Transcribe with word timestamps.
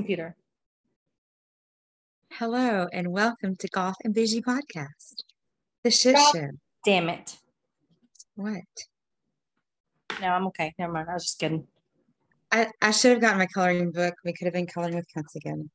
computer. 0.00 0.34
Hello 2.32 2.86
and 2.90 3.12
welcome 3.12 3.54
to 3.56 3.68
Golf 3.68 3.96
and 4.02 4.14
Bougie 4.14 4.40
Podcast. 4.40 5.24
The 5.84 5.90
shit 5.90 6.14
Golf- 6.14 6.34
show. 6.34 6.48
Damn 6.86 7.10
it. 7.10 7.36
What? 8.34 8.62
No, 10.22 10.28
I'm 10.28 10.46
okay. 10.46 10.72
Never 10.78 10.90
mind. 10.94 11.08
I 11.10 11.12
was 11.12 11.24
just 11.24 11.38
kidding. 11.38 11.66
I, 12.50 12.68
I 12.80 12.92
should 12.92 13.10
have 13.10 13.20
gotten 13.20 13.36
my 13.36 13.46
coloring 13.46 13.92
book. 13.92 14.14
We 14.24 14.32
could 14.32 14.46
have 14.46 14.54
been 14.54 14.66
coloring 14.66 14.94
with 14.94 15.04
cunts 15.14 15.34
again. 15.36 15.68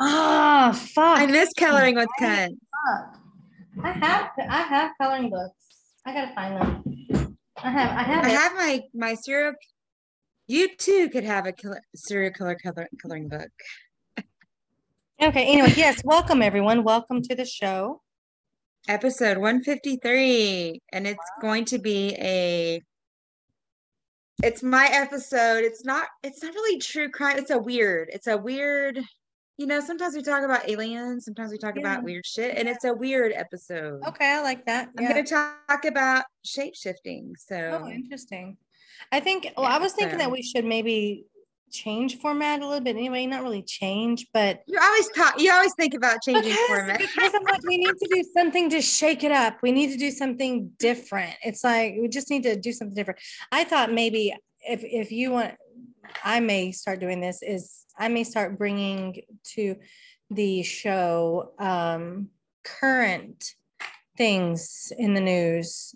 Ah, 0.00 0.72
fuck. 0.72 1.18
I 1.20 1.26
miss 1.26 1.52
coloring 1.56 1.94
with 1.94 2.08
cunts. 2.20 2.56
Fuck. 2.88 3.20
I 3.84 3.92
have 3.92 4.30
I 4.50 4.62
have 4.62 4.90
coloring 5.00 5.30
books. 5.30 5.54
I 6.04 6.12
gotta 6.12 6.34
find 6.34 6.56
them. 6.56 7.38
I 7.62 7.70
have 7.70 7.90
I 7.90 8.02
have 8.02 8.24
I 8.24 8.28
it. 8.30 8.36
have 8.36 8.54
my 8.54 8.80
my 8.94 9.14
serial. 9.14 9.52
You 10.50 10.74
too 10.76 11.10
could 11.10 11.24
have 11.24 11.44
a 11.46 11.52
color, 11.52 11.82
serial 11.94 12.32
killer 12.32 12.54
color, 12.56 12.88
coloring 13.02 13.28
book. 13.28 13.50
Okay, 15.20 15.44
anyway, 15.44 15.74
yes, 15.76 16.00
welcome 16.04 16.40
everyone. 16.40 16.84
Welcome 16.84 17.20
to 17.22 17.34
the 17.34 17.44
show. 17.44 18.00
Episode 18.88 19.36
153. 19.36 20.80
And 20.90 21.06
it's 21.06 21.30
going 21.42 21.66
to 21.66 21.78
be 21.78 22.14
a 22.18 22.82
it's 24.42 24.62
my 24.62 24.88
episode. 24.90 25.64
It's 25.64 25.84
not 25.84 26.06
it's 26.22 26.42
not 26.42 26.54
really 26.54 26.78
true 26.78 27.10
crime. 27.10 27.36
It's 27.36 27.50
a 27.50 27.58
weird. 27.58 28.08
It's 28.10 28.26
a 28.28 28.38
weird, 28.38 28.98
you 29.58 29.66
know, 29.66 29.80
sometimes 29.80 30.14
we 30.14 30.22
talk 30.22 30.44
about 30.44 30.66
aliens, 30.66 31.26
sometimes 31.26 31.50
we 31.52 31.58
talk 31.58 31.74
Yeah. 31.74 31.80
about 31.82 32.04
weird 32.04 32.24
shit, 32.24 32.56
and 32.56 32.66
it's 32.68 32.84
a 32.84 32.94
weird 32.94 33.32
episode. 33.34 34.00
Okay, 34.06 34.32
I 34.32 34.40
like 34.40 34.64
that. 34.64 34.88
I'm 34.96 35.04
Yeah. 35.04 35.08
gonna 35.12 35.26
talk 35.26 35.84
about 35.84 36.24
shape 36.42 36.74
shifting. 36.74 37.34
So 37.36 37.82
Oh, 37.84 37.88
interesting. 37.90 38.56
I 39.12 39.20
think 39.20 39.52
well, 39.56 39.66
I 39.66 39.78
was 39.78 39.92
thinking 39.92 40.18
that 40.18 40.30
we 40.30 40.42
should 40.42 40.64
maybe 40.64 41.26
change 41.70 42.18
format 42.18 42.60
a 42.60 42.66
little 42.66 42.80
bit 42.80 42.96
anyway, 42.96 43.26
not 43.26 43.42
really 43.42 43.62
change, 43.62 44.26
but 44.32 44.62
you 44.66 44.78
always 44.80 45.08
talk 45.10 45.40
you 45.40 45.52
always 45.52 45.72
think 45.74 45.94
about 45.94 46.18
changing 46.22 46.50
because, 46.50 46.66
format. 46.68 46.98
because 46.98 47.34
I'm 47.34 47.44
like, 47.44 47.62
we 47.66 47.78
need 47.78 47.94
to 47.94 48.08
do 48.10 48.24
something 48.36 48.70
to 48.70 48.80
shake 48.80 49.24
it 49.24 49.32
up. 49.32 49.58
We 49.62 49.72
need 49.72 49.92
to 49.92 49.98
do 49.98 50.10
something 50.10 50.70
different. 50.78 51.34
It's 51.44 51.64
like 51.64 51.96
we 52.00 52.08
just 52.08 52.30
need 52.30 52.42
to 52.44 52.56
do 52.56 52.72
something 52.72 52.94
different. 52.94 53.20
I 53.52 53.64
thought 53.64 53.92
maybe 53.92 54.34
if 54.68 54.82
if 54.84 55.12
you 55.12 55.32
want, 55.32 55.54
I 56.24 56.40
may 56.40 56.72
start 56.72 57.00
doing 57.00 57.20
this. 57.20 57.42
Is 57.42 57.84
I 57.98 58.08
may 58.08 58.24
start 58.24 58.58
bringing 58.58 59.22
to 59.54 59.76
the 60.30 60.62
show 60.62 61.52
um, 61.58 62.28
current 62.64 63.54
things 64.16 64.92
in 64.98 65.14
the 65.14 65.20
news 65.20 65.94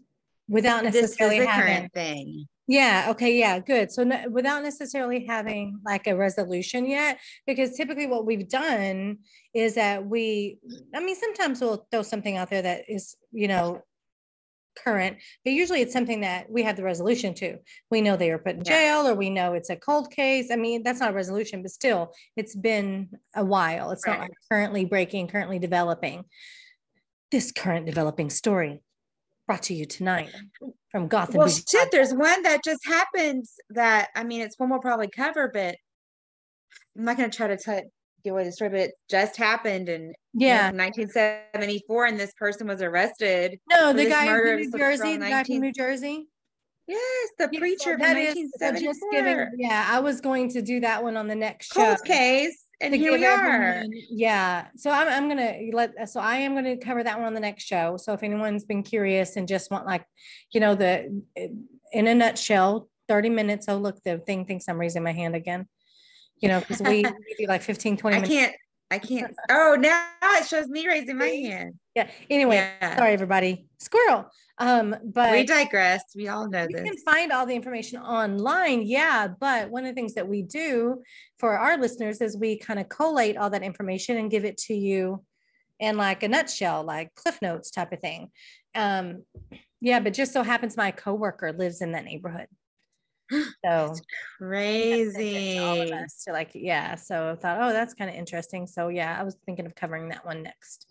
without 0.49 0.85
this 0.85 0.95
is 0.95 1.03
necessarily 1.03 1.41
the 1.41 1.47
having. 1.47 1.75
current 1.75 1.93
thing. 1.93 2.47
Yeah. 2.73 3.09
Okay. 3.11 3.39
Yeah. 3.39 3.59
Good. 3.59 3.93
So 3.93 4.03
no, 4.03 4.25
without 4.31 4.63
necessarily 4.63 5.27
having 5.27 5.79
like 5.85 6.07
a 6.07 6.17
resolution 6.17 6.87
yet, 6.87 7.19
because 7.47 7.77
typically 7.77 8.07
what 8.07 8.25
we've 8.25 8.49
done 8.49 9.19
is 9.53 9.75
that 9.75 10.07
we, 10.07 10.57
I 10.95 11.01
mean, 11.01 11.15
sometimes 11.15 11.61
we'll 11.61 11.87
throw 11.91 12.01
something 12.01 12.39
out 12.39 12.49
there 12.49 12.63
that 12.63 12.85
is, 12.89 13.15
you 13.31 13.47
know, 13.47 13.83
current, 14.83 15.19
but 15.45 15.53
usually 15.53 15.83
it's 15.83 15.93
something 15.93 16.23
that 16.23 16.51
we 16.51 16.63
have 16.63 16.77
the 16.77 16.83
resolution 16.83 17.35
to. 17.35 17.59
We 17.91 18.01
know 18.01 18.17
they 18.17 18.31
were 18.31 18.39
put 18.39 18.57
in 18.57 18.65
jail 18.65 19.07
or 19.07 19.15
we 19.15 19.29
know 19.29 19.53
it's 19.53 19.69
a 19.69 19.77
cold 19.77 20.11
case. 20.11 20.51
I 20.51 20.57
mean, 20.57 20.83
that's 20.83 21.01
not 21.01 21.11
a 21.11 21.15
resolution, 21.15 21.61
but 21.61 21.73
still, 21.73 22.15
it's 22.37 22.57
been 22.57 23.11
a 23.37 23.45
while. 23.45 23.91
It's 23.91 24.07
not 24.07 24.21
like 24.21 24.31
currently 24.51 24.87
breaking, 24.87 25.29
currently 25.29 25.59
developing. 25.59 26.25
This 27.31 27.53
current 27.53 27.85
developing 27.85 28.31
story 28.31 28.81
brought 29.47 29.63
to 29.65 29.75
you 29.75 29.85
tonight 29.87 30.31
from 30.91 31.09
Gotham. 31.09 31.37
Well, 31.39 31.49
shit, 31.49 31.91
there's 31.91 32.13
one 32.15 32.43
that 32.43 32.63
just 32.65 32.85
happened 32.87 33.45
that 33.71 34.09
I 34.15 34.25
mean, 34.25 34.41
it's 34.41 34.59
one 34.59 34.71
we'll 34.71 34.81
probably 34.81 35.09
cover, 35.15 35.51
but 35.53 35.77
I'm 36.97 37.05
not 37.05 37.17
gonna 37.17 37.31
try 37.31 37.49
to 37.49 37.57
tell 37.57 37.81
give 38.25 38.35
away 38.35 38.45
the 38.45 38.53
story, 38.53 38.71
but 38.71 38.81
it 38.81 38.93
just 39.11 39.37
happened 39.37 39.89
in 39.89 40.13
Yeah. 40.33 40.71
1974, 40.71 42.07
and 42.07 42.21
this 42.21 42.33
person 42.39 42.69
was 42.69 42.81
arrested. 42.81 43.59
No, 43.69 43.93
the 43.93 44.09
guy 44.09 44.27
from 44.27 44.37
New 44.45 44.57
this 44.59 44.67
little 44.73 44.79
girl 44.79 44.97
Jersey, 44.97 45.13
in 45.15 45.21
the 45.21 45.29
guy 45.29 45.43
from 45.45 45.59
New 45.59 45.73
Jersey. 45.73 46.27
Yes, 46.87 47.29
the 47.39 47.49
Yeah, 47.51 47.59
so 47.59 47.59
preacher 47.59 47.91
from 47.93 48.01
that 48.01 48.17
is- 48.17 48.51
so 48.59 48.73
just 48.73 49.01
giving, 49.11 49.49
yeah, 49.57 49.89
I 49.91 49.99
was 50.01 50.21
going 50.21 50.51
to 50.51 50.63
do 50.63 50.81
that 50.81 51.03
one 51.03 51.17
on 51.17 51.27
the 51.27 51.35
next 51.35 51.73
show. 51.73 51.85
Cold 51.85 52.05
case, 52.05 52.62
and 52.83 52.95
here 52.95 53.13
we 53.13 53.25
are. 53.25 53.47
everyone- 53.63 53.93
Yeah, 54.11 54.67
so 54.77 54.91
I'm, 54.91 55.09
I'm 55.09 55.29
gonna 55.29 55.55
let, 55.73 55.97
uh, 55.99 56.07
so 56.07 56.21
I 56.21 56.37
am 56.39 56.55
gonna 56.55 56.77
cover 56.77 57.03
that 57.05 57.17
one 57.17 57.27
on 57.27 57.35
the 57.35 57.41
next 57.41 57.65
show. 57.65 57.97
So 57.97 58.13
if 58.13 58.23
anyone's 58.23 58.65
been 58.65 58.83
curious 58.83 59.37
and 59.37 59.47
just 59.49 59.71
want 59.71 59.87
like, 59.87 60.05
you 60.53 60.61
know, 60.61 60.75
the, 60.75 61.23
in 61.93 62.07
a 62.07 62.15
nutshell, 62.15 62.89
thirty 63.09 63.29
minutes, 63.31 63.67
oh, 63.69 63.77
look, 63.77 64.03
the 64.05 64.19
thing 64.19 64.45
thinks 64.47 64.69
I'm 64.69 64.79
raising 64.79 65.03
my 65.03 65.13
hand 65.13 65.35
again. 65.37 65.67
You 66.41 66.49
know, 66.49 66.61
because 66.61 66.81
we 66.83 67.03
we 67.29 67.35
do 67.39 67.47
like 67.47 67.63
15, 67.63 67.97
20 67.97 68.17
I 68.17 68.21
minutes. 68.21 68.35
can't, 68.35 68.55
I 68.93 68.99
can't. 68.99 69.35
Oh, 69.51 69.77
now 69.79 70.07
it 70.23 70.47
shows 70.47 70.69
me 70.69 70.87
raising 70.87 71.17
my 71.17 71.27
hand. 71.27 71.75
Yeah, 71.95 72.11
anyway, 72.29 72.57
Yeah. 72.57 72.97
sorry, 72.97 73.13
everybody, 73.13 73.67
squirrel. 73.81 74.31
Um, 74.59 74.95
but. 75.03 75.33
We 75.33 75.45
digress. 75.45 76.03
We 76.15 76.29
all 76.29 76.49
know 76.49 76.63
You 76.63 76.69
this. 76.69 76.85
You 76.85 76.93
can 76.93 76.99
find 76.99 77.33
all 77.33 77.47
the 77.47 77.55
information 77.55 78.01
online, 78.03 78.83
yeah, 78.83 79.29
but 79.29 79.71
one 79.71 79.85
of 79.85 79.89
the 79.89 79.95
things 79.95 80.15
that 80.15 80.29
we 80.29 80.43
do 80.43 81.03
for 81.39 81.59
our 81.59 81.79
listeners 81.79 82.21
is 82.21 82.37
we 82.37 82.59
kind 82.59 82.79
of 82.79 82.91
collate 82.91 83.39
all 83.39 83.49
that 83.51 83.63
information 83.63 84.19
and 84.19 84.31
give 84.31 84.45
it 84.45 84.59
to 84.59 84.75
you 84.75 85.25
in 85.81 85.97
like 85.97 86.23
a 86.23 86.29
nutshell, 86.29 86.85
like 86.85 87.15
Cliff 87.15 87.39
Notes 87.41 87.71
type 87.71 87.93
of 87.93 88.01
thing. 88.01 88.31
Um, 88.75 89.25
yeah, 89.81 90.01
but 90.01 90.13
just 90.13 90.33
so 90.33 90.43
happens 90.43 90.77
my 90.77 90.91
coworker 90.91 91.53
lives 91.53 91.81
in 91.81 91.93
that 91.93 92.05
neighborhood. 92.05 92.47
So 93.65 93.95
Crazy. 94.39 95.59
all 95.59 95.81
of 95.81 95.91
us 95.91 96.25
to 96.25 96.33
like, 96.33 96.51
yeah. 96.55 96.95
So 96.97 97.31
I 97.31 97.35
thought, 97.37 97.59
oh, 97.61 97.73
that's 97.73 97.95
kind 97.95 98.11
of 98.11 98.17
interesting. 98.17 98.67
So 98.67 98.89
yeah, 98.89 99.17
I 99.19 99.23
was 99.23 99.37
thinking 99.47 99.67
of 99.67 99.75
covering 99.75 100.09
that 100.09 100.25
one 100.27 100.43
next 100.43 100.87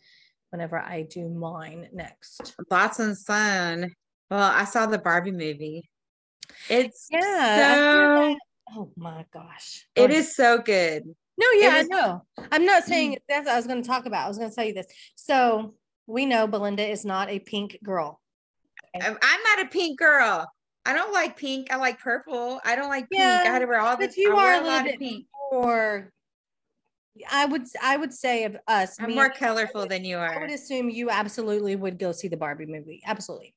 whenever 0.50 0.78
I 0.80 1.03
do 1.03 1.30
mine 1.30 1.88
next. 1.94 2.56
Boston 2.69 3.16
Sun. 3.16 3.94
Well, 4.30 4.51
I 4.53 4.66
saw 4.66 4.85
the 4.85 4.97
Barbie 4.97 5.31
movie. 5.31 5.90
It's 6.69 7.07
Yeah. 7.12 7.75
So. 7.75 8.38
Oh 8.74 8.91
my 8.96 9.25
gosh. 9.34 9.85
Go 9.96 10.03
it 10.03 10.12
ahead. 10.12 10.24
is 10.24 10.35
so 10.35 10.57
good. 10.59 11.03
No, 11.38 11.47
yeah, 11.51 11.78
was- 11.78 11.88
I 11.91 11.96
know. 11.96 12.25
I'm 12.51 12.66
not 12.66 12.84
saying 12.84 13.18
that's 13.30 13.46
what 13.46 13.53
I 13.53 13.57
was 13.57 13.68
going 13.68 13.81
to 13.81 13.88
talk 13.88 14.06
about. 14.06 14.25
I 14.25 14.28
was 14.28 14.38
going 14.38 14.50
to 14.50 14.56
tell 14.56 14.66
you 14.66 14.74
this. 14.74 14.88
So 15.16 15.75
we 16.07 16.25
know 16.25 16.47
Belinda 16.47 16.88
is 16.88 17.03
not 17.06 17.30
a 17.30 17.40
pink 17.40 17.78
girl. 17.84 18.19
I'm 18.96 19.13
not 19.22 19.66
a 19.66 19.69
pink 19.69 19.97
girl. 20.00 20.50
I 20.86 20.94
don't 20.94 21.14
like 21.14 21.38
pink. 21.38 21.72
I 21.72 21.75
like 21.78 22.00
purple. 22.00 22.59
I 22.66 22.75
don't 22.75 22.90
like 22.90 23.09
pink. 23.09 23.24
I 23.24 23.46
had 23.46 23.59
to 23.59 23.66
wear 23.66 23.80
all 23.80 23.97
the. 23.97 24.08
but 24.08 24.18
you 24.18 24.36
I 24.36 24.46
are 24.46 24.62
a 24.62 24.64
little 24.64 24.84
bit 24.84 25.00
pink. 25.00 25.25
Or 25.52 26.12
I 27.30 27.46
would 27.46 27.64
I 27.81 27.97
would 27.97 28.14
say 28.14 28.46
of 28.46 28.58
us, 28.68 28.96
I'm 29.00 29.09
me 29.09 29.16
more 29.16 29.30
colorful 29.30 29.86
than 29.86 30.06
you 30.06 30.18
are. 30.18 30.34
I 30.34 30.42
would 30.42 30.52
assume 30.52 30.90
you 30.90 31.09
absolutely 31.09 31.75
would 31.75 32.00
go 32.00 32.12
see 32.12 32.28
the 32.28 32.38
Barbie 32.38 32.66
movie. 32.66 33.02
Absolutely. 33.06 33.53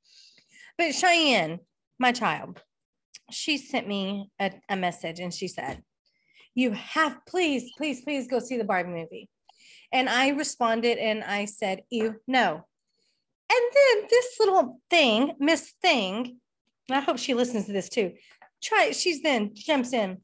But 0.77 0.95
Cheyenne, 0.95 1.61
my 1.99 2.13
child, 2.13 2.61
she 3.31 3.59
sent 3.59 3.87
me 3.87 4.31
a, 4.41 4.53
a 4.69 4.77
message 4.77 5.21
and 5.21 5.33
she 5.33 5.49
said, 5.49 5.83
You 6.55 6.73
have, 6.73 7.19
please, 7.27 7.71
please, 7.77 8.03
please 8.03 8.29
go 8.29 8.39
see 8.39 8.57
the 8.57 8.65
Barbie 8.65 8.91
movie. 8.91 9.29
And 9.93 10.09
I 10.09 10.31
responded 10.31 10.99
and 10.99 11.23
I 11.23 11.45
said, 11.45 11.83
You 11.91 12.17
no. 12.27 12.65
And 13.53 13.61
then 13.75 14.09
this 14.11 14.37
little 14.41 14.81
thing, 14.91 15.35
Miss 15.39 15.73
Thing, 15.81 16.39
and 16.89 16.97
I 16.97 17.01
hope 17.01 17.19
she 17.19 17.35
listens 17.35 17.67
to 17.67 17.73
this 17.73 17.89
too. 17.89 18.13
Try, 18.63 18.91
she's 18.93 19.23
then 19.23 19.51
jumps 19.55 19.93
in. 19.93 20.19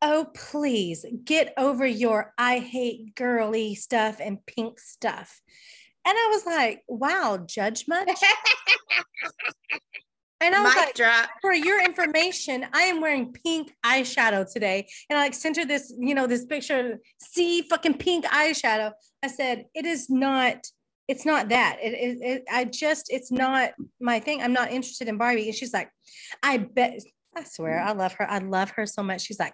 Oh, 0.00 0.26
please 0.34 1.04
get 1.24 1.54
over 1.56 1.86
your 1.86 2.34
I 2.36 2.58
hate 2.58 3.14
girly 3.14 3.74
stuff 3.74 4.20
and 4.20 4.44
pink 4.46 4.80
stuff. 4.80 5.40
And 6.04 6.16
I 6.16 6.30
was 6.32 6.44
like, 6.44 6.82
wow, 6.88 7.38
judge 7.46 7.84
much? 7.86 8.08
And 10.42 10.56
I 10.56 10.60
was 10.60 10.74
Mic 10.74 10.86
like, 10.86 10.94
drop. 10.96 11.30
for 11.40 11.54
your 11.54 11.84
information, 11.84 12.66
I 12.72 12.82
am 12.82 13.00
wearing 13.00 13.32
pink 13.32 13.72
eyeshadow 13.86 14.52
today. 14.52 14.88
And 15.08 15.16
I 15.16 15.22
like 15.22 15.34
sent 15.34 15.56
her 15.56 15.64
this, 15.64 15.94
you 15.96 16.16
know, 16.16 16.26
this 16.26 16.44
picture, 16.44 16.98
see 17.18 17.62
fucking 17.62 17.98
pink 17.98 18.24
eyeshadow. 18.24 18.90
I 19.22 19.28
said, 19.28 19.66
it 19.72 19.86
is 19.86 20.10
not, 20.10 20.66
it's 21.12 21.26
not 21.26 21.50
that. 21.50 21.76
It 21.82 21.92
is, 21.92 22.20
it, 22.22 22.44
I 22.50 22.64
just, 22.64 23.12
it's 23.12 23.30
not 23.30 23.72
my 24.00 24.18
thing. 24.18 24.40
I'm 24.40 24.54
not 24.54 24.70
interested 24.72 25.08
in 25.08 25.18
Barbie. 25.18 25.46
And 25.46 25.54
she's 25.54 25.74
like, 25.74 25.90
I 26.42 26.56
bet, 26.56 27.00
I 27.36 27.44
swear, 27.44 27.80
I 27.80 27.92
love 27.92 28.14
her. 28.14 28.28
I 28.30 28.38
love 28.38 28.70
her 28.70 28.86
so 28.86 29.02
much. 29.02 29.20
She's 29.20 29.38
like, 29.38 29.52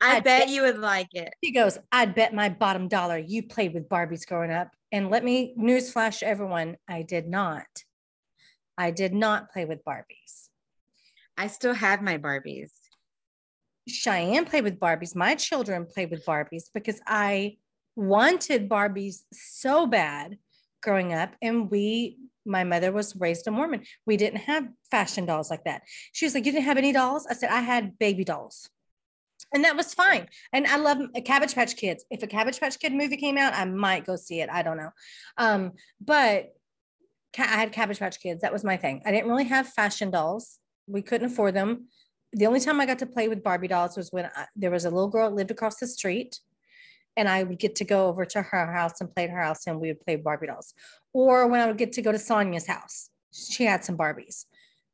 I 0.00 0.16
I 0.16 0.20
bet 0.20 0.40
bet- 0.40 0.48
you 0.48 0.62
would 0.62 0.78
like 0.78 1.06
it. 1.12 1.32
she 1.44 1.52
goes, 1.52 1.78
I'd 1.92 2.16
bet 2.16 2.34
my 2.34 2.48
bottom 2.48 2.88
dollar 2.88 3.16
you 3.16 3.44
played 3.44 3.74
with 3.74 3.88
Barbies 3.88 4.26
growing 4.26 4.50
up. 4.50 4.70
And 4.90 5.08
let 5.08 5.22
me 5.22 5.54
newsflash 5.56 6.24
everyone, 6.24 6.76
I 6.88 7.02
did 7.02 7.28
not. 7.28 7.66
I 8.76 8.90
did 8.90 9.14
not 9.14 9.52
play 9.52 9.64
with 9.64 9.84
Barbies. 9.84 10.48
I 11.38 11.46
still 11.46 11.74
have 11.74 12.02
my 12.02 12.18
Barbies. 12.18 12.72
Cheyenne 13.88 14.46
played 14.46 14.64
with 14.64 14.80
Barbies. 14.80 15.14
My 15.14 15.36
children 15.36 15.86
played 15.86 16.10
with 16.10 16.26
Barbies 16.26 16.64
because 16.74 17.00
I 17.06 17.58
wanted 17.94 18.68
Barbies 18.68 19.22
so 19.32 19.86
bad 19.86 20.38
growing 20.82 21.12
up. 21.12 21.34
And 21.40 21.70
we, 21.70 22.18
my 22.44 22.64
mother 22.64 22.92
was 22.92 23.16
raised 23.16 23.46
a 23.46 23.50
Mormon. 23.50 23.84
We 24.06 24.16
didn't 24.16 24.40
have 24.40 24.68
fashion 24.90 25.26
dolls 25.26 25.50
like 25.50 25.64
that. 25.64 25.82
She 26.12 26.26
was 26.26 26.34
like, 26.34 26.44
You 26.44 26.52
didn't 26.52 26.64
have 26.64 26.78
any 26.78 26.92
dolls? 26.92 27.26
I 27.30 27.34
said, 27.34 27.50
I 27.50 27.60
had 27.60 27.98
baby 27.98 28.24
dolls. 28.24 28.68
and 29.54 29.64
that 29.64 29.76
was 29.76 29.94
fine. 29.94 30.26
And 30.52 30.66
I 30.66 30.76
love 30.76 30.98
a 31.14 31.20
Cabbage 31.20 31.54
Patch 31.54 31.76
Kids. 31.76 32.04
If 32.10 32.22
a 32.22 32.26
Cabbage 32.26 32.58
Patch 32.60 32.78
Kid 32.78 32.92
movie 32.92 33.16
came 33.16 33.38
out, 33.38 33.54
I 33.54 33.64
might 33.64 34.06
go 34.06 34.16
see 34.16 34.40
it. 34.40 34.48
I 34.50 34.62
don't 34.62 34.76
know. 34.76 34.90
Um, 35.36 35.72
but 36.00 36.54
I 37.38 37.42
had 37.42 37.72
Cabbage 37.72 37.98
Patch 37.98 38.20
Kids. 38.20 38.42
That 38.42 38.52
was 38.52 38.64
my 38.64 38.76
thing. 38.76 39.02
I 39.06 39.10
didn't 39.12 39.28
really 39.30 39.44
have 39.44 39.68
fashion 39.68 40.10
dolls. 40.10 40.58
We 40.86 41.02
couldn't 41.02 41.30
afford 41.30 41.54
them. 41.54 41.86
The 42.32 42.46
only 42.46 42.60
time 42.60 42.80
I 42.80 42.86
got 42.86 42.98
to 43.00 43.06
play 43.06 43.28
with 43.28 43.42
Barbie 43.42 43.68
dolls 43.68 43.96
was 43.96 44.10
when 44.10 44.26
I, 44.34 44.46
there 44.56 44.70
was 44.70 44.84
a 44.84 44.90
little 44.90 45.08
girl 45.08 45.28
that 45.28 45.36
lived 45.36 45.50
across 45.50 45.76
the 45.76 45.86
street, 45.86 46.40
and 47.16 47.28
I 47.28 47.42
would 47.42 47.58
get 47.58 47.76
to 47.76 47.84
go 47.84 48.08
over 48.08 48.24
to 48.24 48.42
her 48.42 48.72
house 48.72 49.00
and 49.00 49.14
play 49.14 49.24
at 49.24 49.30
her 49.30 49.42
house, 49.42 49.66
and 49.66 49.80
we 49.80 49.88
would 49.88 50.00
play 50.00 50.16
Barbie 50.16 50.46
dolls. 50.46 50.74
Or 51.12 51.46
when 51.46 51.60
I 51.60 51.66
would 51.66 51.78
get 51.78 51.92
to 51.92 52.02
go 52.02 52.12
to 52.12 52.18
Sonia's 52.18 52.66
house, 52.66 53.10
she 53.32 53.64
had 53.64 53.84
some 53.84 53.96
Barbies 53.96 54.44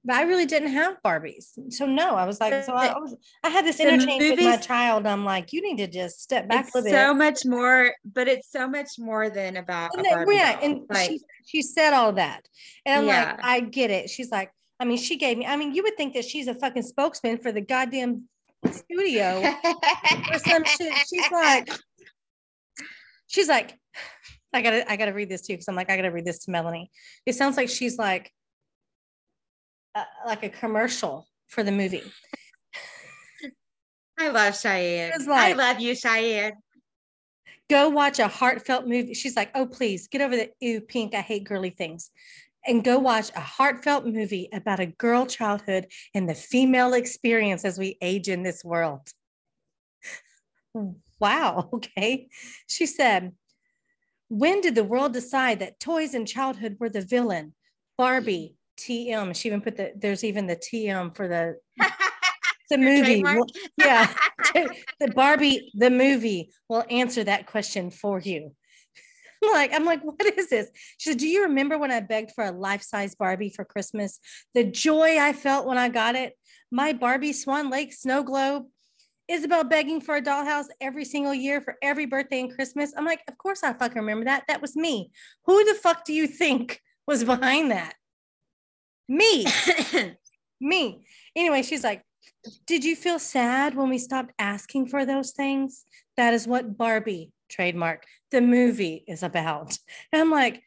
but 0.05 0.17
I 0.17 0.23
really 0.23 0.47
didn't 0.47 0.73
have 0.73 0.97
Barbies. 1.05 1.51
So 1.71 1.85
no, 1.85 2.15
I 2.15 2.25
was 2.25 2.41
like, 2.41 2.65
so 2.65 2.73
I, 2.73 2.99
was, 2.99 3.17
I 3.43 3.51
had 3.51 3.65
this 3.65 3.81
interchange 3.81 4.23
movies, 4.23 4.39
with 4.39 4.45
my 4.45 4.57
child. 4.57 5.07
I'm 5.07 5.25
like, 5.25 5.53
you 5.53 5.61
need 5.61 5.77
to 5.79 5.87
just 5.87 6.23
step 6.23 6.49
back 6.49 6.69
a 6.75 6.83
bit. 6.83 6.93
So 6.93 7.13
much 7.13 7.45
more, 7.45 7.93
but 8.05 8.29
it's 8.29 8.51
so 8.51 8.69
much 8.69 8.93
more 8.99 9.29
than 9.29 9.57
about 9.57 9.91
and 9.95 10.05
then, 10.05 10.25
yeah. 10.31 10.59
And 10.63 10.83
like, 10.89 11.11
she, 11.11 11.21
she 11.45 11.63
said 11.63 11.93
all 11.93 12.13
that, 12.13 12.49
and 12.87 13.01
I'm 13.01 13.07
yeah. 13.07 13.33
like, 13.33 13.45
I 13.45 13.61
get 13.61 13.91
it. 13.91 14.09
She's 14.09 14.31
like, 14.31 14.51
I 14.81 14.85
mean, 14.85 14.99
she 14.99 15.17
gave 15.17 15.37
me. 15.37 15.47
I 15.47 15.57
mean, 15.57 15.75
you 15.75 15.83
would 15.83 15.97
think 15.97 16.15
that 16.15 16.25
she's 16.25 16.47
a 16.47 16.55
fucking 16.55 16.85
spokesman 16.85 17.39
for 17.39 17.51
the 17.51 17.61
goddamn 17.61 18.29
studio 18.71 19.43
or 20.33 20.39
some 20.39 20.65
shit. 20.65 20.93
She's 21.07 21.31
like, 21.33 21.69
she's 23.29 23.49
like, 23.49 23.79
I 24.53 24.63
gotta, 24.63 24.91
I 24.91 24.97
gotta 24.97 25.13
read 25.13 25.29
this 25.29 25.43
too 25.43 25.53
because 25.53 25.69
I'm 25.69 25.77
like, 25.77 25.91
I 25.91 25.97
gotta 25.97 26.11
read 26.11 26.25
this 26.25 26.41
to 26.47 26.51
Melanie. 26.51 26.91
It 27.27 27.35
sounds 27.35 27.57
like 27.57 27.69
she's 27.69 27.99
like 27.99 28.33
uh, 29.95 30.05
like 30.27 30.43
a 30.43 30.49
commercial 30.49 31.27
for 31.49 31.63
the 31.63 31.73
movie. 31.73 32.03
I 34.19 34.29
love 34.29 34.59
Cheyenne. 34.59 35.13
Like, 35.27 35.29
I 35.29 35.53
love 35.53 35.81
you, 35.81 35.95
Cheyenne. 35.95 36.55
Go 37.71 37.89
watch 37.89 38.19
a 38.19 38.29
heartfelt 38.29 38.87
movie. 38.87 39.15
She's 39.15 39.37
like, 39.37 39.51
oh, 39.55 39.67
please 39.67 40.09
get 40.09 40.21
over 40.21 40.37
the 40.37 40.51
ew, 40.61 40.81
pink. 40.81 41.15
I 41.15 41.21
hate 41.21 41.45
girly 41.45 41.71
things. 41.71 42.11
And 42.67 42.83
go 42.83 42.99
watch 42.99 43.31
a 43.37 43.41
heartfelt 43.41 44.07
movie 44.07 44.49
about 44.53 44.81
a 44.81 44.87
girl 44.87 45.27
childhood 45.27 45.87
and 46.15 46.29
the 46.29 46.35
female 46.35 46.95
experience 46.95 47.65
as 47.65 47.79
we 47.79 47.97
age 48.03 48.29
in 48.29 48.43
this 48.43 48.65
world. 48.65 49.09
Wow. 51.21 51.71
Okay. 51.75 52.29
She 52.67 52.87
said, 52.87 53.33
When 54.29 54.61
did 54.61 54.75
the 54.75 54.85
world 54.85 55.13
decide 55.13 55.61
that 55.61 55.81
toys 55.81 56.15
in 56.15 56.27
childhood 56.27 56.77
were 56.79 56.89
the 56.89 57.01
villain? 57.01 57.55
Barbie, 57.97 58.55
TM. 58.79 59.35
She 59.35 59.49
even 59.49 59.61
put 59.61 59.77
the 59.77 59.93
there's 59.97 60.25
even 60.25 60.47
the 60.47 60.57
TM 60.57 61.15
for 61.17 61.29
the 61.29 61.57
the 62.71 62.79
movie. 62.79 63.25
yeah, 63.77 64.13
the 65.01 65.09
Barbie 65.15 65.73
the 65.75 65.91
movie 65.91 66.51
will 66.69 66.85
answer 66.91 67.25
that 67.25 67.47
question 67.47 67.91
for 67.91 68.21
you. 68.21 68.55
like 69.53 69.73
I'm 69.75 69.85
like, 69.85 70.03
what 70.03 70.21
is 70.39 70.49
this? 70.49 70.71
She 70.99 71.11
said, 71.11 71.19
Do 71.19 71.29
you 71.29 71.45
remember 71.45 71.79
when 71.79 71.91
I 71.91 72.01
begged 72.01 72.33
for 72.33 72.45
a 72.45 72.53
life 72.53 72.83
size 72.83 73.15
Barbie 73.15 73.53
for 73.55 73.65
Christmas? 73.65 74.19
The 74.55 74.65
joy 74.65 75.19
I 75.19 75.33
felt 75.33 75.67
when 75.67 75.79
I 75.79 75.89
got 75.89 76.15
it. 76.15 76.35
My 76.71 76.93
Barbie 76.93 77.33
Swan 77.33 77.71
Lake 77.71 77.93
snow 77.93 78.23
globe. 78.23 78.67
Isabel 79.29 79.63
begging 79.63 80.01
for 80.01 80.17
a 80.17 80.23
dollhouse 80.23 80.67
every 80.81 81.05
single 81.05 81.35
year 81.35 81.61
for 81.61 81.77
every 81.83 82.07
birthday 82.07 82.41
and 82.41 82.55
Christmas. 82.55 82.95
I'm 82.97 83.05
like, 83.05 83.23
of 83.29 83.37
course 83.37 83.63
I 83.63 83.75
fucking 83.75 83.99
remember 84.01 84.25
that. 84.25 84.45
That 84.49 84.63
was 84.63 84.75
me. 84.75 85.11
Who 85.45 85.65
the 85.65 85.75
fuck 85.75 86.05
do 86.05 86.15
you 86.15 86.27
think 86.27 86.81
was 87.07 87.25
behind 87.25 87.71
that? 87.71 87.95
Me. 89.09 89.47
me. 90.61 91.05
Anyway, 91.37 91.63
she's 91.63 91.85
like, 91.85 92.03
Did 92.67 92.85
you 92.85 92.97
feel 92.97 93.19
sad 93.19 93.75
when 93.75 93.91
we 93.91 93.99
stopped 93.99 94.33
asking 94.39 94.89
for 94.89 95.05
those 95.05 95.33
things? 95.33 95.85
That 96.17 96.35
is 96.35 96.47
what 96.47 96.77
Barbie, 96.77 97.33
trademark, 97.51 98.05
the 98.31 98.41
movie 98.41 99.05
is 99.07 99.23
about. 99.23 99.79
And 100.13 100.21
I'm 100.23 100.31
like, 100.31 100.63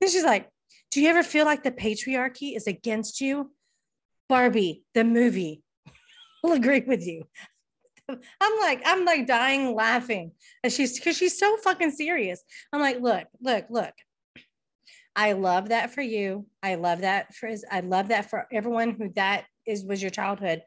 then 0.00 0.10
she's 0.10 0.24
like, 0.24 0.48
Do 0.90 1.02
you 1.02 1.08
ever 1.08 1.22
feel 1.22 1.44
like 1.44 1.62
the 1.62 1.70
patriarchy 1.70 2.56
is 2.56 2.66
against 2.66 3.20
you? 3.20 3.52
Barbie, 4.28 4.82
the 4.94 5.04
movie, 5.04 5.62
will 6.42 6.52
agree 6.52 6.80
with 6.86 7.06
you. 7.06 7.24
I'm 8.40 8.60
like, 8.60 8.82
I'm 8.84 9.04
like 9.04 9.26
dying 9.26 9.74
laughing. 9.74 10.32
And 10.62 10.72
she's 10.72 10.98
because 10.98 11.16
she's 11.16 11.38
so 11.38 11.56
fucking 11.58 11.92
serious. 11.92 12.42
I'm 12.72 12.80
like, 12.80 13.00
look, 13.00 13.24
look, 13.40 13.66
look. 13.70 13.94
I 15.14 15.32
love 15.32 15.68
that 15.68 15.92
for 15.92 16.00
you. 16.00 16.46
I 16.62 16.76
love 16.76 17.02
that 17.02 17.34
for 17.34 17.50
I 17.70 17.80
love 17.80 18.08
that 18.08 18.30
for 18.30 18.46
everyone 18.52 18.92
who 18.92 19.10
that 19.16 19.44
is 19.66 19.84
was 19.84 20.00
your 20.02 20.10
childhood. 20.10 20.62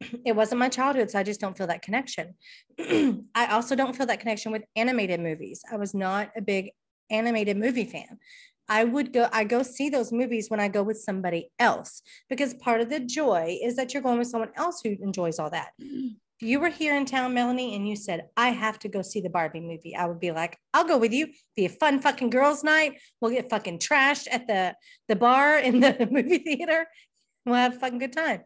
It 0.24 0.34
wasn't 0.34 0.60
my 0.60 0.70
childhood, 0.70 1.10
so 1.10 1.18
I 1.18 1.22
just 1.22 1.40
don't 1.40 1.58
feel 1.58 1.66
that 1.66 1.82
connection. 1.82 2.34
I 2.78 3.48
also 3.50 3.76
don't 3.76 3.94
feel 3.94 4.06
that 4.06 4.20
connection 4.20 4.50
with 4.50 4.62
animated 4.74 5.20
movies. 5.20 5.62
I 5.70 5.76
was 5.76 5.92
not 5.92 6.30
a 6.34 6.40
big 6.40 6.70
animated 7.10 7.58
movie 7.58 7.84
fan. 7.84 8.18
I 8.70 8.84
would 8.84 9.12
go, 9.12 9.28
I 9.32 9.44
go 9.44 9.64
see 9.64 9.90
those 9.90 10.12
movies 10.12 10.48
when 10.48 10.60
I 10.60 10.68
go 10.68 10.84
with 10.84 10.98
somebody 10.98 11.50
else 11.58 12.02
because 12.30 12.54
part 12.54 12.80
of 12.80 12.88
the 12.88 13.00
joy 13.00 13.58
is 13.60 13.74
that 13.76 13.92
you're 13.92 14.02
going 14.02 14.18
with 14.18 14.28
someone 14.28 14.52
else 14.56 14.80
who 14.82 14.96
enjoys 15.02 15.40
all 15.40 15.50
that 15.50 15.72
mm-hmm. 15.82 16.14
You 16.40 16.60
were 16.60 16.68
here 16.68 16.96
in 16.96 17.04
town, 17.04 17.34
Melanie, 17.34 17.74
and 17.74 17.88
you 17.88 17.96
said, 17.96 18.28
I 18.36 18.48
have 18.48 18.78
to 18.80 18.88
go 18.88 19.02
see 19.02 19.20
the 19.20 19.28
Barbie 19.30 19.60
movie, 19.60 19.94
I 19.94 20.06
would 20.06 20.20
be 20.20 20.30
like, 20.30 20.58
I'll 20.72 20.86
go 20.86 20.96
with 20.96 21.12
you. 21.12 21.28
Be 21.56 21.66
a 21.66 21.68
fun 21.68 22.00
fucking 22.00 22.30
girls' 22.30 22.64
night. 22.64 22.98
We'll 23.20 23.30
get 23.30 23.50
fucking 23.50 23.78
trashed 23.78 24.26
at 24.30 24.46
the, 24.46 24.74
the 25.08 25.16
bar 25.16 25.58
in 25.58 25.80
the 25.80 26.08
movie 26.10 26.38
theater. 26.38 26.86
We'll 27.44 27.56
have 27.56 27.76
a 27.76 27.78
fucking 27.78 27.98
good 27.98 28.12
time. 28.12 28.42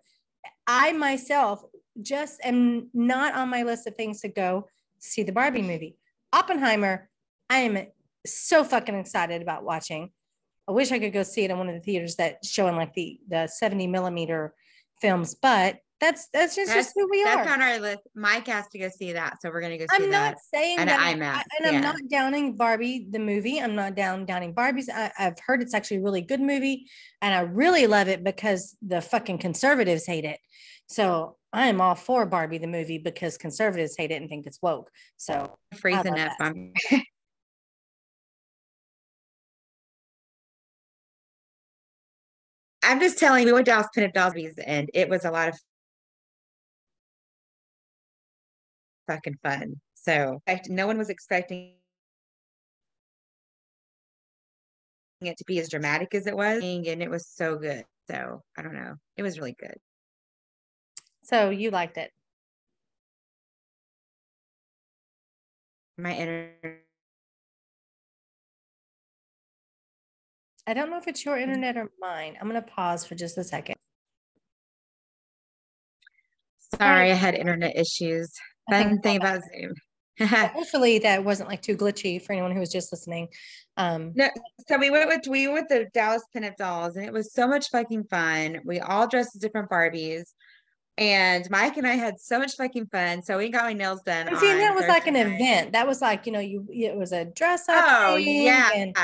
I 0.67 0.93
myself 0.93 1.63
just 2.01 2.41
am 2.45 2.91
not 2.93 3.35
on 3.35 3.49
my 3.49 3.63
list 3.63 3.87
of 3.87 3.95
things 3.95 4.21
to 4.23 4.29
go 4.29 4.69
see 4.99 5.23
the 5.23 5.33
Barbie 5.33 5.63
movie. 5.63 5.97
Oppenheimer, 6.33 7.09
I 7.49 7.59
am 7.59 7.87
so 8.27 8.65
fucking 8.65 8.95
excited 8.95 9.43
about 9.43 9.65
watching. 9.65 10.11
I 10.67 10.73
wish 10.73 10.91
I 10.93 10.99
could 10.99 11.13
go 11.13 11.23
see 11.23 11.45
it 11.45 11.51
in 11.51 11.59
one 11.59 11.69
of 11.69 11.75
the 11.75 11.81
theaters 11.81 12.17
that 12.17 12.45
showing 12.45 12.77
like 12.77 12.95
the 12.95 13.21
the 13.29 13.47
70 13.47 13.87
millimeter 13.87 14.55
films, 15.01 15.35
but 15.35 15.79
that's 16.05 16.29
that's 16.33 16.55
just, 16.55 16.69
that's, 16.73 16.89
just 16.89 16.95
who 16.95 17.09
we 17.11 17.25
that's 17.25 17.37
are. 17.37 17.45
That's 17.45 17.55
on 17.55 17.63
our 17.63 17.79
list. 17.81 18.01
Mike 18.15 18.47
has 18.49 18.69
to 18.69 18.79
go 18.79 18.89
see 18.89 19.13
that, 19.13 19.41
so 19.41 19.51
we're 19.51 19.61
gonna 19.61 19.79
go 19.79 19.87
see 19.91 20.05
I'm 20.05 20.11
that. 20.11 20.31
not 20.31 20.37
saying 20.53 20.79
and 20.79 20.89
that, 20.89 21.01
I'm 21.01 21.23
and 21.23 21.43
yeah. 21.63 21.71
I'm 21.71 21.81
not 21.81 21.97
downing 22.11 22.57
Barbie 22.57 23.07
the 23.11 23.19
movie. 23.19 23.61
I'm 23.61 23.75
not 23.75 23.95
down 23.95 24.27
downing 24.27 24.55
Barbies. 24.55 24.89
I, 24.93 25.11
I've 25.19 25.39
heard 25.45 25.63
it's 25.63 25.75
actually 25.75 25.99
a 25.99 26.03
really 26.03 26.21
good 26.21 26.41
movie, 26.41 26.87
and 27.23 27.35
I 27.35 27.41
really 27.41 27.87
love 27.87 28.09
it 28.09 28.23
because 28.23 28.77
the 28.83 29.01
fucking 29.01 29.39
conservatives 29.39 30.07
hate 30.07 30.25
it. 30.25 30.39
So 30.87 31.37
I 31.53 31.69
am 31.69 31.81
all 31.81 31.95
for 31.95 32.27
Barbie 32.27 32.59
the 32.59 32.67
movie 32.67 32.99
because 32.99 33.39
conservatives 33.39 33.97
hate 33.97 34.11
it 34.11 34.21
and 34.21 34.29
think 34.29 34.47
it's 34.47 34.61
woke. 34.61 34.91
So 35.17 35.57
freezing 35.75 36.19
up. 36.19 36.33
I'm 42.87 43.01
just 43.01 43.19
telling 43.19 43.41
you, 43.41 43.47
we 43.47 43.53
went 43.55 43.65
to 43.65 43.73
Dallas 43.73 43.89
Pin 43.95 44.11
Dolls 44.15 44.35
and 44.67 44.91
it 44.93 45.09
was 45.09 45.25
a 45.25 45.31
lot 45.31 45.49
of 45.49 45.59
fucking 49.07 49.37
fun. 49.43 49.81
So 49.95 50.41
no 50.69 50.87
one 50.87 50.99
was 50.99 51.11
expecting 51.11 51.75
it 55.21 55.39
to 55.39 55.45
be 55.47 55.59
as 55.59 55.71
dramatic 55.71 56.15
as 56.15 56.27
it 56.27 56.37
was, 56.37 56.63
and 56.63 56.87
it 56.87 57.11
was 57.11 57.27
so 57.27 57.57
good. 57.57 57.85
So 58.11 58.43
I 58.59 58.63
don't 58.63 58.75
know. 58.75 58.95
It 59.17 59.23
was 59.23 59.39
really 59.39 59.57
good. 59.59 59.77
So 61.23 61.49
you 61.49 61.71
liked 61.71 61.97
it? 61.97 62.11
My 65.97 66.15
inner. 66.15 66.51
I 70.67 70.75
don't 70.75 70.91
know 70.91 70.99
if 70.99 71.09
it's 71.09 71.25
your 71.25 71.39
internet 71.39 71.77
or 71.77 71.91
mine. 71.99 72.37
I'm 72.41 72.49
going 72.49 72.61
to 72.61 72.69
pause 72.69 73.07
for 73.07 73.15
just 73.15 73.39
a 73.39 73.45
second. 73.45 73.77
Sorry, 76.79 77.11
oh. 77.11 77.13
I 77.13 77.17
had 77.17 77.35
internet 77.35 77.77
issues. 77.77 78.33
Fun 78.71 79.01
thing 79.01 79.17
about 79.17 79.43
Zoom. 79.43 79.75
Hopefully 80.29 81.01
that 81.01 81.25
wasn't 81.25 81.49
like 81.49 81.63
too 81.63 81.77
glitchy 81.77 82.23
for 82.23 82.33
anyone 82.33 82.53
who 82.53 82.61
was 82.61 82.71
just 82.71 82.93
listening. 82.93 83.29
Um, 83.77 84.13
no, 84.15 84.29
so 84.69 84.79
we 84.79 84.91
went 84.91 85.09
with 85.09 85.27
we 85.27 85.49
went 85.49 85.69
with 85.69 85.69
the 85.69 85.91
Dallas 85.93 86.23
pinup 86.35 86.57
dolls, 86.57 86.97
and 86.97 87.05
it 87.05 87.13
was 87.13 87.33
so 87.33 87.49
much 87.49 87.71
fucking 87.71 88.05
fun. 88.05 88.61
We 88.65 88.79
all 88.81 89.09
dressed 89.09 89.35
as 89.35 89.41
different 89.41 89.71
Barbies, 89.71 90.33
and 90.97 91.49
Mike 91.51 91.77
and 91.77 91.87
I 91.87 91.95
had 91.95 92.21
so 92.21 92.39
much 92.39 92.55
fucking 92.55 92.87
fun. 92.87 93.23
So 93.23 93.39
we 93.39 93.49
got 93.49 93.65
my 93.65 93.73
nails 93.73 94.03
done. 94.03 94.27
see, 94.37 94.53
that 94.53 94.75
was 94.75 94.83
Thursday 94.83 94.93
like 94.93 95.07
an 95.09 95.15
night. 95.15 95.27
event. 95.27 95.73
That 95.73 95.89
was 95.89 96.01
like 96.01 96.27
you 96.27 96.33
know, 96.33 96.41
you 96.41 96.67
it 96.71 96.97
was 96.97 97.13
a 97.13 97.25
dress 97.25 97.69
up. 97.69 97.85
Oh 97.89 98.17
yeah, 98.17 98.71
and, 98.73 98.97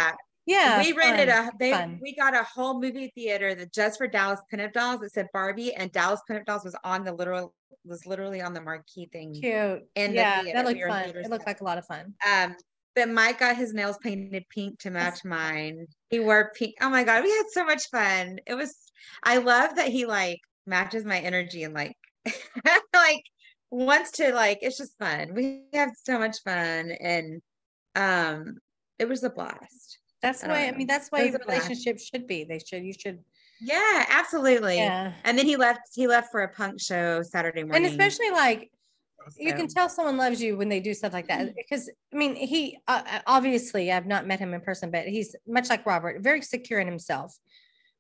yeah, 0.47 0.83
we 0.83 0.93
rented 0.93 1.29
fun, 1.29 1.49
a 1.49 1.51
they 1.59 1.71
fun. 1.71 1.99
we 2.03 2.15
got 2.15 2.35
a 2.35 2.43
whole 2.43 2.81
movie 2.81 3.13
theater 3.15 3.55
that 3.55 3.73
just 3.73 3.99
for 3.99 4.07
Dallas 4.07 4.41
pinup 4.53 4.73
dolls. 4.73 5.03
It 5.03 5.13
said 5.13 5.29
Barbie, 5.33 5.75
and 5.75 5.93
Dallas 5.93 6.21
pinup 6.29 6.47
dolls 6.47 6.65
was 6.65 6.77
on 6.85 7.05
the 7.05 7.13
literal 7.13 7.55
was 7.85 8.07
literally 8.07 8.41
on 8.41 8.53
the 8.53 8.61
marquee 8.61 9.09
thing. 9.13 9.35
Cute. 9.35 9.83
And 9.97 10.15
yeah, 10.15 10.43
that 10.53 10.65
looked 10.65 10.81
we 10.81 10.89
fun. 10.89 11.11
It 11.11 11.31
looked 11.31 11.47
like 11.47 11.61
a 11.61 11.65
lot 11.65 11.79
of 11.79 11.87
fun. 11.87 12.15
Um, 12.29 12.57
but 12.95 13.09
Mike 13.09 13.39
got 13.39 13.57
his 13.57 13.73
nails 13.73 13.99
painted 14.03 14.45
pink 14.51 14.79
to 14.81 14.91
match 14.91 15.25
mine. 15.25 15.87
He 16.09 16.19
wore 16.19 16.53
pink. 16.57 16.75
Oh 16.81 16.91
my 16.91 17.05
god, 17.05 17.23
we 17.23 17.31
had 17.31 17.47
so 17.51 17.65
much 17.65 17.89
fun. 17.91 18.39
It 18.47 18.55
was. 18.55 18.75
I 19.23 19.39
love 19.39 19.77
that 19.77 19.89
he 19.89 20.07
like 20.07 20.41
matches 20.67 21.05
my 21.05 21.19
energy 21.19 21.63
and 21.63 21.75
like 21.75 21.97
like 22.95 23.23
wants 23.71 24.13
to 24.13 24.35
like 24.35 24.59
it's 24.63 24.79
just 24.79 24.99
fun. 24.99 25.35
We 25.35 25.63
have 25.75 25.91
so 26.05 26.19
much 26.19 26.39
fun 26.45 26.93
and 27.01 27.41
um 27.95 28.57
it 28.99 29.09
was 29.09 29.23
a 29.23 29.31
blast. 29.31 30.00
That's 30.23 30.43
why 30.43 30.67
I 30.67 30.73
mean 30.73 30.87
that's 30.87 31.09
why 31.09 31.25
was 31.25 31.35
a 31.35 31.39
blast. 31.39 31.49
relationships 31.69 32.05
should 32.07 32.27
be. 32.27 32.45
They 32.45 32.59
should 32.59 32.85
you 32.85 32.93
should 32.93 33.21
Yeah, 33.61 34.07
absolutely. 34.09 34.77
yeah. 34.77 35.13
And 35.25 35.39
then 35.39 35.47
he 35.47 35.57
left 35.57 35.81
he 35.95 36.07
left 36.07 36.31
for 36.31 36.43
a 36.43 36.49
punk 36.49 36.81
show 36.81 37.23
Saturday 37.23 37.63
morning. 37.63 37.85
And 37.85 37.93
especially 37.93 38.31
like 38.31 38.71
you 39.39 39.55
can 39.55 39.69
tell 39.69 39.89
someone 39.89 40.17
loves 40.17 40.43
you 40.43 40.57
when 40.57 40.69
they 40.69 40.81
do 40.81 40.95
stuff 40.95 41.13
like 41.13 41.29
that 41.29 41.55
because 41.55 41.91
i 42.13 42.17
mean 42.17 42.35
he 42.35 42.79
uh, 42.89 43.21
obviously 43.27 43.93
i've 43.93 44.07
not 44.07 44.27
met 44.27 44.39
him 44.39 44.55
in 44.55 44.61
person 44.61 44.91
but 44.91 45.07
he's 45.07 45.37
much 45.47 45.69
like 45.69 45.85
robert 45.87 46.23
very 46.23 46.43
secure 46.43 46.81
in 46.81 46.87
himself 46.87 47.39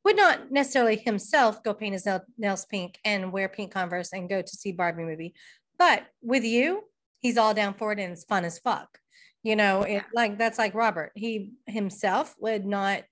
would 0.05 0.17
not 0.17 0.50
necessarily 0.50 0.97
himself 0.97 1.62
go 1.62 1.75
paint 1.75 1.93
his 1.93 2.09
nails 2.39 2.65
pink 2.67 2.99
and 3.05 3.33
wear 3.33 3.49
pink 3.49 3.73
converse 3.73 4.12
and 4.12 4.29
go 4.29 4.41
to 4.41 4.57
see 4.57 4.73
barbie 4.73 5.05
movie 5.05 5.35
but 5.79 6.05
with 6.23 6.45
you 6.45 6.85
he's 7.19 7.37
all 7.37 7.55
down 7.55 7.75
for 7.75 7.93
it 7.93 7.99
and 7.99 8.12
it's 8.12 8.25
fun 8.25 8.45
as 8.45 8.59
fuck 8.59 9.00
you 9.43 9.57
know 9.57 9.83
it 9.83 10.03
like 10.15 10.39
that's 10.39 10.59
like 10.59 10.75
robert 10.75 11.13
he 11.15 11.53
himself 11.67 12.35
would 12.41 12.67
not 12.67 13.03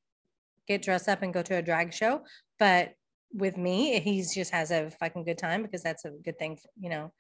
get 0.67 0.83
dressed 0.83 1.09
up 1.09 1.23
and 1.23 1.33
go 1.33 1.43
to 1.43 1.57
a 1.57 1.63
drag 1.63 1.93
show 1.93 2.23
but 2.59 2.93
with 3.33 3.57
me 3.57 4.01
he's 4.01 4.35
just 4.35 4.51
has 4.51 4.71
a 4.71 4.91
fucking 5.01 5.25
good 5.25 5.39
time 5.39 5.63
because 5.63 5.83
that's 5.83 6.05
a 6.05 6.11
good 6.11 6.39
thing 6.39 6.59
you 6.79 6.91
know 6.91 7.13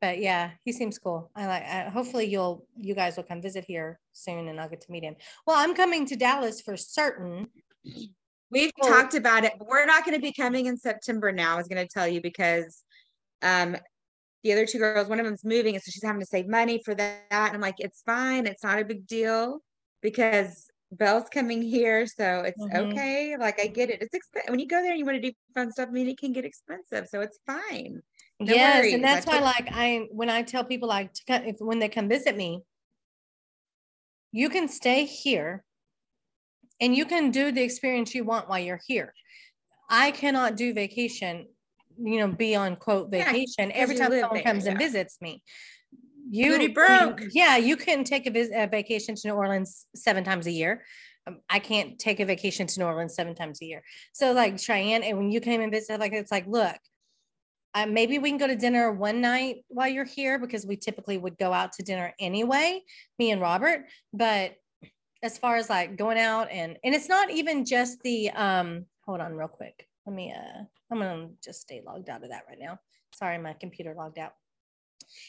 but 0.00 0.18
yeah, 0.18 0.52
he 0.64 0.72
seems 0.72 0.98
cool. 0.98 1.30
I 1.36 1.46
like. 1.46 1.62
I, 1.62 1.82
hopefully, 1.90 2.24
you'll 2.24 2.66
you 2.76 2.94
guys 2.94 3.16
will 3.16 3.24
come 3.24 3.42
visit 3.42 3.64
here 3.66 4.00
soon, 4.12 4.48
and 4.48 4.58
I'll 4.58 4.68
get 4.68 4.80
to 4.82 4.90
meet 4.90 5.02
him. 5.02 5.16
Well, 5.46 5.56
I'm 5.58 5.74
coming 5.74 6.06
to 6.06 6.16
Dallas 6.16 6.60
for 6.60 6.76
certain. 6.76 7.48
We've 8.50 8.72
Well- 8.80 8.90
talked 8.90 9.14
about 9.14 9.44
it. 9.44 9.52
We're 9.60 9.86
not 9.86 10.04
going 10.04 10.16
to 10.16 10.22
be 10.22 10.32
coming 10.32 10.66
in 10.66 10.78
September 10.78 11.32
now. 11.32 11.52
I 11.54 11.56
was 11.56 11.68
going 11.68 11.86
to 11.86 11.92
tell 11.92 12.08
you 12.08 12.20
because 12.20 12.82
um 13.42 13.76
the 14.42 14.52
other 14.52 14.66
two 14.66 14.78
girls, 14.78 15.08
one 15.08 15.20
of 15.20 15.26
them's 15.26 15.44
moving, 15.44 15.74
and 15.74 15.82
so 15.82 15.90
she's 15.90 16.02
having 16.04 16.20
to 16.20 16.26
save 16.26 16.48
money 16.48 16.80
for 16.84 16.94
that. 16.94 17.22
And 17.30 17.54
I'm 17.54 17.60
like, 17.60 17.76
it's 17.78 18.02
fine. 18.02 18.46
It's 18.46 18.64
not 18.64 18.78
a 18.80 18.84
big 18.84 19.06
deal 19.06 19.60
because 20.02 20.68
Belle's 20.92 21.28
coming 21.28 21.62
here, 21.62 22.06
so 22.06 22.40
it's 22.42 22.58
Mhm. 22.58 22.70
okay. 22.74 23.36
Like 23.36 23.60
I 23.60 23.66
get 23.68 23.90
it. 23.90 24.02
It's 24.02 24.14
expensive 24.14 24.50
when 24.50 24.58
you 24.60 24.66
go 24.66 24.80
there 24.82 24.90
and 24.90 24.98
you 24.98 25.04
want 25.04 25.22
to 25.22 25.30
do 25.30 25.34
fun 25.54 25.70
stuff. 25.72 25.88
I 25.88 25.92
mean, 25.92 26.08
it 26.08 26.18
can 26.18 26.32
get 26.32 26.44
expensive, 26.44 27.06
so 27.08 27.20
it's 27.20 27.38
fine. 27.46 28.02
No 28.40 28.56
yes, 28.56 28.58
worries. 28.58 28.94
and 28.94 29.04
that's 29.04 29.26
why, 29.26 29.40
like, 29.40 29.68
I 29.72 30.08
when 30.10 30.30
I 30.30 30.42
tell 30.42 30.64
people 30.64 30.88
like 30.88 31.12
to 31.14 31.22
come, 31.26 31.44
if 31.44 31.56
when 31.60 31.78
they 31.78 31.88
come 31.88 32.08
visit 32.08 32.36
me, 32.36 32.62
you 34.32 34.48
can 34.48 34.66
stay 34.68 35.04
here, 35.04 35.64
and 36.80 36.94
you 36.96 37.04
can 37.04 37.30
do 37.30 37.52
the 37.52 37.62
experience 37.62 38.14
you 38.14 38.24
want 38.24 38.48
while 38.48 38.58
you're 38.58 38.80
here. 38.86 39.14
I 39.90 40.12
cannot 40.12 40.56
do 40.56 40.74
vacation, 40.74 41.48
you 42.02 42.18
know, 42.18 42.28
be 42.28 42.54
on 42.54 42.76
quote 42.76 43.08
Yeah, 43.12 43.24
vacation 43.24 43.72
every 43.72 43.96
time 43.96 44.10
someone 44.10 44.34
there, 44.34 44.42
comes 44.42 44.66
and 44.66 44.78
visits 44.78 45.18
me. 45.20 45.42
You 46.30 46.52
Booty 46.52 46.68
broke. 46.68 47.22
yeah, 47.32 47.56
you 47.56 47.76
can 47.76 48.04
take 48.04 48.26
a, 48.26 48.30
vis- 48.30 48.50
a 48.54 48.66
vacation 48.66 49.14
to 49.16 49.28
New 49.28 49.34
Orleans 49.34 49.86
seven 49.94 50.22
times 50.24 50.46
a 50.46 50.50
year. 50.50 50.84
Um, 51.26 51.40
I 51.50 51.58
can't 51.58 51.98
take 51.98 52.20
a 52.20 52.24
vacation 52.24 52.66
to 52.66 52.80
New 52.80 52.86
Orleans 52.86 53.14
seven 53.14 53.34
times 53.34 53.60
a 53.60 53.64
year. 53.64 53.82
So 54.12 54.32
like 54.32 54.58
Cheyenne, 54.58 55.02
and 55.02 55.18
when 55.18 55.30
you 55.30 55.40
came 55.40 55.60
and 55.60 55.72
visited, 55.72 56.00
like 56.00 56.12
it's 56.12 56.30
like, 56.30 56.46
look, 56.46 56.76
uh, 57.74 57.86
maybe 57.86 58.18
we 58.18 58.30
can 58.30 58.38
go 58.38 58.46
to 58.46 58.56
dinner 58.56 58.92
one 58.92 59.20
night 59.20 59.64
while 59.68 59.88
you're 59.88 60.04
here 60.04 60.38
because 60.38 60.66
we 60.66 60.76
typically 60.76 61.18
would 61.18 61.38
go 61.38 61.52
out 61.52 61.72
to 61.74 61.82
dinner 61.82 62.14
anyway, 62.18 62.80
me 63.18 63.30
and 63.30 63.40
Robert. 63.40 63.86
But 64.12 64.54
as 65.22 65.36
far 65.36 65.56
as 65.56 65.68
like 65.68 65.96
going 65.96 66.18
out 66.18 66.50
and 66.50 66.78
and 66.82 66.94
it's 66.94 67.08
not 67.08 67.30
even 67.30 67.64
just 67.64 68.00
the 68.02 68.30
um 68.30 68.86
hold 69.04 69.20
on 69.20 69.34
real 69.34 69.48
quick. 69.48 69.86
Let 70.06 70.14
me 70.14 70.32
uh 70.32 70.62
I'm 70.90 70.98
gonna 70.98 71.28
just 71.42 71.60
stay 71.62 71.82
logged 71.84 72.08
out 72.08 72.22
of 72.22 72.30
that 72.30 72.44
right 72.48 72.58
now. 72.58 72.78
Sorry, 73.14 73.38
my 73.38 73.54
computer 73.54 73.94
logged 73.96 74.18
out. 74.18 74.32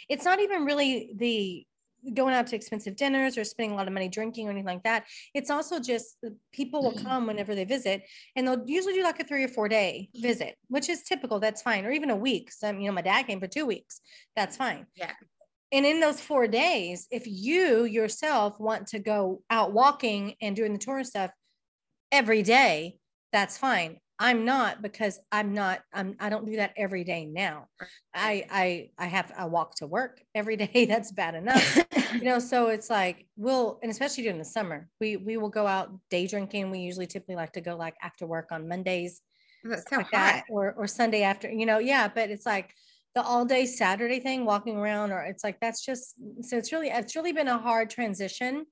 It's 0.09 0.25
not 0.25 0.39
even 0.39 0.65
really 0.65 1.13
the 1.15 1.65
going 2.13 2.33
out 2.33 2.47
to 2.47 2.55
expensive 2.55 2.95
dinners 2.95 3.37
or 3.37 3.43
spending 3.43 3.71
a 3.71 3.75
lot 3.75 3.87
of 3.87 3.93
money 3.93 4.09
drinking 4.09 4.47
or 4.47 4.51
anything 4.51 4.65
like 4.65 4.83
that. 4.83 5.05
It's 5.33 5.51
also 5.51 5.79
just 5.79 6.17
people 6.51 6.81
will 6.81 6.93
come 6.93 7.27
whenever 7.27 7.53
they 7.53 7.63
visit 7.63 8.03
and 8.35 8.47
they'll 8.47 8.63
usually 8.65 8.95
do 8.95 9.03
like 9.03 9.19
a 9.19 9.23
three 9.23 9.43
or 9.43 9.47
four 9.47 9.69
day 9.69 10.09
visit, 10.15 10.55
which 10.67 10.89
is 10.89 11.03
typical. 11.03 11.39
That's 11.39 11.61
fine. 11.61 11.85
Or 11.85 11.91
even 11.91 12.09
a 12.09 12.15
week. 12.15 12.51
Some, 12.51 12.79
you 12.79 12.87
know, 12.87 12.93
my 12.93 13.01
dad 13.01 13.27
came 13.27 13.39
for 13.39 13.47
two 13.47 13.67
weeks. 13.67 14.01
That's 14.35 14.57
fine. 14.57 14.87
Yeah. 14.95 15.11
And 15.71 15.85
in 15.85 15.99
those 15.99 16.19
four 16.19 16.47
days, 16.47 17.07
if 17.11 17.23
you 17.27 17.85
yourself 17.85 18.59
want 18.59 18.87
to 18.87 18.99
go 18.99 19.41
out 19.49 19.71
walking 19.71 20.35
and 20.41 20.55
doing 20.55 20.73
the 20.73 20.79
tourist 20.79 21.11
stuff 21.11 21.31
every 22.11 22.41
day, 22.41 22.97
that's 23.31 23.57
fine. 23.57 23.97
I'm 24.21 24.45
not 24.45 24.81
because 24.81 25.19
I'm 25.31 25.53
not, 25.53 25.81
I'm, 25.91 26.15
I 26.19 26.29
don't 26.29 26.45
do 26.45 26.57
that 26.57 26.73
every 26.77 27.03
day 27.03 27.25
now. 27.25 27.67
I, 28.13 28.45
I, 28.51 28.89
I 28.97 29.07
have, 29.07 29.31
I 29.35 29.45
walk 29.45 29.75
to 29.77 29.87
work 29.87 30.21
every 30.35 30.55
day. 30.65 30.85
That's 30.85 31.11
bad 31.11 31.35
enough 31.41 31.77
you 32.13 32.23
know 32.23 32.39
so 32.39 32.67
it's 32.67 32.89
like 32.89 33.25
we'll 33.35 33.79
and 33.81 33.91
especially 33.91 34.23
during 34.23 34.37
the 34.37 34.45
summer 34.45 34.87
we 34.99 35.17
we 35.17 35.37
will 35.37 35.49
go 35.49 35.67
out 35.67 35.91
day 36.09 36.27
drinking 36.27 36.69
we 36.69 36.79
usually 36.79 37.07
typically 37.07 37.35
like 37.35 37.53
to 37.53 37.61
go 37.61 37.75
like 37.75 37.95
after 38.01 38.25
work 38.25 38.51
on 38.51 38.67
mondays 38.67 39.21
That's 39.63 39.89
so 39.89 39.97
like 39.97 40.07
hot. 40.07 40.11
that 40.13 40.43
or 40.49 40.73
or 40.77 40.87
sunday 40.87 41.23
after 41.23 41.49
you 41.49 41.65
know 41.65 41.79
yeah 41.79 42.07
but 42.07 42.29
it's 42.29 42.45
like 42.45 42.73
the 43.15 43.21
all 43.21 43.45
day 43.45 43.65
saturday 43.65 44.19
thing 44.19 44.45
walking 44.45 44.77
around 44.77 45.11
or 45.11 45.21
it's 45.21 45.43
like 45.43 45.59
that's 45.59 45.85
just 45.85 46.15
so 46.41 46.57
it's 46.57 46.71
really 46.71 46.89
it's 46.89 47.15
really 47.15 47.33
been 47.33 47.47
a 47.47 47.57
hard 47.57 47.89
transition 47.89 48.65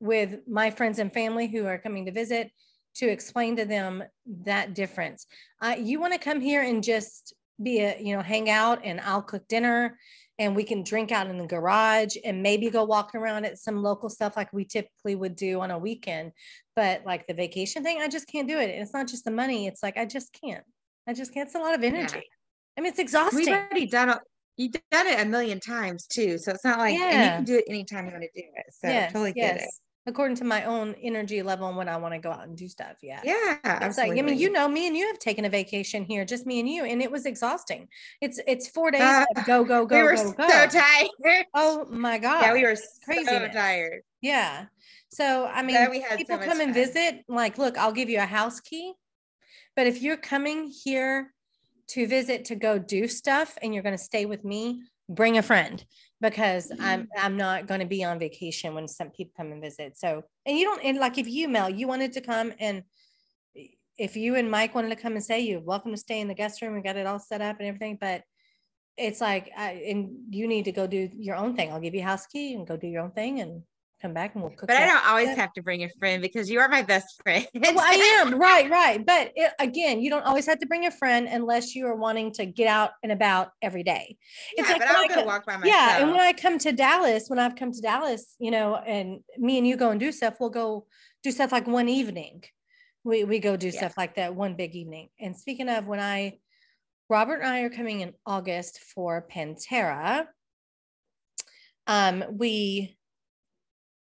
with 0.00 0.40
my 0.48 0.70
friends 0.70 0.98
and 0.98 1.12
family 1.12 1.46
who 1.46 1.66
are 1.66 1.78
coming 1.78 2.06
to 2.06 2.12
visit 2.12 2.50
to 2.94 3.08
explain 3.08 3.56
to 3.56 3.64
them 3.64 4.02
that 4.26 4.74
difference 4.74 5.26
uh, 5.62 5.74
you 5.78 6.00
want 6.00 6.12
to 6.12 6.18
come 6.18 6.40
here 6.40 6.62
and 6.62 6.82
just 6.82 7.34
be 7.62 7.80
a 7.80 7.96
you 8.00 8.16
know 8.16 8.22
hang 8.22 8.48
out 8.48 8.80
and 8.84 9.00
i'll 9.00 9.22
cook 9.22 9.46
dinner 9.48 9.96
and 10.40 10.56
we 10.56 10.64
can 10.64 10.82
drink 10.82 11.12
out 11.12 11.26
in 11.26 11.36
the 11.36 11.46
garage 11.46 12.16
and 12.24 12.42
maybe 12.42 12.70
go 12.70 12.82
walk 12.82 13.14
around 13.14 13.44
at 13.44 13.58
some 13.58 13.82
local 13.82 14.08
stuff 14.08 14.38
like 14.38 14.50
we 14.54 14.64
typically 14.64 15.14
would 15.14 15.36
do 15.36 15.60
on 15.60 15.70
a 15.70 15.78
weekend. 15.78 16.32
But 16.74 17.04
like 17.04 17.26
the 17.26 17.34
vacation 17.34 17.84
thing, 17.84 18.00
I 18.00 18.08
just 18.08 18.26
can't 18.26 18.48
do 18.48 18.58
it. 18.58 18.70
And 18.70 18.82
it's 18.82 18.94
not 18.94 19.06
just 19.06 19.26
the 19.26 19.30
money. 19.30 19.66
It's 19.66 19.82
like, 19.82 19.98
I 19.98 20.06
just 20.06 20.32
can't. 20.32 20.64
I 21.06 21.12
just 21.12 21.34
can't. 21.34 21.46
It's 21.46 21.56
a 21.56 21.58
lot 21.58 21.74
of 21.74 21.84
energy. 21.84 22.22
I 22.78 22.80
mean, 22.80 22.88
it's 22.90 22.98
exhausting. 22.98 23.38
We've 23.38 23.48
already 23.48 23.86
done 23.86 24.08
it. 24.08 24.18
You've 24.56 24.72
done 24.90 25.06
it 25.06 25.20
a 25.20 25.26
million 25.26 25.60
times 25.60 26.06
too, 26.06 26.38
so 26.38 26.52
it's 26.52 26.64
not 26.64 26.78
like 26.78 26.94
and 26.94 27.24
you 27.24 27.30
can 27.30 27.44
do 27.44 27.56
it 27.56 27.64
anytime 27.68 28.06
you 28.06 28.12
want 28.12 28.24
to 28.24 28.40
do 28.40 28.46
it. 28.54 28.66
So 28.70 28.88
I 28.88 28.92
yes, 28.92 29.12
totally 29.12 29.32
get 29.32 29.56
it. 29.56 29.70
According 30.06 30.36
to 30.38 30.44
my 30.44 30.64
own 30.64 30.94
energy 31.02 31.42
level 31.42 31.68
and 31.68 31.76
when 31.76 31.88
I 31.88 31.98
want 31.98 32.14
to 32.14 32.18
go 32.20 32.30
out 32.30 32.44
and 32.48 32.56
do 32.56 32.68
stuff. 32.68 32.96
Yeah. 33.02 33.20
Yeah, 33.22 33.34
It's 33.34 33.64
like, 33.66 33.82
absolutely. 33.82 34.18
I 34.18 34.22
mean, 34.22 34.38
you 34.38 34.50
know, 34.50 34.66
me 34.66 34.86
and 34.86 34.96
you 34.96 35.06
have 35.08 35.18
taken 35.18 35.44
a 35.44 35.50
vacation 35.50 36.04
here, 36.04 36.24
just 36.24 36.46
me 36.46 36.58
and 36.58 36.68
you, 36.68 36.84
and 36.84 37.02
it 37.02 37.10
was 37.12 37.26
exhausting. 37.26 37.86
It's 38.22 38.40
it's 38.46 38.66
four 38.68 38.90
days 38.90 39.02
Uh, 39.02 39.26
of 39.36 39.44
go, 39.44 39.62
go, 39.62 39.84
go, 39.84 39.96
we 39.98 40.02
were 40.02 40.16
go, 40.16 40.32
go. 40.32 40.48
so 40.48 40.66
tired. 40.66 41.44
Oh 41.54 41.86
my 41.90 42.16
God. 42.18 42.42
yeah, 42.42 42.52
we 42.54 42.62
were 42.62 42.76
crazy. 43.04 43.24
so 43.26 43.46
tired. 43.48 44.00
Yeah. 44.22 44.66
So 45.10 45.46
I 45.46 45.62
mean, 45.62 45.76
But 45.76 45.90
we 45.90 46.00
had 46.00 46.12
so 46.12 46.16
people 46.16 46.38
much 46.38 46.48
come 46.48 46.60
and 46.60 46.72
visit. 46.72 47.22
Like, 47.28 47.58
look, 47.58 47.76
I'll 47.76 47.92
give 47.92 48.08
you 48.08 48.18
a 48.20 48.26
house 48.26 48.58
key. 48.60 48.94
But 49.76 49.86
if 49.86 50.00
you're 50.02 50.16
coming 50.16 50.72
here 50.84 51.32
to 51.88 52.06
visit 52.06 52.46
to 52.46 52.54
go 52.54 52.78
do 52.78 53.06
stuff 53.06 53.58
and 53.62 53.74
you're 53.74 53.82
going 53.82 53.96
to 53.96 54.02
stay 54.02 54.24
with 54.24 54.44
me, 54.44 54.82
bring 55.08 55.36
a 55.36 55.42
friend 55.42 55.84
because 56.20 56.70
I'm 56.80 57.00
Mm-hmm. 57.00 57.26
I'm 57.26 57.36
not 57.36 57.66
going 57.66 57.80
to 57.80 57.86
be 57.86 58.04
on 58.04 58.18
vacation 58.18 58.74
when 58.74 58.88
some 58.88 59.10
people 59.10 59.32
come 59.36 59.52
and 59.52 59.62
visit. 59.62 59.98
So 59.98 60.22
and 60.46 60.58
you 60.58 60.64
don't 60.64 60.84
and 60.84 60.98
like 60.98 61.18
if 61.18 61.28
you 61.28 61.48
Mel, 61.48 61.70
you 61.70 61.86
wanted 61.88 62.12
to 62.12 62.20
come 62.20 62.52
and 62.58 62.84
if 63.98 64.16
you 64.16 64.36
and 64.36 64.50
Mike 64.50 64.74
wanted 64.74 64.90
to 64.90 64.96
come 64.96 65.14
and 65.14 65.24
say 65.24 65.40
you're 65.40 65.60
welcome 65.60 65.92
to 65.92 65.96
stay 65.96 66.20
in 66.20 66.28
the 66.28 66.34
guest 66.34 66.62
room. 66.62 66.74
We 66.74 66.82
got 66.82 66.96
it 66.96 67.06
all 67.06 67.18
set 67.18 67.40
up 67.40 67.58
and 67.58 67.68
everything, 67.68 67.98
but 68.00 68.22
it's 68.96 69.20
like 69.20 69.50
I, 69.56 69.72
and 69.88 70.10
you 70.30 70.46
need 70.46 70.66
to 70.66 70.72
go 70.72 70.86
do 70.86 71.08
your 71.12 71.36
own 71.36 71.56
thing. 71.56 71.72
I'll 71.72 71.80
give 71.80 71.94
you 71.94 72.02
house 72.02 72.26
key 72.26 72.54
and 72.54 72.66
go 72.66 72.76
do 72.76 72.86
your 72.86 73.02
own 73.02 73.12
thing 73.12 73.40
and 73.40 73.62
come 74.00 74.14
back 74.14 74.34
and 74.34 74.42
we'll 74.42 74.52
cook. 74.52 74.68
But 74.68 74.76
I 74.76 74.86
don't 74.86 75.06
always 75.06 75.36
have 75.36 75.52
to 75.54 75.62
bring 75.62 75.84
a 75.84 75.88
friend 75.98 76.22
because 76.22 76.50
you 76.50 76.60
are 76.60 76.68
my 76.68 76.82
best 76.82 77.20
friend. 77.22 77.46
well, 77.54 77.78
I 77.78 78.22
am 78.24 78.38
right, 78.38 78.70
right. 78.70 79.04
But 79.04 79.32
it, 79.36 79.52
again, 79.58 80.00
you 80.00 80.10
don't 80.10 80.24
always 80.24 80.46
have 80.46 80.58
to 80.60 80.66
bring 80.66 80.86
a 80.86 80.90
friend 80.90 81.28
unless 81.30 81.74
you 81.74 81.86
are 81.86 81.96
wanting 81.96 82.32
to 82.34 82.46
get 82.46 82.66
out 82.66 82.90
and 83.02 83.12
about 83.12 83.50
every 83.62 83.82
day. 83.82 84.16
It's 84.52 84.68
yeah, 84.68 84.74
like 84.74 84.80
but 84.80 84.88
I'll 84.88 85.04
I 85.04 85.08
go 85.08 85.14
co- 85.16 85.26
walk 85.26 85.46
by 85.46 85.56
myself. 85.56 85.74
Yeah, 85.74 86.00
and 86.02 86.10
when 86.10 86.20
I 86.20 86.32
come 86.32 86.58
to 86.58 86.72
Dallas, 86.72 87.28
when 87.28 87.38
I've 87.38 87.56
come 87.56 87.72
to 87.72 87.80
Dallas, 87.80 88.34
you 88.38 88.50
know, 88.50 88.76
and 88.76 89.20
me 89.36 89.58
and 89.58 89.66
you 89.66 89.76
go 89.76 89.90
and 89.90 90.00
do 90.00 90.12
stuff, 90.12 90.36
we'll 90.40 90.50
go 90.50 90.86
do 91.22 91.30
stuff 91.30 91.52
like 91.52 91.66
one 91.66 91.88
evening. 91.88 92.42
We 93.04 93.24
we 93.24 93.38
go 93.38 93.56
do 93.56 93.68
Yeah. 93.68 93.72
stuff 93.72 93.94
like 93.96 94.16
that 94.16 94.34
one 94.34 94.56
big 94.56 94.74
evening. 94.74 95.08
And 95.18 95.36
speaking 95.36 95.68
of 95.68 95.86
when 95.86 96.00
I 96.00 96.38
Robert 97.08 97.40
and 97.40 97.48
I 97.48 97.60
are 97.62 97.70
coming 97.70 98.00
in 98.00 98.14
August 98.24 98.78
for 98.78 99.26
Pantera. 99.30 100.26
Um, 101.86 102.22
we 102.30 102.96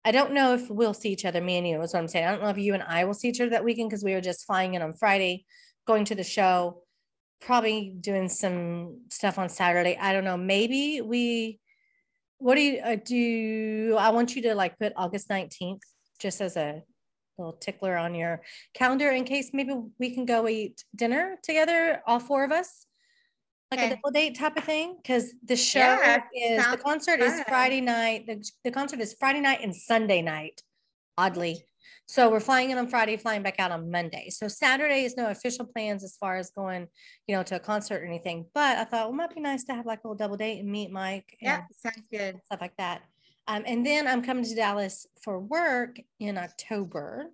I 0.06 0.12
don't 0.12 0.34
know 0.34 0.54
if 0.54 0.70
we'll 0.70 0.94
see 0.94 1.12
each 1.12 1.26
other, 1.26 1.42
me 1.42 1.58
and 1.58 1.68
you, 1.68 1.82
is 1.82 1.94
what 1.94 2.00
I'm 2.00 2.08
saying. 2.08 2.26
I 2.26 2.32
don't 2.32 2.44
know 2.44 2.50
if 2.50 2.58
you 2.58 2.74
and 2.74 2.84
I 2.84 3.06
will 3.06 3.14
see 3.14 3.30
each 3.30 3.40
other 3.40 3.52
that 3.52 3.64
weekend 3.64 3.90
because 3.90 4.04
we 4.04 4.14
were 4.14 4.22
just 4.22 4.46
flying 4.46 4.74
in 4.74 4.82
on 4.82 4.94
Friday, 4.94 5.46
going 5.88 6.04
to 6.06 6.16
the 6.16 6.24
show, 6.24 6.84
probably 7.40 7.96
doing 8.00 8.28
some 8.28 9.02
stuff 9.10 9.38
on 9.38 9.48
Saturday. 9.48 9.98
I 10.00 10.12
don't 10.12 10.26
know. 10.26 10.36
Maybe 10.36 11.00
we, 11.02 11.60
what 12.38 12.56
do 12.56 12.62
you 12.62 12.80
uh, 12.80 12.98
do? 13.04 13.96
I 13.98 14.10
want 14.10 14.36
you 14.36 14.42
to 14.44 14.56
like 14.56 14.78
put 14.78 14.92
August 14.98 15.30
19th 15.30 15.80
just 16.20 16.42
as 16.42 16.58
a 16.58 16.82
little 17.38 17.54
tickler 17.54 17.96
on 17.96 18.14
your 18.14 18.42
calendar 18.74 19.10
in 19.10 19.24
case 19.24 19.52
maybe 19.54 19.74
we 20.00 20.14
can 20.14 20.26
go 20.26 20.48
eat 20.48 20.84
dinner 20.96 21.38
together, 21.44 22.02
all 22.06 22.20
four 22.20 22.44
of 22.44 22.52
us. 22.52 22.86
Like 23.74 23.80
Okay. 23.80 23.94
a 23.94 23.96
double 23.96 24.12
date 24.12 24.38
type 24.38 24.58
of 24.58 24.64
thing 24.64 24.98
because 25.02 25.34
the 25.46 25.56
show 25.56 25.80
Yeah, 25.80 26.22
is 26.34 26.68
the 26.68 26.78
concert 26.78 27.20
is. 27.20 27.42
Friday 27.48 27.82
night. 27.82 28.26
The, 28.28 28.44
the 28.64 28.72
concert 28.72 29.00
is 29.00 29.16
Friday 29.20 29.42
night 29.42 29.60
and 29.62 29.76
Sunday 29.76 30.22
night, 30.22 30.62
oddly. 31.18 31.66
So 32.06 32.30
we're 32.30 32.40
flying 32.40 32.70
in 32.70 32.78
on 32.78 32.88
Friday, 32.88 33.18
flying 33.18 33.44
back 33.44 33.60
out 33.60 33.72
on 33.72 33.90
Monday. 33.90 34.30
So 34.30 34.48
Saturday 34.48 35.06
is 35.06 35.16
no 35.18 35.30
official 35.30 35.66
plans 35.66 36.04
as 36.04 36.18
far 36.18 36.36
as 36.38 36.52
going, 36.52 36.88
you 37.28 37.36
know, 37.36 37.44
to 37.44 37.56
a 37.56 37.60
concert 37.60 38.04
or 38.04 38.06
anything. 38.06 38.46
But 38.54 38.78
I 38.78 38.84
thought 38.84 39.06
well, 39.06 39.10
it 39.10 39.16
might 39.16 39.36
be 39.36 39.42
nice 39.42 39.64
to 39.66 39.74
have 39.74 39.86
like 39.86 40.04
a 40.04 40.08
little 40.08 40.18
double 40.18 40.38
date 40.38 40.60
and 40.60 40.70
meet 40.70 40.92
Mike 40.92 41.38
and 41.42 41.48
Yeah, 41.48 41.62
sounds 41.72 42.04
good. 42.12 42.40
stuff 42.46 42.62
like 42.62 42.76
that. 42.78 43.04
Um, 43.48 43.64
and 43.66 43.86
then 43.86 44.08
I'm 44.08 44.22
coming 44.22 44.44
to 44.44 44.56
Dallas 44.56 45.06
for 45.22 45.40
work 45.40 45.98
in 46.20 46.38
October, 46.38 47.26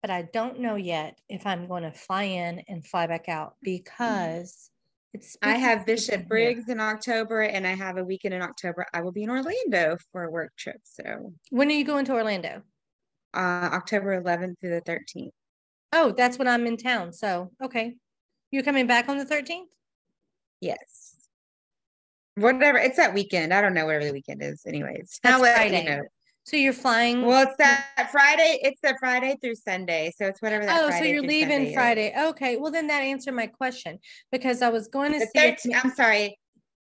but 0.00 0.10
I 0.10 0.22
don't 0.22 0.60
know 0.60 0.76
yet 0.76 1.18
if 1.28 1.46
I'm 1.46 1.66
going 1.66 1.84
to 1.84 1.92
fly 1.92 2.24
in 2.24 2.62
and 2.68 2.86
fly 2.86 3.06
back 3.06 3.28
out 3.28 3.56
because 3.62 4.70
it's. 5.12 5.36
I 5.42 5.56
have 5.56 5.84
Bishop. 5.86 6.26
Briggs 6.28 6.68
in 6.68 6.80
October 6.80 7.42
and 7.42 7.66
I 7.66 7.74
have 7.74 7.96
a 7.98 8.04
weekend 8.04 8.34
in 8.34 8.42
October. 8.42 8.86
I 8.92 9.02
will 9.02 9.12
be 9.12 9.22
in 9.22 9.30
Orlando 9.30 9.96
for 10.12 10.24
a 10.24 10.30
work 10.30 10.52
trip. 10.56 10.80
So 10.84 11.32
When 11.50 11.68
are 11.68 11.72
you 11.72 11.84
going 11.84 12.04
to 12.06 12.12
Orlando? 12.14 12.62
uh 13.34 13.38
October 13.72 14.20
11th 14.20 14.60
through 14.60 14.70
the 14.70 14.82
13th. 14.82 15.30
Oh, 15.92 16.12
that's 16.16 16.38
when 16.38 16.48
I'm 16.48 16.66
in 16.66 16.76
town. 16.76 17.12
So 17.12 17.50
okay, 17.62 17.94
you're 18.50 18.62
coming 18.62 18.86
back 18.86 19.08
on 19.08 19.18
the 19.18 19.24
13th. 19.26 19.64
Yes. 20.60 21.16
Whatever. 22.36 22.78
It's 22.78 22.96
that 22.96 23.12
weekend. 23.14 23.52
I 23.52 23.60
don't 23.60 23.74
know 23.74 23.84
whatever 23.84 24.04
the 24.06 24.12
weekend 24.12 24.42
is, 24.42 24.62
anyways. 24.66 25.18
That's 25.22 25.34
I'll 25.36 25.42
let 25.42 25.56
Friday. 25.56 25.82
you 25.82 25.88
know. 25.90 26.02
So 26.44 26.56
you're 26.56 26.72
flying. 26.72 27.22
Well, 27.24 27.46
it's 27.46 27.56
that 27.58 28.08
Friday. 28.10 28.58
It's 28.62 28.80
the 28.82 28.96
Friday 28.98 29.36
through 29.40 29.54
Sunday. 29.54 30.12
So 30.16 30.26
it's 30.26 30.42
whatever 30.42 30.66
that 30.66 30.80
oh, 30.82 30.90
so 30.90 31.04
you're 31.04 31.22
leaving 31.22 31.50
Sunday 31.50 31.68
is. 31.68 31.74
Friday. 31.74 32.14
Okay, 32.30 32.56
well 32.56 32.72
then 32.72 32.88
that 32.88 33.00
answered 33.00 33.34
my 33.34 33.46
question 33.46 33.98
because 34.32 34.60
I 34.60 34.68
was 34.68 34.88
going 34.88 35.12
to 35.12 35.20
The 35.20 35.26
see. 35.26 35.46
if- 35.46 35.62
13th, 35.62 35.84
I'm 35.84 35.90
sorry. 35.92 36.38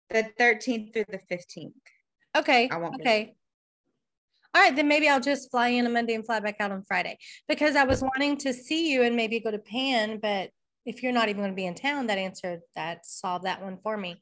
The 0.10 0.26
13th 0.40 0.94
through 0.94 1.06
the 1.10 1.20
15th. 1.32 1.74
Okay. 2.36 2.70
I 2.70 2.78
won't 2.78 2.96
Okay. 3.02 3.36
All 4.56 4.62
right, 4.62 4.76
then 4.76 4.88
maybe 4.88 5.10
I'll 5.10 5.20
just 5.20 5.50
fly 5.50 5.70
in 5.70 5.88
on 5.88 5.94
Monday 5.94 6.14
and 6.14 6.24
fly 6.26 6.40
back 6.40 6.58
out 6.60 6.72
on 6.72 6.84
Friday 6.84 7.18
because 7.48 7.76
I 7.76 7.86
was 7.86 8.04
wanting 8.04 8.38
to 8.38 8.54
see 8.54 8.92
you 8.92 9.02
and 9.02 9.16
maybe 9.16 9.40
go 9.40 9.50
to 9.50 9.58
Pan, 9.58 10.20
but 10.22 10.52
if 10.86 11.02
you're 11.02 11.12
not 11.12 11.30
even 11.30 11.42
going 11.42 11.52
to 11.52 11.56
be 11.56 11.66
in 11.66 11.74
town, 11.74 12.08
that 12.08 12.20
answered 12.20 12.60
that 12.76 13.04
solved 13.06 13.46
that 13.46 13.64
one 13.64 13.80
for 13.82 13.98
me. 13.98 14.22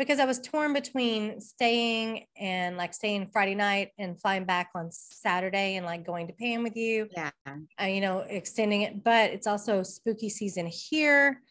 Because 0.00 0.18
I 0.18 0.24
was 0.24 0.40
torn 0.40 0.72
between 0.72 1.42
staying 1.42 2.24
and 2.38 2.78
like 2.78 2.94
staying 2.94 3.28
Friday 3.34 3.54
night 3.54 3.90
and 3.98 4.18
flying 4.18 4.46
back 4.46 4.70
on 4.74 4.88
Saturday 4.90 5.76
and 5.76 5.84
like 5.84 6.06
going 6.06 6.26
to 6.28 6.32
Pan 6.32 6.62
with 6.62 6.74
you, 6.74 7.06
Yeah. 7.14 7.28
uh, 7.46 7.84
you 7.84 8.00
know, 8.00 8.20
extending 8.20 8.80
it. 8.80 9.04
But 9.04 9.30
it's 9.30 9.46
also 9.46 9.82
spooky 9.82 10.30
season 10.30 10.64
here. 10.64 11.42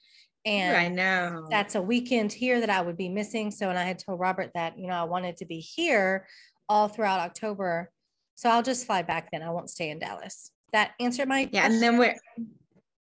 And 0.45 0.75
I 0.75 0.87
know. 0.87 1.45
that's 1.51 1.75
a 1.75 1.81
weekend 1.81 2.33
here 2.33 2.59
that 2.59 2.71
I 2.71 2.81
would 2.81 2.97
be 2.97 3.07
missing. 3.07 3.51
So, 3.51 3.69
and 3.69 3.77
I 3.77 3.83
had 3.83 3.99
told 3.99 4.19
Robert 4.19 4.49
that, 4.55 4.79
you 4.79 4.87
know, 4.87 4.95
I 4.95 5.03
wanted 5.03 5.37
to 5.37 5.45
be 5.45 5.59
here 5.59 6.25
all 6.67 6.87
throughout 6.87 7.19
October. 7.19 7.91
So 8.33 8.49
I'll 8.49 8.63
just 8.63 8.87
fly 8.87 9.03
back 9.03 9.29
then. 9.31 9.43
I 9.43 9.51
won't 9.51 9.69
stay 9.69 9.91
in 9.91 9.99
Dallas. 9.99 10.49
That 10.73 10.93
answered 10.99 11.27
my 11.27 11.47
yeah. 11.51 11.67
And 11.67 11.79
then 11.79 11.97
question. 11.97 12.17
we're 12.37 12.45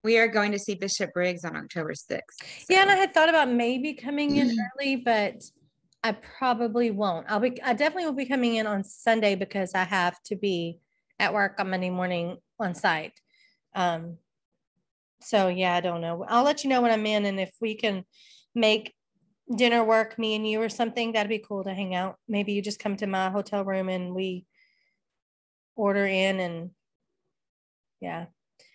we 0.08 0.16
are 0.16 0.26
going 0.26 0.52
to 0.52 0.58
see 0.58 0.74
Bishop 0.74 1.12
Briggs 1.12 1.44
on 1.44 1.54
October 1.54 1.92
6th. 1.92 2.20
yeah, 2.70 2.80
and 2.80 2.90
I 2.90 2.96
had 2.96 3.12
thought 3.12 3.28
about 3.28 3.50
maybe 3.50 3.92
coming 3.92 4.36
in 4.36 4.50
early, 4.80 4.96
but 4.96 5.42
I 6.02 6.12
probably 6.12 6.90
won't. 6.90 7.26
I'll 7.28 7.40
be 7.40 7.60
I 7.62 7.74
definitely 7.74 8.06
will 8.06 8.14
be 8.14 8.24
coming 8.24 8.56
in 8.56 8.66
on 8.66 8.84
Sunday 8.84 9.34
because 9.34 9.74
I 9.74 9.84
have 9.84 10.18
to 10.24 10.34
be 10.36 10.78
at 11.18 11.34
work 11.34 11.56
on 11.58 11.68
Monday 11.68 11.90
morning 11.90 12.38
on 12.58 12.74
site. 12.74 13.20
Um 13.74 14.16
so 15.20 15.48
yeah, 15.48 15.74
I 15.74 15.82
don't 15.82 16.00
know. 16.00 16.24
I'll 16.26 16.44
let 16.44 16.64
you 16.64 16.70
know 16.70 16.80
when 16.80 16.90
I'm 16.90 17.04
in 17.04 17.26
and 17.26 17.38
if 17.38 17.50
we 17.60 17.74
can 17.74 18.04
make 18.54 18.94
dinner 19.54 19.84
work, 19.84 20.18
me 20.18 20.36
and 20.36 20.48
you 20.48 20.62
or 20.62 20.70
something, 20.70 21.12
that'd 21.12 21.28
be 21.28 21.44
cool 21.46 21.64
to 21.64 21.74
hang 21.74 21.94
out. 21.94 22.16
Maybe 22.28 22.52
you 22.54 22.62
just 22.62 22.80
come 22.80 22.96
to 22.96 23.06
my 23.06 23.28
hotel 23.28 23.62
room 23.62 23.90
and 23.90 24.14
we 24.14 24.46
order 25.76 26.06
in 26.06 26.40
and 26.40 26.70
yeah. 28.00 28.26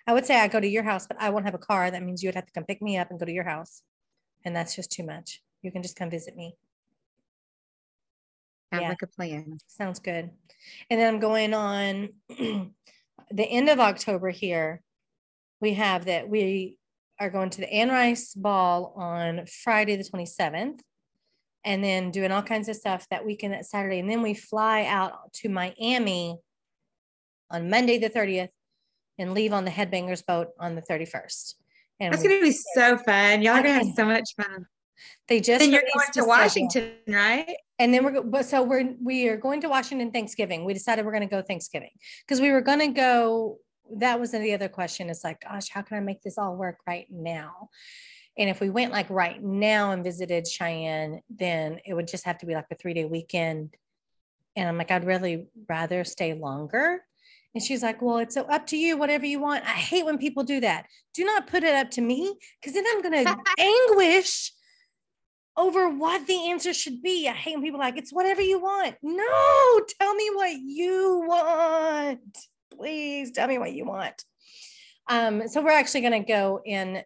I 0.06 0.14
would 0.14 0.26
say 0.26 0.40
I 0.40 0.48
go 0.48 0.60
to 0.60 0.68
your 0.68 0.84
house, 0.84 1.08
but 1.08 1.18
I 1.20 1.30
won't 1.30 1.46
have 1.46 1.54
a 1.54 1.60
car. 1.60 1.90
That 1.90 2.04
means 2.04 2.22
you 2.22 2.28
would 2.28 2.36
have 2.36 2.46
to 2.46 2.52
come 2.52 2.66
pick 2.66 2.82
me 2.82 2.98
up 2.98 3.10
and 3.10 3.20
go 3.20 3.26
to 3.26 3.32
your 3.32 3.46
house. 3.46 3.82
And 4.44 4.56
that's 4.56 4.76
just 4.76 4.92
too 4.92 5.04
much. 5.04 5.42
You 5.62 5.72
can 5.72 5.82
just 5.82 5.96
come 5.96 6.10
visit 6.10 6.36
me. 6.36 6.56
Sounds 8.74 8.82
yeah. 8.82 8.90
like 8.90 9.02
a 9.02 9.08
plan. 9.08 9.58
Sounds 9.68 10.00
good. 10.00 10.30
And 10.90 11.00
then 11.00 11.14
I'm 11.14 11.20
going 11.20 11.54
on 11.54 12.10
the 12.30 13.46
end 13.46 13.70
of 13.70 13.80
October 13.80 14.30
here. 14.30 14.82
We 15.62 15.76
have 15.76 16.06
that 16.06 16.28
we 16.28 16.78
are 17.20 17.30
going 17.30 17.50
to 17.52 17.62
the 17.62 17.72
Anne 17.72 17.90
Rice 17.90 18.34
Ball 18.34 18.94
on 18.98 19.46
Friday, 19.46 19.96
the 19.96 20.04
27th, 20.04 20.80
and 21.64 21.84
then 21.84 22.12
doing 22.12 22.32
all 22.32 22.42
kinds 22.42 22.68
of 22.68 22.76
stuff 22.76 23.08
that 23.10 23.26
weekend 23.26 23.54
at 23.54 23.66
Saturday. 23.66 24.00
And 24.00 24.10
then 24.10 24.22
we 24.22 24.34
fly 24.34 24.84
out 24.86 25.32
to 25.36 25.50
Miami 25.50 26.38
on 27.50 27.70
Monday, 27.70 27.98
the 27.98 28.10
30th, 28.10 28.50
and 29.20 29.34
leave 29.34 29.54
on 29.54 29.66
the 29.66 29.72
Headbangers 29.72 30.26
boat 30.26 30.50
on 30.60 30.76
the 30.76 30.82
31st. 30.82 31.56
And 32.00 32.14
That's 32.14 32.24
we- 32.24 32.30
gonna 32.30 32.42
be 32.42 32.52
so 32.76 32.98
fun. 32.98 33.42
Y'all 33.42 33.54
are 33.56 33.62
gonna 33.64 33.74
have 33.76 33.94
so 33.96 34.06
much 34.06 34.30
fun. 34.36 34.66
they 35.28 35.40
just 35.40 35.60
Then 35.60 35.72
you're 35.72 35.82
going 35.82 35.92
to 35.94 36.00
schedule. 36.12 36.28
Washington, 36.28 36.94
right? 37.08 37.56
And 37.80 37.94
then 37.94 38.04
we're, 38.06 38.22
but 38.22 38.46
so 38.46 38.64
we're, 38.64 38.96
we 39.02 39.28
are 39.28 39.38
going 39.38 39.60
to 39.62 39.70
Washington 39.70 40.12
Thanksgiving. 40.12 40.64
We 40.64 40.74
decided 40.74 41.06
we're 41.06 41.12
going 41.12 41.28
to 41.28 41.36
go 41.36 41.42
Thanksgiving 41.42 41.90
because 42.26 42.40
we 42.40 42.52
were 42.52 42.62
going 42.62 42.80
to 42.80 42.88
go. 42.88 43.58
That 43.98 44.20
was 44.20 44.32
the 44.32 44.54
other 44.54 44.70
question. 44.70 45.10
It's 45.10 45.24
like, 45.24 45.42
gosh, 45.42 45.70
how 45.70 45.82
can 45.82 45.98
I 45.98 46.00
make 46.00 46.22
this 46.22 46.38
all 46.38 46.56
work 46.56 46.78
right 46.88 47.06
now? 47.12 47.70
And 48.38 48.50
if 48.50 48.62
we 48.62 48.70
went 48.70 48.92
like 48.94 49.10
right 49.10 49.44
now 49.44 49.92
and 49.92 50.04
visited 50.04 50.48
Cheyenne, 50.48 51.22
then 51.30 51.80
it 51.86 51.94
would 51.94 52.08
just 52.08 52.26
have 52.26 52.38
to 52.40 52.46
be 52.46 52.54
like 52.56 52.66
a 52.72 52.76
three 52.76 52.94
day 52.94 53.06
weekend. 53.06 53.76
And 54.56 54.70
I'm 54.70 54.78
like, 54.78 54.92
I'd 54.92 55.06
really 55.06 55.48
rather 55.68 56.04
stay 56.04 56.34
longer. 56.34 57.04
And 57.54 57.64
she's 57.64 57.84
like, 57.84 58.02
Well, 58.02 58.18
it's 58.18 58.38
up 58.38 58.68
to 58.68 58.78
you, 58.78 58.98
whatever 58.98 59.26
you 59.26 59.40
want. 59.40 59.64
I 59.64 59.70
hate 59.70 60.06
when 60.06 60.18
people 60.18 60.44
do 60.44 60.60
that. 60.62 60.88
Do 61.14 61.24
not 61.24 61.48
put 61.48 61.64
it 61.64 61.76
up 61.76 61.92
to 61.92 62.02
me 62.02 62.36
because 62.60 62.74
then 62.74 62.86
I'm 62.88 63.02
going 63.02 63.26
to 63.26 63.38
anguish 63.60 64.52
over 65.56 65.90
what 65.90 66.26
the 66.26 66.50
answer 66.50 66.74
should 66.74 67.02
be. 67.02 67.28
I 67.28 67.34
hate 67.34 67.56
when 67.56 67.64
people 67.64 67.80
are 67.80 67.84
like, 67.84 67.98
it's 67.98 68.14
whatever 68.14 68.42
you 68.42 68.60
want. 68.60 68.96
No, 69.02 69.82
tell 70.00 70.16
me 70.16 70.30
what 70.34 70.54
you 70.54 71.24
want. 71.28 72.38
Please 72.76 73.32
tell 73.32 73.48
me 73.48 73.58
what 73.58 73.74
you 73.74 73.86
want. 73.86 74.24
Um, 75.10 75.48
so 75.48 75.62
we're 75.62 75.72
actually 75.72 76.02
going 76.02 76.24
to 76.24 76.28
go 76.28 76.62
in 76.66 77.04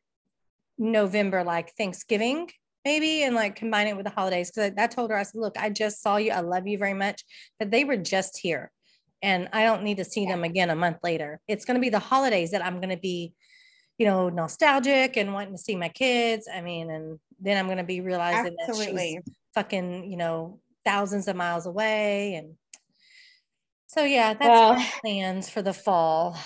November, 0.77 1.43
like 1.43 1.73
Thanksgiving, 1.73 2.49
maybe, 2.86 3.23
and 3.23 3.36
like 3.36 3.55
combine 3.55 3.88
it 3.88 3.97
with 3.97 4.05
the 4.05 4.12
holidays. 4.12 4.51
Because 4.51 4.71
I, 4.77 4.83
I 4.83 4.88
told 4.88 5.10
her, 5.10 5.17
I 5.17 5.23
said, 5.23 5.41
look, 5.41 5.57
I 5.57 5.69
just 5.69 6.01
saw 6.01 6.17
you. 6.17 6.31
I 6.31 6.41
love 6.41 6.67
you 6.67 6.77
very 6.77 6.93
much, 6.93 7.23
but 7.60 7.71
they 7.71 7.83
were 7.83 7.97
just 7.97 8.38
here, 8.38 8.71
and 9.21 9.49
I 9.53 9.63
don't 9.63 9.84
need 9.84 9.97
to 9.97 10.06
see 10.06 10.25
them 10.25 10.43
again 10.43 10.69
a 10.69 10.75
month 10.75 10.97
later. 11.03 11.39
It's 11.47 11.65
going 11.65 11.75
to 11.75 11.82
be 11.82 11.89
the 11.89 11.99
holidays 11.99 12.51
that 12.51 12.63
I'm 12.63 12.77
going 12.77 12.89
to 12.89 12.97
be, 12.97 13.34
you 13.97 14.06
know, 14.06 14.30
nostalgic 14.30 15.17
and 15.17 15.34
wanting 15.34 15.53
to 15.53 15.58
see 15.58 15.75
my 15.75 15.89
kids. 15.89 16.47
I 16.53 16.62
mean, 16.62 16.89
and 16.91 17.19
then 17.39 17.58
I'm 17.58 17.65
going 17.65 17.77
to 17.80 17.84
be 17.84 18.01
realizing 18.01 18.56
that 18.67 18.75
she's 18.75 19.34
fucking, 19.56 20.10
you 20.12 20.17
know, 20.17 20.60
thousands 20.86 21.27
of 21.27 21.36
miles 21.36 21.65
away. 21.65 22.36
And 22.36 22.56
so, 23.88 24.03
yeah, 24.03 24.34
that's 24.34 24.47
Well- 24.47 24.75
my 24.75 24.89
plans 25.01 25.49
for 25.49 25.62
the 25.62 25.73
fall. 25.73 26.38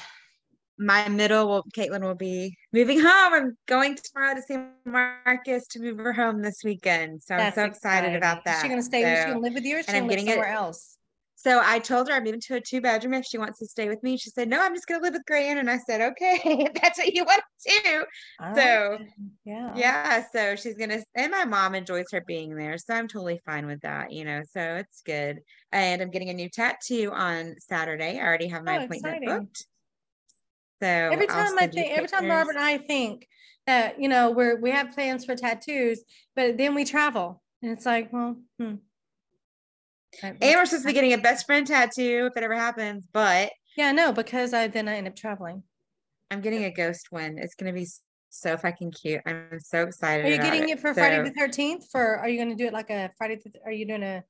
My 0.77 1.07
middle 1.09 1.47
will 1.47 1.63
Caitlin 1.77 2.01
will 2.01 2.15
be 2.15 2.57
moving 2.73 2.99
home. 2.99 3.33
I'm 3.33 3.57
going 3.67 3.95
tomorrow 3.95 4.33
to 4.33 4.41
San 4.41 4.71
Marcos 4.83 5.67
to 5.67 5.79
move 5.79 5.99
her 5.99 6.11
home 6.11 6.41
this 6.41 6.63
weekend. 6.63 7.21
So 7.21 7.35
I'm 7.35 7.53
so 7.53 7.65
excited 7.65 8.15
about 8.15 8.39
exciting. 8.39 8.41
that. 8.45 8.55
Is 8.55 8.61
she 8.63 8.67
going 8.67 8.79
to 8.79 8.85
stay? 8.85 9.13
Is 9.13 9.19
she 9.19 9.25
going 9.25 9.37
to 9.37 9.41
live 9.41 9.53
with 9.53 9.63
you 9.63 9.75
or 9.75 9.79
is 9.79 9.85
she 9.85 9.91
going 9.91 10.03
to 10.05 10.07
live 10.07 10.17
getting 10.17 10.27
it- 10.29 10.31
somewhere 10.31 10.53
else? 10.53 10.90
So 11.43 11.59
I 11.63 11.79
told 11.79 12.07
her 12.07 12.13
I'm 12.13 12.23
moving 12.23 12.39
to 12.41 12.55
a 12.55 12.61
two 12.61 12.81
bedroom 12.81 13.15
if 13.15 13.25
she 13.25 13.39
wants 13.39 13.57
to 13.59 13.65
stay 13.65 13.89
with 13.89 14.03
me. 14.03 14.15
She 14.15 14.29
said, 14.29 14.47
No, 14.47 14.61
I'm 14.61 14.75
just 14.75 14.85
gonna 14.85 15.01
live 15.01 15.13
with 15.13 15.25
Gran. 15.25 15.57
And 15.57 15.71
I 15.71 15.79
said, 15.79 15.99
Okay, 16.11 16.67
that's 16.81 16.99
what 16.99 17.15
you 17.15 17.23
want 17.23 17.41
to 17.67 17.81
do. 17.83 18.05
So, 18.55 18.93
it. 18.93 19.07
yeah. 19.43 19.73
Yeah, 19.75 20.23
so 20.31 20.55
she's 20.55 20.75
gonna 20.75 21.01
and 21.15 21.31
my 21.31 21.45
mom 21.45 21.73
enjoys 21.73 22.05
her 22.11 22.21
being 22.21 22.55
there. 22.55 22.77
So 22.77 22.93
I'm 22.93 23.07
totally 23.07 23.41
fine 23.43 23.65
with 23.65 23.81
that, 23.81 24.11
you 24.11 24.23
know. 24.23 24.43
So 24.51 24.61
it's 24.75 25.01
good. 25.03 25.39
And 25.71 25.99
I'm 26.03 26.11
getting 26.11 26.29
a 26.29 26.33
new 26.33 26.47
tattoo 26.47 27.11
on 27.11 27.55
Saturday. 27.57 28.19
I 28.19 28.23
already 28.23 28.47
have 28.47 28.63
my 28.63 28.73
Oh, 28.73 28.83
appointment 28.83 29.15
exciting. 29.15 29.39
booked. 29.39 29.65
So 30.83 30.87
every 30.87 31.27
time 31.27 31.57
I 31.57 31.65
think, 31.65 31.91
every 31.91 32.07
time. 32.07 32.29
Robert 32.29 32.55
and 32.55 32.63
I 32.63 32.77
think 32.77 33.27
that, 33.65 33.99
you 33.99 34.09
know, 34.09 34.29
we're, 34.29 34.59
we 34.59 34.69
have 34.71 34.91
plans 34.91 35.25
for 35.25 35.35
tattoos, 35.35 36.03
but 36.35 36.57
then 36.57 36.75
we 36.75 36.85
travel 36.85 37.41
and 37.63 37.71
it's 37.71 37.85
like, 37.85 38.13
well, 38.13 38.35
hmm. 38.59 38.75
And 40.23 40.37
we're 40.41 40.65
supposed 40.65 40.83
to 40.83 40.87
be 40.87 40.93
getting 40.93 41.13
a 41.13 41.17
best 41.17 41.45
friend 41.45 41.65
tattoo 41.65 42.29
if 42.29 42.37
it 42.37 42.43
ever 42.43 42.55
happens, 42.55 43.07
but 43.11 43.51
Yeah, 43.77 43.91
no, 43.91 44.11
because 44.11 44.53
I, 44.53 44.67
then 44.67 44.87
I 44.87 44.95
end 44.95 45.07
up 45.07 45.15
traveling. 45.15 45.63
I'm 46.29 46.41
getting 46.41 46.63
a 46.65 46.71
ghost 46.71 47.07
one. 47.11 47.37
It's 47.37 47.55
gonna 47.55 47.73
be 47.73 47.87
so 48.31 48.57
fucking 48.57 48.91
cute. 48.91 49.21
I'm 49.25 49.59
so 49.59 49.83
excited. 49.83 50.25
Are 50.25 50.29
you 50.29 50.37
getting 50.37 50.69
it 50.69 50.79
for 50.79 50.93
Friday 50.93 51.21
the 51.21 51.31
thirteenth? 51.31 51.89
For 51.91 52.17
are 52.17 52.29
you 52.29 52.37
going 52.37 52.49
to 52.49 52.55
do 52.55 52.65
it 52.65 52.73
like 52.73 52.89
a 52.89 53.11
Friday? 53.17 53.39
The, 53.43 53.51
are 53.65 53.71
you 53.71 53.85
doing 53.85 54.03
a 54.03 54.23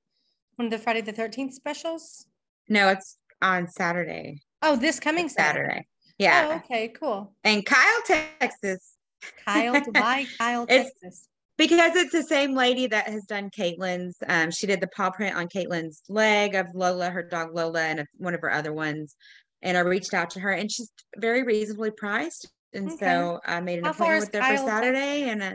one 0.56 0.65
of 0.65 0.72
the 0.72 0.80
Friday 0.80 1.02
the 1.02 1.12
thirteenth 1.12 1.54
specials? 1.54 2.26
No, 2.67 2.89
it's 2.89 3.17
on 3.41 3.67
Saturday. 3.67 4.41
Oh, 4.62 4.76
this 4.76 5.00
coming 5.00 5.30
Saturday. 5.30 5.67
Saturday. 5.67 5.88
Yeah. 6.17 6.50
Oh, 6.52 6.56
okay, 6.58 6.89
cool. 6.89 7.34
And 7.44 7.65
Kyle, 7.65 8.02
Texas. 8.06 8.98
Kyle, 9.46 9.80
why 9.91 10.26
Kyle, 10.38 10.67
Texas? 10.67 11.28
Because 11.62 11.95
it's 11.95 12.12
the 12.12 12.24
same 12.24 12.56
lady 12.56 12.88
that 12.88 13.08
has 13.08 13.24
done 13.26 13.52
Caitlin's. 13.52 14.17
Um, 14.28 14.50
she 14.50 14.65
did 14.65 14.82
the 14.82 14.88
paw 14.88 15.12
print 15.12 15.36
on 15.36 15.47
Caitlin's 15.47 16.02
leg 16.10 16.56
of 16.56 16.65
Lola, 16.74 17.12
her 17.12 17.21
dog 17.21 17.54
Lola, 17.54 17.84
and 17.84 18.04
one 18.17 18.34
of 18.34 18.41
her 18.41 18.52
other 18.52 18.74
ones. 18.74 19.15
And 19.62 19.78
I 19.78 19.82
reached 19.82 20.15
out 20.15 20.32
to 20.32 20.39
her, 20.39 20.50
and 20.50 20.71
she's 20.71 20.91
very 21.17 21.43
reasonably 21.43 21.91
priced. 21.91 22.50
And 22.74 22.88
okay. 22.88 23.06
so 23.06 23.39
I 23.45 23.62
made 23.62 23.78
an 23.78 23.86
How 23.86 23.91
appointment 23.91 24.21
with 24.21 24.34
her 24.34 24.39
Kyle 24.39 24.58
for 24.58 24.69
Saturday, 24.71 25.30
and 25.30 25.43
a, 25.43 25.52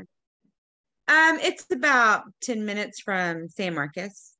um, 1.12 1.40
it's 1.42 1.64
about 1.72 2.22
ten 2.40 2.64
minutes 2.64 3.00
from 3.00 3.48
San 3.48 3.74
Marcos. 3.74 4.34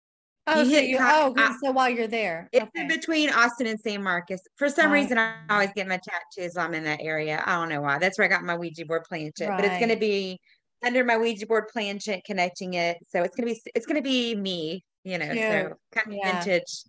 Oh, 0.47 0.63
you 0.63 0.71
so 0.71 0.81
you, 0.81 0.99
oh, 1.01 1.35
so 1.65 1.73
while 1.73 1.91
you're 1.91 2.07
there, 2.07 2.49
it's 2.53 2.63
okay. 2.63 2.83
in 2.83 2.87
between 2.87 3.31
Austin 3.31 3.67
and 3.67 3.81
San 3.81 4.05
Marcos. 4.05 4.39
For 4.55 4.69
some 4.69 4.93
right. 4.93 5.01
reason, 5.01 5.19
I 5.19 5.35
always 5.51 5.71
get 5.75 5.89
my 5.89 5.99
tattoos. 5.99 6.57
I'm 6.57 6.75
in 6.75 6.85
that 6.85 7.01
area. 7.03 7.43
I 7.45 7.57
don't 7.57 7.71
know 7.71 7.81
why. 7.81 7.99
That's 7.99 8.17
where 8.17 8.27
I 8.27 8.29
got 8.29 8.45
my 8.45 8.57
Ouija 8.57 8.87
board 8.87 9.03
planchette. 9.09 9.49
Right. 9.49 9.57
But 9.57 9.65
it's 9.65 9.79
going 9.81 9.89
to 9.89 9.97
be 9.97 10.39
under 10.87 11.05
my 11.05 11.17
Ouija 11.17 11.47
board 11.47 11.65
planchette, 11.73 12.25
connecting 12.25 12.75
it. 12.75 12.99
So 13.09 13.23
it's 13.23 13.37
going 13.37 13.49
to 13.49 13.55
be 13.55 13.61
it's 13.75 13.87
going 13.87 13.97
to 13.97 14.03
be 14.03 14.35
me. 14.35 14.85
You 15.05 15.19
know, 15.19 15.29
so 15.29 15.77
kind 15.93 16.09
of 16.09 16.13
yeah. 16.13 16.43
vintage. 16.43 16.83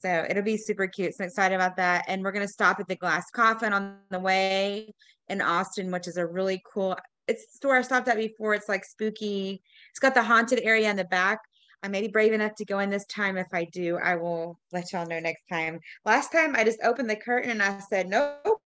So 0.00 0.26
it'll 0.30 0.42
be 0.42 0.56
super 0.56 0.86
cute. 0.86 1.14
So 1.14 1.24
I'm 1.24 1.28
excited 1.28 1.54
about 1.54 1.76
that. 1.76 2.06
And 2.08 2.22
we're 2.22 2.32
going 2.32 2.46
to 2.46 2.52
stop 2.52 2.80
at 2.80 2.88
the 2.88 2.96
Glass 2.96 3.30
Coffin 3.30 3.74
on 3.74 3.96
the 4.10 4.18
way 4.18 4.94
in 5.28 5.42
Austin, 5.42 5.90
which 5.90 6.08
is 6.08 6.16
a 6.16 6.26
really 6.26 6.62
cool. 6.72 6.96
It's 7.28 7.46
the 7.46 7.56
store 7.56 7.76
I 7.76 7.82
stopped 7.82 8.08
at 8.08 8.16
before. 8.16 8.54
It's 8.54 8.68
like 8.68 8.84
spooky. 8.84 9.62
It's 9.90 9.98
got 9.98 10.14
the 10.14 10.22
haunted 10.22 10.60
area 10.62 10.90
in 10.90 10.96
the 10.96 11.04
back 11.04 11.40
I 11.82 11.88
may 11.88 12.02
be 12.02 12.08
brave 12.08 12.32
enough 12.32 12.54
to 12.56 12.64
go 12.64 12.78
in 12.80 12.90
this 12.90 13.06
time. 13.06 13.36
If 13.36 13.48
I 13.52 13.64
do, 13.64 13.96
I 13.96 14.16
will 14.16 14.58
let 14.72 14.92
y'all 14.92 15.06
know 15.06 15.18
next 15.18 15.44
time. 15.48 15.80
Last 16.04 16.30
time 16.30 16.54
I 16.54 16.64
just 16.64 16.80
opened 16.82 17.08
the 17.08 17.16
curtain 17.16 17.50
and 17.50 17.62
I 17.62 17.80
said, 17.80 18.08
nope. 18.08 18.60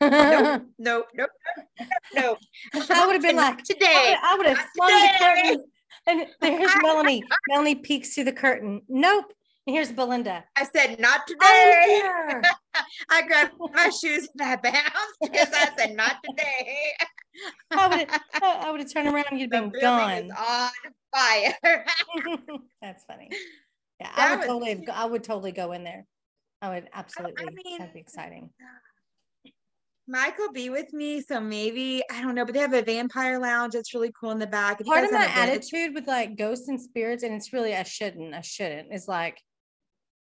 nope, 0.10 0.62
nope, 0.78 1.06
nope, 1.14 1.30
nope. 2.14 2.38
I 2.90 3.06
would 3.06 3.14
have 3.14 3.22
been 3.22 3.36
like 3.36 3.62
today. 3.64 4.16
I 4.22 4.34
would 4.36 4.46
have 4.46 4.58
flung 4.74 4.90
the 4.90 5.10
curtain. 5.18 5.64
And 6.06 6.26
there's 6.40 6.72
Melanie. 6.82 7.22
Melanie 7.48 7.74
peeks 7.74 8.14
through 8.14 8.24
the 8.24 8.32
curtain. 8.32 8.80
Nope. 8.88 9.32
And 9.66 9.76
here's 9.76 9.92
Belinda. 9.92 10.44
I 10.56 10.64
said, 10.74 10.98
not 10.98 11.26
today. 11.26 11.42
I 13.10 13.26
grabbed 13.26 13.52
my 13.74 13.90
shoes 13.90 14.28
and 14.38 14.48
I 14.48 14.56
bounced 14.56 15.18
because 15.20 15.48
I 15.52 15.68
said, 15.76 15.94
not 15.94 16.16
today. 16.28 16.92
I 17.70 17.86
would 17.86 17.98
have 17.98 18.20
I 18.42 18.70
would 18.70 18.80
have 18.80 18.92
turned 18.92 19.08
around 19.08 19.26
and 19.30 19.38
you'd 19.38 19.50
been 19.50 19.70
gone. 19.80 20.30
on 20.30 20.70
fire. 21.14 21.54
That's 22.80 23.04
funny. 23.04 23.28
Yeah, 24.00 24.10
that 24.16 24.18
I 24.18 24.30
would 24.30 24.38
was, 24.38 24.46
totally 24.46 24.88
I 24.88 25.04
would 25.04 25.24
totally 25.24 25.52
go 25.52 25.72
in 25.72 25.84
there. 25.84 26.06
I 26.62 26.70
would 26.70 26.88
absolutely 26.92 27.44
I 27.46 27.50
mean, 27.50 27.78
that'd 27.78 27.94
be 27.94 28.00
exciting. 28.00 28.50
Michael 30.10 30.50
be 30.52 30.70
with 30.70 30.92
me, 30.92 31.20
so 31.20 31.40
maybe 31.40 32.02
I 32.10 32.20
don't 32.20 32.34
know, 32.34 32.44
but 32.44 32.54
they 32.54 32.60
have 32.60 32.74
a 32.74 32.82
vampire 32.82 33.38
lounge. 33.38 33.74
It's 33.74 33.94
really 33.94 34.12
cool 34.18 34.32
in 34.32 34.40
the 34.40 34.46
back. 34.46 34.80
If 34.80 34.86
Part 34.86 35.04
of 35.04 35.12
my 35.12 35.26
attitude 35.26 35.94
with 35.94 36.08
like 36.08 36.36
ghosts 36.36 36.68
and 36.68 36.80
spirits, 36.80 37.22
and 37.22 37.32
it's 37.34 37.52
really 37.52 37.76
I 37.76 37.84
shouldn't, 37.84 38.34
I 38.34 38.40
shouldn't. 38.40 38.92
Is 38.92 39.06
like 39.06 39.40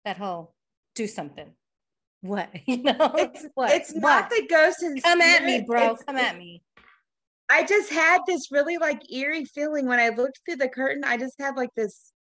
that 0.04 0.18
whole 0.18 0.54
do 0.96 1.08
something. 1.08 1.54
What 2.22 2.50
you 2.68 2.84
know? 2.84 3.13
It's, 3.15 3.46
what? 3.54 3.72
It's 3.72 3.94
what? 3.94 4.02
not 4.02 4.30
the 4.30 4.46
ghosts 4.50 4.84
and 4.84 5.02
come 5.02 5.22
spirit, 5.22 5.42
at 5.42 5.46
me, 5.46 5.63
bro. 5.65 5.96
Come 6.06 6.18
at 6.18 6.38
me. 6.38 6.62
I 7.50 7.63
just 7.63 7.89
had 7.89 8.22
this 8.28 8.52
really 8.52 8.78
like 8.78 9.12
eerie 9.12 9.46
feeling 9.46 9.88
when 9.88 10.00
I 10.00 10.10
looked 10.10 10.39
through 10.46 10.58
the 10.58 10.70
curtain. 10.70 11.04
I 11.04 11.18
just 11.18 11.36
had 11.39 11.56
like 11.56 11.74
this, 11.76 12.12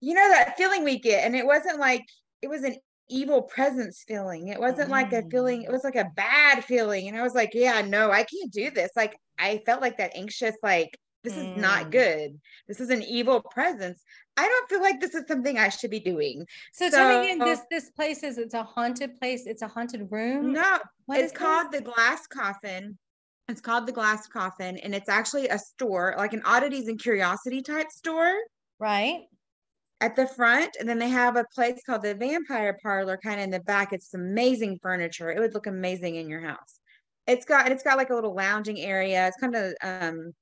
you 0.00 0.14
know, 0.14 0.28
that 0.30 0.56
feeling 0.56 0.84
we 0.84 0.98
get. 0.98 1.24
And 1.24 1.34
it 1.34 1.44
wasn't 1.44 1.80
like, 1.80 2.04
it 2.40 2.48
was 2.48 2.62
an 2.62 2.76
evil 3.08 3.42
presence 3.42 4.04
feeling. 4.06 4.48
It 4.48 4.60
wasn't 4.60 4.90
like 4.90 5.12
a 5.12 5.22
feeling, 5.30 5.62
it 5.62 5.70
was 5.70 5.84
like 5.84 5.96
a 5.96 6.10
bad 6.16 6.64
feeling. 6.64 7.08
And 7.08 7.16
I 7.16 7.22
was 7.22 7.34
like, 7.34 7.50
yeah, 7.54 7.82
no, 7.82 8.10
I 8.10 8.24
can't 8.24 8.52
do 8.52 8.70
this. 8.70 8.90
Like, 8.96 9.16
I 9.38 9.62
felt 9.66 9.80
like 9.80 9.98
that 9.98 10.12
anxious, 10.16 10.56
like, 10.62 10.98
this 11.26 11.36
is 11.36 11.44
mm. 11.44 11.56
not 11.56 11.90
good. 11.90 12.40
This 12.68 12.80
is 12.80 12.90
an 12.90 13.02
evil 13.02 13.40
presence. 13.40 14.02
I 14.36 14.46
don't 14.46 14.68
feel 14.68 14.80
like 14.80 15.00
this 15.00 15.14
is 15.14 15.24
something 15.26 15.58
I 15.58 15.70
should 15.70 15.90
be 15.90 15.98
doing. 15.98 16.46
So, 16.72 16.88
so 16.88 16.96
tell 16.96 17.20
me 17.20 17.32
again, 17.32 17.38
this 17.40 17.62
this 17.68 17.90
place 17.90 18.22
is 18.22 18.38
it's 18.38 18.54
a 18.54 18.62
haunted 18.62 19.18
place. 19.18 19.46
It's 19.46 19.62
a 19.62 19.66
haunted 19.66 20.06
room. 20.12 20.52
No, 20.52 20.78
what 21.06 21.18
it's 21.18 21.32
called 21.32 21.72
this? 21.72 21.80
the 21.80 21.90
Glass 21.90 22.28
Coffin. 22.28 22.96
It's 23.48 23.60
called 23.60 23.86
the 23.86 23.92
Glass 23.92 24.28
Coffin, 24.28 24.76
and 24.78 24.94
it's 24.94 25.08
actually 25.08 25.48
a 25.48 25.58
store, 25.58 26.14
like 26.16 26.32
an 26.32 26.42
oddities 26.44 26.86
and 26.86 26.98
curiosity 26.98 27.60
type 27.60 27.90
store. 27.90 28.34
Right. 28.78 29.22
At 30.00 30.14
the 30.14 30.26
front, 30.26 30.76
and 30.78 30.86
then 30.86 30.98
they 30.98 31.08
have 31.08 31.36
a 31.36 31.44
place 31.54 31.80
called 31.86 32.02
the 32.02 32.14
Vampire 32.14 32.78
Parlor, 32.82 33.16
kind 33.16 33.40
of 33.40 33.44
in 33.44 33.50
the 33.50 33.60
back. 33.60 33.94
It's 33.94 34.12
amazing 34.12 34.78
furniture. 34.82 35.30
It 35.30 35.40
would 35.40 35.54
look 35.54 35.66
amazing 35.66 36.16
in 36.16 36.28
your 36.28 36.40
house. 36.40 36.80
It's 37.26 37.46
got 37.46 37.70
it's 37.72 37.82
got 37.82 37.96
like 37.96 38.10
a 38.10 38.14
little 38.14 38.34
lounging 38.34 38.78
area. 38.78 39.26
It's 39.26 39.38
kind 39.38 39.56
of 39.56 39.74
um 39.82 40.32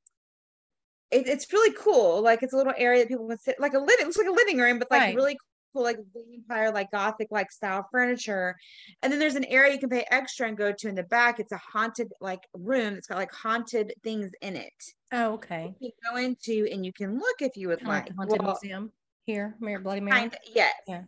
it, 1.13 1.29
it's 1.29 1.53
really 1.53 1.75
cool. 1.79 2.21
Like 2.21 2.43
it's 2.43 2.53
a 2.53 2.57
little 2.57 2.75
area 2.77 3.03
that 3.03 3.09
people 3.09 3.29
can 3.29 3.39
sit 3.39 3.61
like 3.61 3.75
a 3.75 3.79
living, 3.79 4.07
it's 4.07 4.17
like 4.17 4.27
a 4.27 4.33
living 4.33 4.59
room, 4.59 4.81
but 4.81 4.91
like 4.91 5.01
right. 5.01 5.15
really 5.15 5.39
cool, 5.73 5.85
like 5.85 5.99
vampire, 6.13 6.73
like 6.73 6.91
gothic 6.91 7.29
like 7.31 7.53
style 7.53 7.87
furniture. 7.93 8.57
And 9.03 9.13
then 9.13 9.21
there's 9.21 9.37
an 9.37 9.45
area 9.45 9.73
you 9.73 9.79
can 9.79 9.89
pay 9.89 10.05
extra 10.11 10.49
and 10.49 10.57
go 10.57 10.73
to 10.73 10.89
in 10.89 10.97
the 10.97 11.05
back. 11.05 11.39
It's 11.39 11.53
a 11.53 11.61
haunted 11.73 12.09
like 12.21 12.41
room. 12.55 12.95
It's 12.95 13.07
got 13.07 13.19
like 13.19 13.33
haunted 13.33 13.93
things 14.03 14.33
in 14.43 14.57
it. 14.57 14.73
Oh, 15.13 15.35
okay. 15.35 15.73
You 15.79 15.91
can 15.93 16.13
go 16.13 16.21
into 16.21 16.69
and 16.73 16.85
you 16.85 16.93
can 16.93 17.19
look 17.19 17.37
if 17.41 17.57
you 17.57 17.69
would 17.69 17.79
kind 17.79 17.89
like. 17.89 18.17
haunted 18.17 18.43
well, 18.43 18.59
museum 18.61 18.91
here, 19.27 19.57
Mary 19.61 19.83
Bloody 19.83 20.01
Mary. 20.01 20.19
Kind 20.19 20.35
of, 20.35 20.41
yes. 20.55 20.75
Yeah. 20.87 21.03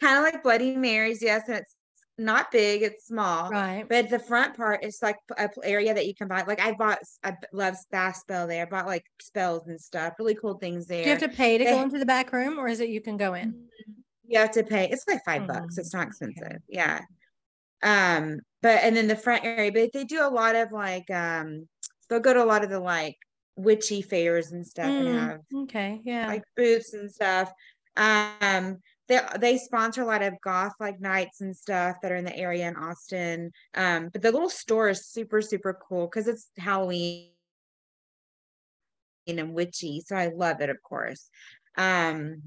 Kind 0.00 0.18
of 0.18 0.24
like 0.24 0.42
Bloody 0.42 0.76
Marys, 0.76 1.22
yes. 1.22 1.48
And 1.48 1.58
it's 1.58 1.74
not 2.18 2.50
big, 2.50 2.82
it's 2.82 3.06
small. 3.06 3.50
Right. 3.50 3.84
But 3.88 4.10
the 4.10 4.18
front 4.18 4.56
part 4.56 4.84
is 4.84 4.98
like 5.02 5.16
a 5.36 5.48
area 5.62 5.94
that 5.94 6.06
you 6.06 6.14
can 6.14 6.28
buy. 6.28 6.42
Like 6.42 6.60
I 6.60 6.72
bought, 6.72 6.98
I 7.22 7.34
love 7.52 7.76
staff 7.76 8.16
spell 8.16 8.46
there. 8.46 8.62
I 8.62 8.68
bought 8.68 8.86
like 8.86 9.04
spells 9.20 9.68
and 9.68 9.80
stuff, 9.80 10.14
really 10.18 10.34
cool 10.34 10.54
things 10.58 10.86
there. 10.86 11.02
Do 11.02 11.10
you 11.10 11.16
have 11.16 11.30
to 11.30 11.36
pay 11.36 11.58
to 11.58 11.64
they, 11.64 11.70
go 11.70 11.82
into 11.82 11.98
the 11.98 12.06
back 12.06 12.32
room 12.32 12.58
or 12.58 12.68
is 12.68 12.80
it 12.80 12.90
you 12.90 13.00
can 13.00 13.16
go 13.16 13.34
in? 13.34 13.66
You 14.26 14.38
have 14.40 14.50
to 14.52 14.64
pay. 14.64 14.88
It's 14.90 15.06
like 15.08 15.24
5 15.24 15.42
mm-hmm. 15.42 15.52
bucks. 15.52 15.78
It's 15.78 15.94
not 15.94 16.08
expensive. 16.08 16.44
Okay. 16.44 16.56
Yeah. 16.68 17.00
Um, 17.82 18.40
but 18.62 18.82
and 18.82 18.96
then 18.96 19.06
the 19.06 19.16
front 19.16 19.44
area, 19.44 19.70
but 19.72 19.92
they 19.92 20.04
do 20.04 20.26
a 20.26 20.28
lot 20.28 20.56
of 20.56 20.72
like 20.72 21.08
um 21.10 21.68
they'll 22.08 22.20
go 22.20 22.34
to 22.34 22.42
a 22.42 22.44
lot 22.44 22.64
of 22.64 22.70
the 22.70 22.80
like 22.80 23.16
witchy 23.58 24.02
fairs 24.02 24.52
and 24.52 24.66
stuff 24.66 24.86
mm, 24.86 25.06
and 25.06 25.18
have 25.18 25.40
okay, 25.54 26.00
yeah, 26.04 26.26
like 26.26 26.44
booths 26.56 26.94
and 26.94 27.10
stuff. 27.10 27.52
Um 27.96 28.78
they 29.08 29.20
they 29.40 29.58
sponsor 29.58 30.02
a 30.02 30.06
lot 30.06 30.22
of 30.22 30.40
goth 30.42 30.74
like 30.78 31.00
nights 31.00 31.40
and 31.40 31.56
stuff 31.56 31.96
that 32.02 32.12
are 32.12 32.16
in 32.16 32.24
the 32.24 32.36
area 32.36 32.68
in 32.68 32.76
Austin. 32.76 33.50
Um, 33.74 34.10
but 34.12 34.22
the 34.22 34.30
little 34.30 34.50
store 34.50 34.90
is 34.90 35.06
super 35.06 35.40
super 35.40 35.78
cool 35.88 36.06
because 36.06 36.28
it's 36.28 36.50
Halloween 36.58 37.30
and 39.26 39.54
witchy, 39.54 40.02
so 40.06 40.16
I 40.16 40.28
love 40.28 40.60
it, 40.60 40.70
of 40.70 40.82
course. 40.82 41.28
Um, 41.76 42.42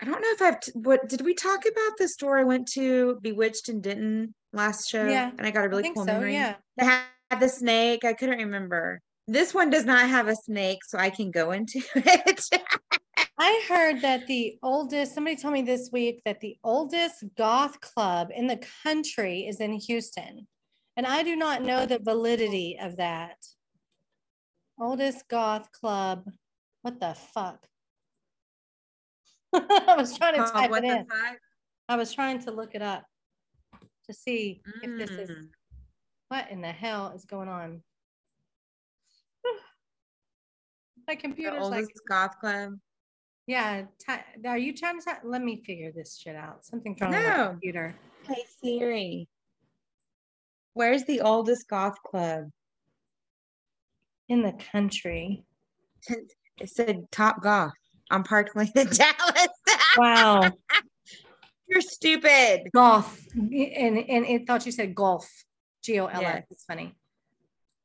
I 0.00 0.04
don't 0.04 0.20
know 0.20 0.30
if 0.30 0.42
I've 0.42 0.60
t- 0.60 0.72
what 0.74 1.08
did 1.08 1.20
we 1.22 1.34
talk 1.34 1.64
about 1.66 1.98
the 1.98 2.08
store 2.08 2.38
I 2.38 2.44
went 2.44 2.68
to 2.72 3.18
Bewitched 3.20 3.68
and 3.68 3.82
didn't 3.82 4.34
last 4.52 4.88
show? 4.88 5.06
Yeah, 5.06 5.30
and 5.36 5.46
I 5.46 5.50
got 5.50 5.64
a 5.64 5.68
really 5.68 5.92
cool 5.94 6.04
so, 6.04 6.12
memory. 6.12 6.34
Yeah, 6.34 6.54
they 6.76 6.84
had 6.84 7.40
the 7.40 7.48
snake. 7.48 8.04
I 8.04 8.12
couldn't 8.12 8.38
remember. 8.38 9.00
This 9.28 9.52
one 9.52 9.70
does 9.70 9.84
not 9.84 10.08
have 10.08 10.28
a 10.28 10.36
snake, 10.36 10.84
so 10.84 10.98
I 10.98 11.10
can 11.10 11.30
go 11.30 11.52
into 11.52 11.80
it. 11.94 12.48
I 13.38 13.64
heard 13.68 14.00
that 14.02 14.26
the 14.26 14.56
oldest, 14.62 15.14
somebody 15.14 15.36
told 15.36 15.54
me 15.54 15.62
this 15.62 15.90
week 15.92 16.22
that 16.24 16.40
the 16.40 16.56
oldest 16.64 17.24
goth 17.36 17.80
club 17.80 18.30
in 18.34 18.46
the 18.46 18.60
country 18.82 19.46
is 19.46 19.60
in 19.60 19.72
Houston. 19.72 20.46
And 20.96 21.06
I 21.06 21.22
do 21.22 21.36
not 21.36 21.62
know 21.62 21.84
the 21.84 21.98
validity 21.98 22.78
of 22.80 22.96
that. 22.96 23.36
Oldest 24.80 25.28
goth 25.28 25.70
club. 25.72 26.24
What 26.82 26.98
the 27.00 27.14
fuck? 27.34 27.66
I 29.52 29.94
was 29.96 30.16
trying 30.16 30.34
to 30.34 30.44
oh, 30.44 30.50
type 30.50 30.70
it 30.72 30.84
in. 30.84 31.06
Fuck? 31.06 31.38
I 31.88 31.96
was 31.96 32.12
trying 32.12 32.38
to 32.44 32.50
look 32.50 32.74
it 32.74 32.82
up 32.82 33.04
to 34.06 34.14
see 34.14 34.62
mm. 34.66 34.72
if 34.82 35.08
this 35.08 35.18
is 35.18 35.30
mm. 35.30 35.48
what 36.28 36.50
in 36.50 36.62
the 36.62 36.72
hell 36.72 37.12
is 37.14 37.24
going 37.24 37.48
on. 37.48 37.82
My 41.08 41.14
computer's 41.14 41.68
like 41.68 41.86
goth 42.08 42.38
club. 42.40 42.74
Yeah. 43.46 43.82
T- 43.98 44.46
are 44.46 44.58
you 44.58 44.74
trying 44.74 45.00
to? 45.00 45.16
Let 45.24 45.42
me 45.42 45.62
figure 45.64 45.92
this 45.92 46.18
shit 46.18 46.36
out. 46.36 46.64
Something's 46.64 47.00
wrong 47.00 47.12
no. 47.12 47.18
with 47.18 47.28
my 47.28 47.46
computer. 47.46 47.94
Hey 48.26 48.44
Siri, 48.60 49.28
where's 50.74 51.04
the 51.04 51.20
oldest 51.20 51.68
goth 51.68 52.02
club 52.02 52.50
in 54.28 54.42
the 54.42 54.52
country? 54.72 55.44
It 56.08 56.70
said 56.70 57.10
Top 57.12 57.42
Golf 57.42 57.72
on 58.10 58.24
Parkland 58.24 58.72
in 58.74 58.86
Dallas. 58.90 59.48
Wow. 59.96 60.50
You're 61.68 61.80
stupid. 61.80 62.68
Golf. 62.72 63.18
And, 63.34 63.52
and 63.52 64.26
it 64.26 64.46
thought 64.46 64.66
you 64.66 64.72
said 64.72 64.94
golf. 64.94 65.28
G 65.82 66.00
O 66.00 66.06
L 66.06 66.22
F. 66.22 66.44
It's 66.50 66.64
funny. 66.64 66.94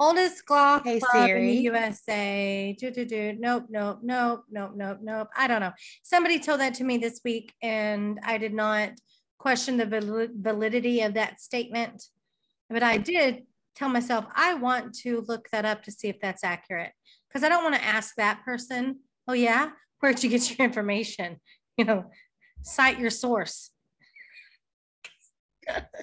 Oldest 0.01 0.43
golf 0.47 0.83
hey, 0.83 0.99
club 0.99 1.27
Siri. 1.27 1.41
in 1.41 1.55
the 1.55 1.61
USA. 1.61 2.75
Do, 2.79 2.89
do, 2.89 3.05
do. 3.05 3.35
Nope, 3.37 3.67
nope, 3.69 3.99
nope, 4.01 4.45
nope, 4.49 4.71
nope, 4.75 4.97
nope. 4.99 5.27
I 5.37 5.45
don't 5.47 5.59
know. 5.59 5.73
Somebody 6.01 6.39
told 6.39 6.59
that 6.59 6.73
to 6.75 6.83
me 6.83 6.97
this 6.97 7.21
week, 7.23 7.53
and 7.61 8.19
I 8.23 8.39
did 8.39 8.51
not 8.51 8.93
question 9.37 9.77
the 9.77 9.85
validity 9.85 11.01
of 11.01 11.13
that 11.13 11.39
statement. 11.39 12.03
But 12.67 12.81
I 12.81 12.97
did 12.97 13.43
tell 13.75 13.89
myself 13.89 14.25
I 14.33 14.55
want 14.55 14.95
to 15.01 15.23
look 15.27 15.47
that 15.51 15.65
up 15.65 15.83
to 15.83 15.91
see 15.91 16.07
if 16.07 16.19
that's 16.19 16.43
accurate. 16.43 16.93
because 17.29 17.43
I 17.43 17.49
don't 17.49 17.63
want 17.63 17.75
to 17.75 17.83
ask 17.83 18.15
that 18.15 18.43
person, 18.43 19.01
oh, 19.27 19.33
yeah, 19.33 19.69
where'd 19.99 20.23
you 20.23 20.31
get 20.31 20.49
your 20.57 20.65
information? 20.65 21.39
You 21.77 21.85
know, 21.85 22.05
cite 22.63 22.97
your 22.97 23.11
source. 23.11 23.69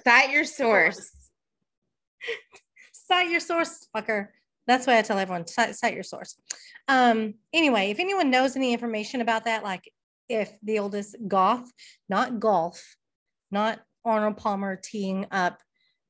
Cite 0.05 0.31
your 0.31 0.45
source. 0.45 1.11
cite 3.09 3.29
your 3.29 3.41
source, 3.41 3.87
fucker. 3.95 4.27
That's 4.67 4.85
why 4.85 4.97
I 4.97 5.01
tell 5.01 5.17
everyone 5.17 5.47
cite, 5.47 5.75
cite 5.75 5.95
your 5.95 6.03
source. 6.03 6.35
Um, 6.87 7.33
anyway, 7.51 7.89
if 7.89 7.99
anyone 7.99 8.29
knows 8.29 8.55
any 8.55 8.71
information 8.71 9.19
about 9.21 9.45
that, 9.45 9.63
like 9.63 9.91
if 10.29 10.53
the 10.61 10.79
oldest 10.79 11.15
goth, 11.27 11.69
not 12.07 12.39
golf, 12.39 12.95
not 13.49 13.81
Arnold 14.05 14.37
Palmer 14.37 14.79
teeing 14.81 15.25
up 15.31 15.59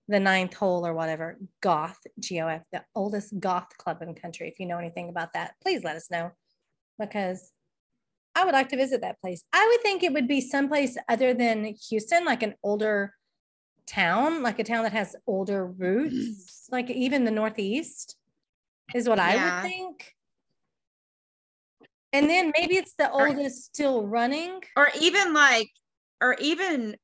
the 0.09 0.19
ninth 0.19 0.53
hole 0.53 0.85
or 0.85 0.93
whatever, 0.93 1.37
goth, 1.61 1.99
G 2.19 2.41
O 2.41 2.47
F, 2.47 2.63
the 2.73 2.83
oldest 2.95 3.39
goth 3.39 3.69
club 3.77 4.01
in 4.01 4.13
the 4.13 4.19
country. 4.19 4.49
If 4.49 4.59
you 4.59 4.65
know 4.65 4.77
anything 4.77 5.07
about 5.07 5.33
that, 5.33 5.53
please 5.63 5.83
let 5.83 5.95
us 5.95 6.11
know 6.11 6.31
because 6.99 7.51
I 8.35 8.43
would 8.43 8.53
like 8.53 8.69
to 8.69 8.77
visit 8.77 9.01
that 9.01 9.21
place. 9.21 9.41
I 9.53 9.65
would 9.65 9.81
think 9.81 10.03
it 10.03 10.13
would 10.13 10.27
be 10.27 10.41
someplace 10.41 10.97
other 11.07 11.33
than 11.33 11.75
Houston, 11.89 12.25
like 12.25 12.43
an 12.43 12.55
older 12.61 13.13
town, 13.89 14.43
like 14.43 14.59
a 14.59 14.63
town 14.63 14.83
that 14.83 14.93
has 14.93 15.15
older 15.27 15.65
roots, 15.65 16.13
mm-hmm. 16.13 16.75
like 16.75 16.89
even 16.89 17.25
the 17.25 17.31
Northeast 17.31 18.15
is 18.93 19.09
what 19.09 19.19
I 19.19 19.35
would 19.35 19.69
think. 19.69 20.15
And 22.11 22.29
then 22.29 22.51
maybe 22.57 22.75
it's 22.75 22.93
the 22.93 23.11
Or- 23.11 23.27
oldest 23.27 23.65
still 23.65 24.05
running. 24.05 24.61
Or 24.75 24.89
even 24.99 25.33
like, 25.33 25.69
or 26.21 26.35
even 26.39 26.95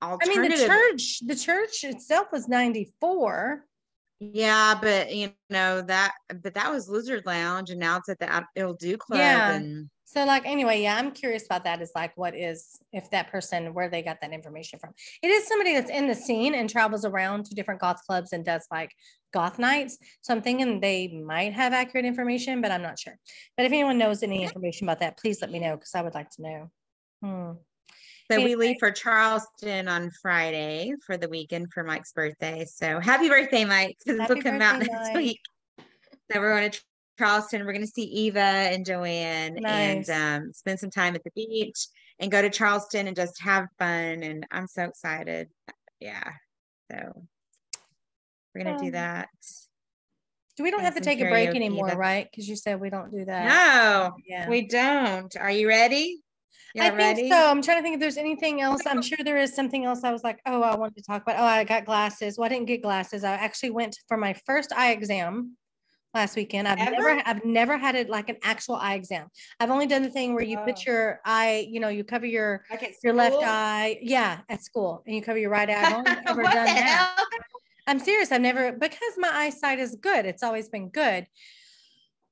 I 0.00 0.16
mean, 0.26 0.42
the 0.42 0.56
church, 0.56 1.20
the 1.24 1.36
church 1.36 1.84
itself 1.84 2.28
was 2.32 2.48
94. 2.48 3.64
Yeah, 4.32 4.78
but 4.80 5.12
you 5.14 5.32
know 5.50 5.82
that, 5.82 6.12
but 6.42 6.54
that 6.54 6.70
was 6.70 6.88
Lizard 6.88 7.26
Lounge, 7.26 7.70
and 7.70 7.80
now 7.80 7.96
it's 7.96 8.08
at 8.08 8.20
the 8.20 8.44
It'll 8.54 8.74
Do 8.74 8.96
Club, 8.96 9.18
Yeah. 9.18 9.52
and 9.52 9.90
So, 10.04 10.24
like, 10.24 10.44
anyway, 10.46 10.82
yeah, 10.82 10.96
I'm 10.96 11.10
curious 11.10 11.46
about 11.46 11.64
that. 11.64 11.80
Is 11.80 11.90
like, 11.94 12.16
what 12.16 12.36
is 12.36 12.78
if 12.92 13.10
that 13.10 13.32
person 13.32 13.72
where 13.74 13.88
they 13.88 14.02
got 14.02 14.20
that 14.20 14.32
information 14.32 14.78
from? 14.78 14.90
It 15.22 15.28
is 15.28 15.48
somebody 15.48 15.72
that's 15.74 15.90
in 15.90 16.06
the 16.06 16.14
scene 16.14 16.54
and 16.54 16.68
travels 16.70 17.04
around 17.04 17.46
to 17.46 17.54
different 17.54 17.80
goth 17.80 18.00
clubs 18.06 18.32
and 18.32 18.44
does 18.44 18.66
like 18.70 18.92
goth 19.32 19.58
nights. 19.58 19.98
So 20.20 20.34
I'm 20.34 20.42
thinking 20.42 20.80
they 20.80 21.08
might 21.08 21.54
have 21.54 21.72
accurate 21.72 22.04
information, 22.04 22.60
but 22.60 22.70
I'm 22.70 22.82
not 22.82 22.98
sure. 22.98 23.18
But 23.56 23.66
if 23.66 23.72
anyone 23.72 23.98
knows 23.98 24.22
any 24.22 24.44
information 24.44 24.86
about 24.86 25.00
that, 25.00 25.18
please 25.18 25.40
let 25.40 25.50
me 25.50 25.58
know 25.58 25.76
because 25.76 25.94
I 25.94 26.02
would 26.02 26.14
like 26.14 26.30
to 26.36 26.42
know. 26.42 26.70
Hmm. 27.22 27.52
So 28.30 28.42
we 28.42 28.54
leave 28.54 28.76
for 28.78 28.90
Charleston 28.90 29.88
on 29.88 30.10
Friday 30.22 30.92
for 31.04 31.16
the 31.16 31.28
weekend 31.28 31.72
for 31.72 31.82
Mike's 31.84 32.12
birthday. 32.12 32.64
So 32.64 33.00
happy 33.00 33.28
birthday, 33.28 33.64
Mike! 33.64 33.96
Because 34.04 34.18
this 34.28 34.28
will 34.28 34.42
come 34.42 34.62
out 34.62 34.78
next 34.78 34.90
Mike. 34.92 35.16
week. 35.16 35.40
So 36.30 36.40
we're 36.40 36.56
going 36.58 36.70
to 36.70 36.80
Charleston. 37.18 37.66
We're 37.66 37.72
going 37.72 37.84
to 37.86 37.90
see 37.92 38.04
Eva 38.04 38.40
and 38.40 38.86
Joanne 38.86 39.54
Nice. 39.54 40.08
and 40.08 40.44
um, 40.44 40.52
spend 40.52 40.78
some 40.80 40.90
time 40.90 41.14
at 41.14 41.22
the 41.24 41.30
beach 41.34 41.88
and 42.18 42.30
go 42.30 42.40
to 42.40 42.48
Charleston 42.50 43.06
and 43.06 43.14
just 43.16 43.40
have 43.42 43.66
fun. 43.78 44.22
And 44.22 44.46
I'm 44.50 44.66
so 44.66 44.84
excited. 44.84 45.48
Yeah. 46.00 46.24
So 46.90 47.26
we're 48.54 48.64
going 48.64 48.76
to 48.76 48.80
do 48.82 48.86
Um, 48.88 48.92
that. 48.92 49.28
Do 50.56 50.62
we 50.64 50.70
don't 50.70 50.80
have 50.82 50.94
to 50.96 51.00
take 51.00 51.20
a 51.20 51.28
break 51.28 51.48
anymore, 51.50 51.86
that's- 51.88 51.98
right? 51.98 52.28
Because 52.30 52.48
you 52.48 52.56
said 52.56 52.80
we 52.80 52.90
don't 52.90 53.10
do 53.10 53.24
that. 53.24 53.44
No, 53.48 54.16
Yeah. 54.26 54.48
we 54.48 54.66
don't. 54.66 55.34
Are 55.36 55.50
you 55.50 55.66
ready? 55.68 56.21
I 56.80 56.86
Y'all 56.88 56.96
think 56.96 57.32
so. 57.32 57.50
I'm 57.50 57.60
trying 57.62 57.78
to 57.78 57.82
think 57.82 57.94
if 57.94 58.00
there's 58.00 58.16
anything 58.16 58.60
else. 58.60 58.82
I'm 58.86 59.02
sure 59.02 59.18
there 59.24 59.36
is 59.38 59.54
something 59.54 59.84
else 59.84 60.04
I 60.04 60.12
was 60.12 60.24
like, 60.24 60.40
oh, 60.46 60.62
I 60.62 60.74
wanted 60.74 60.96
to 60.96 61.02
talk 61.02 61.22
about. 61.22 61.36
Oh, 61.38 61.44
I 61.44 61.64
got 61.64 61.84
glasses. 61.84 62.38
Well, 62.38 62.46
I 62.46 62.48
didn't 62.48 62.66
get 62.66 62.82
glasses. 62.82 63.24
I 63.24 63.32
actually 63.32 63.70
went 63.70 63.98
for 64.08 64.16
my 64.16 64.34
first 64.46 64.72
eye 64.72 64.92
exam 64.92 65.56
last 66.14 66.36
weekend. 66.36 66.68
I've 66.68 66.78
never, 66.78 67.22
I've 67.26 67.44
never 67.44 67.76
had 67.78 67.94
it 67.94 68.08
like 68.08 68.28
an 68.28 68.36
actual 68.42 68.76
eye 68.76 68.94
exam. 68.94 69.28
I've 69.60 69.70
only 69.70 69.86
done 69.86 70.02
the 70.02 70.10
thing 70.10 70.34
where 70.34 70.44
you 70.44 70.58
Oh. 70.58 70.64
put 70.64 70.84
your 70.86 71.20
eye, 71.24 71.66
you 71.68 71.80
know, 71.80 71.88
you 71.88 72.04
cover 72.04 72.26
your 72.26 72.64
Like 72.70 72.94
your 73.02 73.14
left 73.14 73.36
eye, 73.42 73.98
yeah, 74.02 74.40
at 74.48 74.62
school, 74.62 75.02
and 75.06 75.14
you 75.16 75.22
cover 75.22 75.38
your 75.38 75.50
right 75.50 75.68
eye. 75.68 75.74
I've 75.86 75.92
only 75.94 76.10
ever 76.26 76.42
done 76.42 76.52
that. 76.66 77.16
hell? 77.16 77.26
I'm 77.86 77.98
serious. 77.98 78.30
I've 78.30 78.40
never 78.40 78.72
because 78.72 79.14
my 79.18 79.28
eyesight 79.30 79.78
is 79.78 79.96
good. 79.96 80.24
It's 80.24 80.42
always 80.42 80.68
been 80.68 80.88
good. 80.90 81.26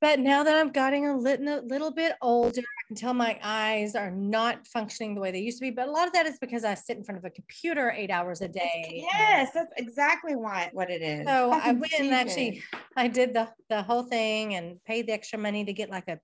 But 0.00 0.18
now 0.18 0.42
that 0.42 0.56
I'm 0.56 0.70
getting 0.70 1.06
a 1.06 1.16
little, 1.16 1.66
little 1.66 1.90
bit 1.90 2.14
older, 2.22 2.60
I 2.60 2.86
can 2.88 2.96
tell 2.96 3.12
my 3.12 3.38
eyes 3.42 3.94
are 3.94 4.10
not 4.10 4.66
functioning 4.66 5.14
the 5.14 5.20
way 5.20 5.30
they 5.30 5.40
used 5.40 5.58
to 5.58 5.62
be. 5.62 5.70
But 5.70 5.88
a 5.88 5.90
lot 5.90 6.06
of 6.06 6.14
that 6.14 6.24
is 6.24 6.38
because 6.40 6.64
I 6.64 6.72
sit 6.72 6.96
in 6.96 7.04
front 7.04 7.18
of 7.18 7.24
a 7.26 7.30
computer 7.30 7.92
eight 7.94 8.10
hours 8.10 8.40
a 8.40 8.48
day. 8.48 9.04
Yes, 9.12 9.50
that's 9.52 9.72
exactly 9.76 10.36
why 10.36 10.70
what 10.72 10.90
it 10.90 11.02
is. 11.02 11.26
So 11.26 11.52
I 11.52 11.60
Fucking 11.60 11.80
went 11.80 11.92
and 12.00 12.14
actually 12.14 12.62
I 12.96 13.08
did 13.08 13.34
the 13.34 13.50
the 13.68 13.82
whole 13.82 14.04
thing 14.04 14.54
and 14.54 14.82
paid 14.84 15.06
the 15.06 15.12
extra 15.12 15.38
money 15.38 15.66
to 15.66 15.72
get 15.74 15.90
like 15.90 16.08
a 16.08 16.18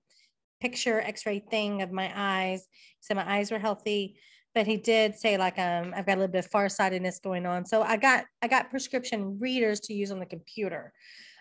picture 0.63 1.03
x-ray 1.03 1.41
thing 1.51 1.83
of 1.83 1.93
my 1.93 2.11
eyes. 2.15 2.67
So 3.01 3.15
my 3.15 3.31
eyes 3.31 3.51
were 3.51 3.59
healthy. 3.59 4.19
But 4.55 4.67
he 4.67 4.79
did 4.79 5.19
say 5.19 5.37
like 5.37 5.59
um 5.59 5.93
I've 5.95 6.07
got 6.07 6.15
a 6.15 6.21
little 6.21 6.33
bit 6.33 6.47
of 6.47 6.51
farsightedness 6.51 7.21
going 7.21 7.45
on. 7.45 7.67
So 7.67 7.83
I 7.83 7.99
got 7.99 8.25
I 8.41 8.49
got 8.49 8.71
prescription 8.71 9.39
readers 9.39 9.81
to 9.81 9.93
use 9.93 10.11
on 10.11 10.19
the 10.19 10.25
computer. 10.25 10.95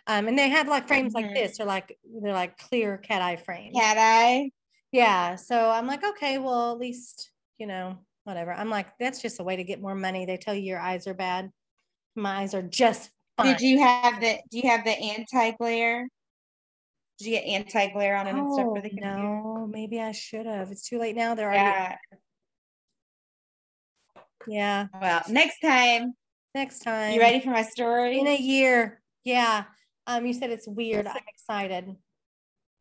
Um, 0.08 0.28
and 0.28 0.38
they 0.38 0.50
have 0.50 0.68
like 0.68 0.88
frames 0.88 1.14
like 1.14 1.26
Mhm. 1.26 1.34
this, 1.34 1.58
they're 1.58 1.68
like 1.68 1.98
they're 2.22 2.34
like 2.34 2.58
clear 2.58 2.98
cat 2.98 3.22
eye 3.22 3.38
frames. 3.38 3.76
cat 3.76 3.98
eye. 3.98 4.52
Yeah. 4.92 5.36
So 5.36 5.70
I'm 5.70 5.88
like, 5.88 6.04
okay, 6.04 6.38
well, 6.38 6.72
at 6.74 6.78
least, 6.80 7.32
you 7.58 7.68
know, 7.68 8.00
whatever. 8.24 8.54
I'm 8.54 8.70
like, 8.70 8.98
that's 9.00 9.22
just 9.22 9.40
a 9.40 9.44
way 9.44 9.56
to 9.58 9.64
get 9.64 9.82
more 9.82 9.96
money. 9.96 10.26
They 10.26 10.38
tell 10.38 10.54
you 10.56 10.62
your 10.62 10.80
eyes 10.80 11.08
are 11.08 11.14
bad. 11.14 11.52
My 12.16 12.40
eyes 12.42 12.54
are 12.56 12.62
just 12.64 13.12
fine. 13.38 13.58
Did 13.58 13.62
you 13.62 13.80
have 13.80 14.20
the 14.22 14.40
do 14.52 14.58
you 14.60 14.70
have 14.70 14.84
the 14.86 14.92
anti 14.92 15.52
glare? 15.52 16.08
Did 17.18 17.26
you 17.28 17.32
get 17.34 17.46
anti 17.46 17.88
glare 17.92 18.16
on 18.16 18.28
it 18.28 18.36
and 18.36 18.52
stuff 18.52 18.68
Oh, 18.68 18.74
for 18.74 18.82
the 18.82 18.90
computer? 18.90 19.28
no, 19.28 19.68
maybe 19.68 20.02
I 20.02 20.12
should 20.12 20.46
have. 20.46 20.72
It's 20.72 20.88
too 20.88 20.98
late 21.00 21.16
now. 21.16 21.36
They're 21.36 21.48
already, 21.48 21.64
Yeah. 21.64 21.98
yeah. 24.46 24.88
Well, 24.94 25.24
next 25.30 25.60
time. 25.60 26.14
Next 26.54 26.80
time. 26.80 27.14
You 27.14 27.20
ready 27.20 27.42
for 27.42 27.50
my 27.52 27.64
story? 27.64 28.20
In 28.20 28.28
a 28.28 28.38
year. 28.38 29.02
Yeah. 29.24 29.66
Um, 30.08 30.26
you 30.26 30.34
said 30.34 30.52
it's 30.52 30.68
weird. 30.68 31.08
I'm 31.08 31.18
excited. 31.28 31.96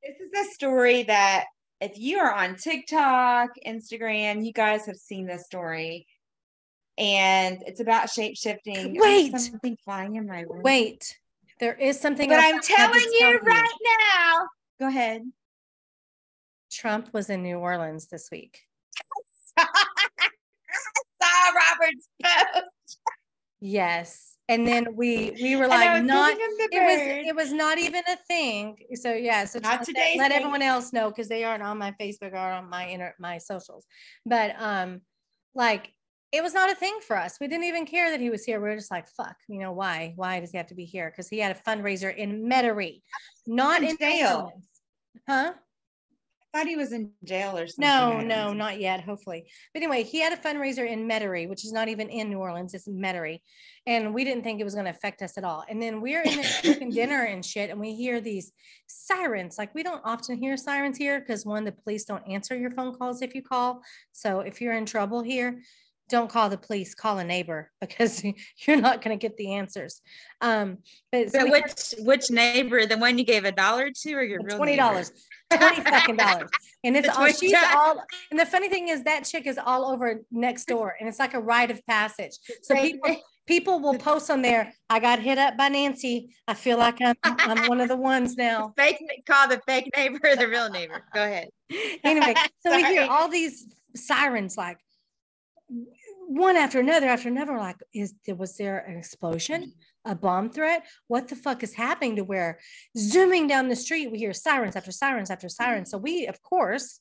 This 0.02 0.16
is 0.20 0.48
a 0.48 0.52
story 0.52 1.04
that 1.04 1.44
if 1.80 1.98
you 1.98 2.18
are 2.18 2.32
on 2.32 2.56
TikTok, 2.56 3.50
Instagram, 3.66 4.44
you 4.44 4.52
guys 4.52 4.87
have 4.87 4.96
seen 4.96 5.26
this 5.26 5.46
story. 5.46 6.06
And 6.96 7.62
it's 7.66 7.80
about 7.80 8.10
shape 8.10 8.37
shifting. 8.37 8.96
Wait. 9.00 9.37
something 9.38 9.76
flying 9.84 10.16
in 10.16 10.26
my 10.26 10.42
room. 10.42 10.62
Wait, 10.62 11.18
there 11.58 11.74
is 11.74 11.98
something. 11.98 12.28
But 12.28 12.38
I'm 12.38 12.40
I 12.40 12.46
have 12.48 12.62
to 12.62 12.74
telling 12.74 13.12
you 13.12 13.40
right 13.42 13.78
now. 14.12 14.48
Go 14.78 14.88
ahead. 14.88 15.22
Trump 16.70 17.08
was 17.12 17.30
in 17.30 17.42
New 17.42 17.58
Orleans 17.58 18.06
this 18.06 18.28
week. 18.30 18.60
I 19.58 19.66
saw 21.22 21.80
Robert's 21.80 22.08
post. 22.22 22.98
Yes. 23.60 24.34
And 24.48 24.66
then 24.66 24.94
we 24.94 25.33
we 25.42 25.57
were 25.57 25.66
like 25.66 26.02
not 26.04 26.37
giving 26.37 26.44
him 26.44 26.50
the 26.59 26.68
it 26.76 26.80
was 26.83 27.28
it 27.28 27.37
was 27.37 27.52
not 27.52 27.78
even 27.78 28.02
a 28.09 28.16
thing. 28.28 28.76
So 28.94 29.12
yeah, 29.14 29.46
so 29.46 29.59
Not 29.59 29.76
try 29.76 29.78
to 29.78 29.85
today's 29.87 30.18
let 30.18 30.30
thing. 30.30 30.38
everyone 30.40 30.61
else 30.61 30.92
know 30.92 31.09
because 31.09 31.28
they 31.28 31.44
aren't 31.44 31.62
on 31.62 31.78
my 31.78 31.92
Facebook 31.98 32.33
or 32.33 32.37
on 32.37 32.68
my 32.68 32.85
inter 32.87 33.14
my 33.18 33.38
socials. 33.38 33.87
But 34.26 34.54
um, 34.59 35.00
like 35.54 35.92
it 36.30 36.42
was 36.42 36.52
not 36.52 36.70
a 36.70 36.74
thing 36.74 36.98
for 37.07 37.16
us. 37.16 37.38
We 37.40 37.48
didn't 37.48 37.64
even 37.64 37.87
care 37.87 38.11
that 38.11 38.20
he 38.20 38.28
was 38.28 38.44
here. 38.44 38.61
We 38.61 38.68
were 38.68 38.74
just 38.76 38.90
like, 38.90 39.09
fuck, 39.09 39.37
you 39.48 39.61
know 39.61 39.72
why? 39.72 40.12
Why 40.16 40.40
does 40.40 40.50
he 40.50 40.59
have 40.59 40.66
to 40.66 40.74
be 40.74 40.85
here? 40.85 41.09
Because 41.11 41.28
he 41.28 41.38
had 41.38 41.57
a 41.57 41.61
fundraiser 41.61 42.14
in 42.14 42.42
Metairie, 42.46 43.00
not 43.46 43.83
In 43.83 43.90
in 43.90 43.96
jail. 43.98 44.52
Huh? 45.28 45.54
I 46.54 46.58
thought 46.58 46.68
he 46.68 46.76
was 46.76 46.92
in 46.92 47.10
jail 47.24 47.58
or 47.58 47.66
something. 47.66 47.80
No, 47.80 48.20
no, 48.20 48.46
know. 48.46 48.52
not 48.52 48.78
yet, 48.78 49.02
hopefully. 49.02 49.46
But 49.72 49.82
anyway, 49.82 50.04
he 50.04 50.20
had 50.20 50.32
a 50.32 50.36
fundraiser 50.36 50.88
in 50.88 51.08
Metairie, 51.08 51.48
which 51.48 51.64
is 51.64 51.72
not 51.72 51.88
even 51.88 52.08
in 52.08 52.30
New 52.30 52.38
Orleans, 52.38 52.74
it's 52.74 52.86
Metairie. 52.86 53.40
And 53.86 54.14
we 54.14 54.22
didn't 54.24 54.44
think 54.44 54.60
it 54.60 54.64
was 54.64 54.74
going 54.74 54.84
to 54.84 54.92
affect 54.92 55.20
us 55.20 55.36
at 55.36 55.42
all. 55.42 55.64
And 55.68 55.82
then 55.82 56.00
we're 56.00 56.22
in 56.22 56.36
the 56.62 56.90
dinner 56.94 57.24
and 57.24 57.44
shit, 57.44 57.70
and 57.70 57.80
we 57.80 57.94
hear 57.94 58.20
these 58.20 58.52
sirens. 58.86 59.58
Like 59.58 59.74
we 59.74 59.82
don't 59.82 60.00
often 60.04 60.36
hear 60.36 60.56
sirens 60.56 60.96
here 60.96 61.18
because 61.18 61.44
one, 61.44 61.64
the 61.64 61.72
police 61.72 62.04
don't 62.04 62.26
answer 62.28 62.56
your 62.56 62.70
phone 62.70 62.96
calls 62.96 63.20
if 63.20 63.34
you 63.34 63.42
call. 63.42 63.82
So 64.12 64.40
if 64.40 64.60
you're 64.60 64.74
in 64.74 64.86
trouble 64.86 65.22
here, 65.22 65.60
don't 66.08 66.30
call 66.30 66.50
the 66.50 66.58
police, 66.58 66.94
call 66.94 67.18
a 67.18 67.24
neighbor 67.24 67.70
because 67.80 68.22
you're 68.22 68.80
not 68.80 69.02
going 69.02 69.18
to 69.18 69.20
get 69.20 69.36
the 69.36 69.54
answers. 69.54 70.00
Um, 70.40 70.78
but 71.10 71.30
so 71.30 71.38
But 71.40 71.44
we 71.44 71.50
which 71.50 71.94
which 71.98 72.30
neighbor? 72.30 72.86
The 72.86 72.98
one 72.98 73.18
you 73.18 73.24
gave 73.24 73.44
a 73.44 73.52
dollar 73.52 73.90
to, 73.90 74.12
or 74.14 74.22
your 74.22 74.40
real 74.42 74.56
twenty 74.56 74.72
neighbor? 74.72 75.04
Twenty 75.58 75.80
fucking 75.90 76.16
dollars, 76.16 76.50
and 76.82 76.96
it's 76.96 77.08
all 77.08 77.26
she's 77.28 77.54
all. 77.74 78.02
And 78.30 78.38
the 78.38 78.46
funny 78.46 78.68
thing 78.68 78.88
is 78.88 79.04
that 79.04 79.24
chick 79.24 79.46
is 79.46 79.58
all 79.58 79.84
over 79.86 80.20
next 80.30 80.66
door, 80.66 80.96
and 80.98 81.08
it's 81.08 81.18
like 81.18 81.34
a 81.34 81.40
rite 81.40 81.70
of 81.70 81.84
passage. 81.86 82.38
So 82.62 82.74
people 82.74 83.16
people 83.46 83.80
will 83.80 83.98
post 83.98 84.30
on 84.30 84.42
there. 84.42 84.72
I 84.88 85.00
got 85.00 85.18
hit 85.18 85.38
up 85.38 85.56
by 85.56 85.68
Nancy. 85.68 86.34
I 86.48 86.54
feel 86.54 86.78
like 86.78 86.98
I'm 87.00 87.16
I'm 87.24 87.68
one 87.68 87.80
of 87.80 87.88
the 87.88 87.96
ones 87.96 88.36
now. 88.38 88.72
Fake 88.76 89.02
call 89.26 89.48
the 89.48 89.60
fake 89.66 89.90
neighbor 89.96 90.36
the 90.36 90.48
real 90.48 90.70
neighbor. 90.70 91.04
Go 91.14 91.22
ahead. 91.22 91.48
Anyway, 92.04 92.34
so 92.60 92.76
we 92.76 92.84
hear 92.84 93.06
all 93.10 93.28
these 93.28 93.66
sirens 93.96 94.56
like 94.56 94.78
one 96.28 96.56
after 96.56 96.78
another 96.78 97.08
after 97.08 97.28
another. 97.28 97.56
Like, 97.56 97.76
is 97.92 98.14
there 98.26 98.34
was 98.34 98.56
there 98.56 98.78
an 98.78 98.96
explosion, 98.96 99.72
a 100.04 100.14
bomb 100.14 100.50
threat? 100.50 100.86
What 101.08 101.28
the 101.28 101.36
fuck 101.36 101.62
is 101.62 101.74
happening 101.74 102.16
to 102.16 102.24
where 102.24 102.58
zooming 102.96 103.46
down 103.46 103.68
the 103.68 103.76
street, 103.76 104.10
we 104.10 104.18
hear 104.18 104.32
sirens 104.32 104.76
after 104.76 104.92
sirens 104.92 105.30
after 105.30 105.48
sirens. 105.48 105.90
So 105.90 105.98
we, 105.98 106.26
of 106.26 106.42
course, 106.42 107.00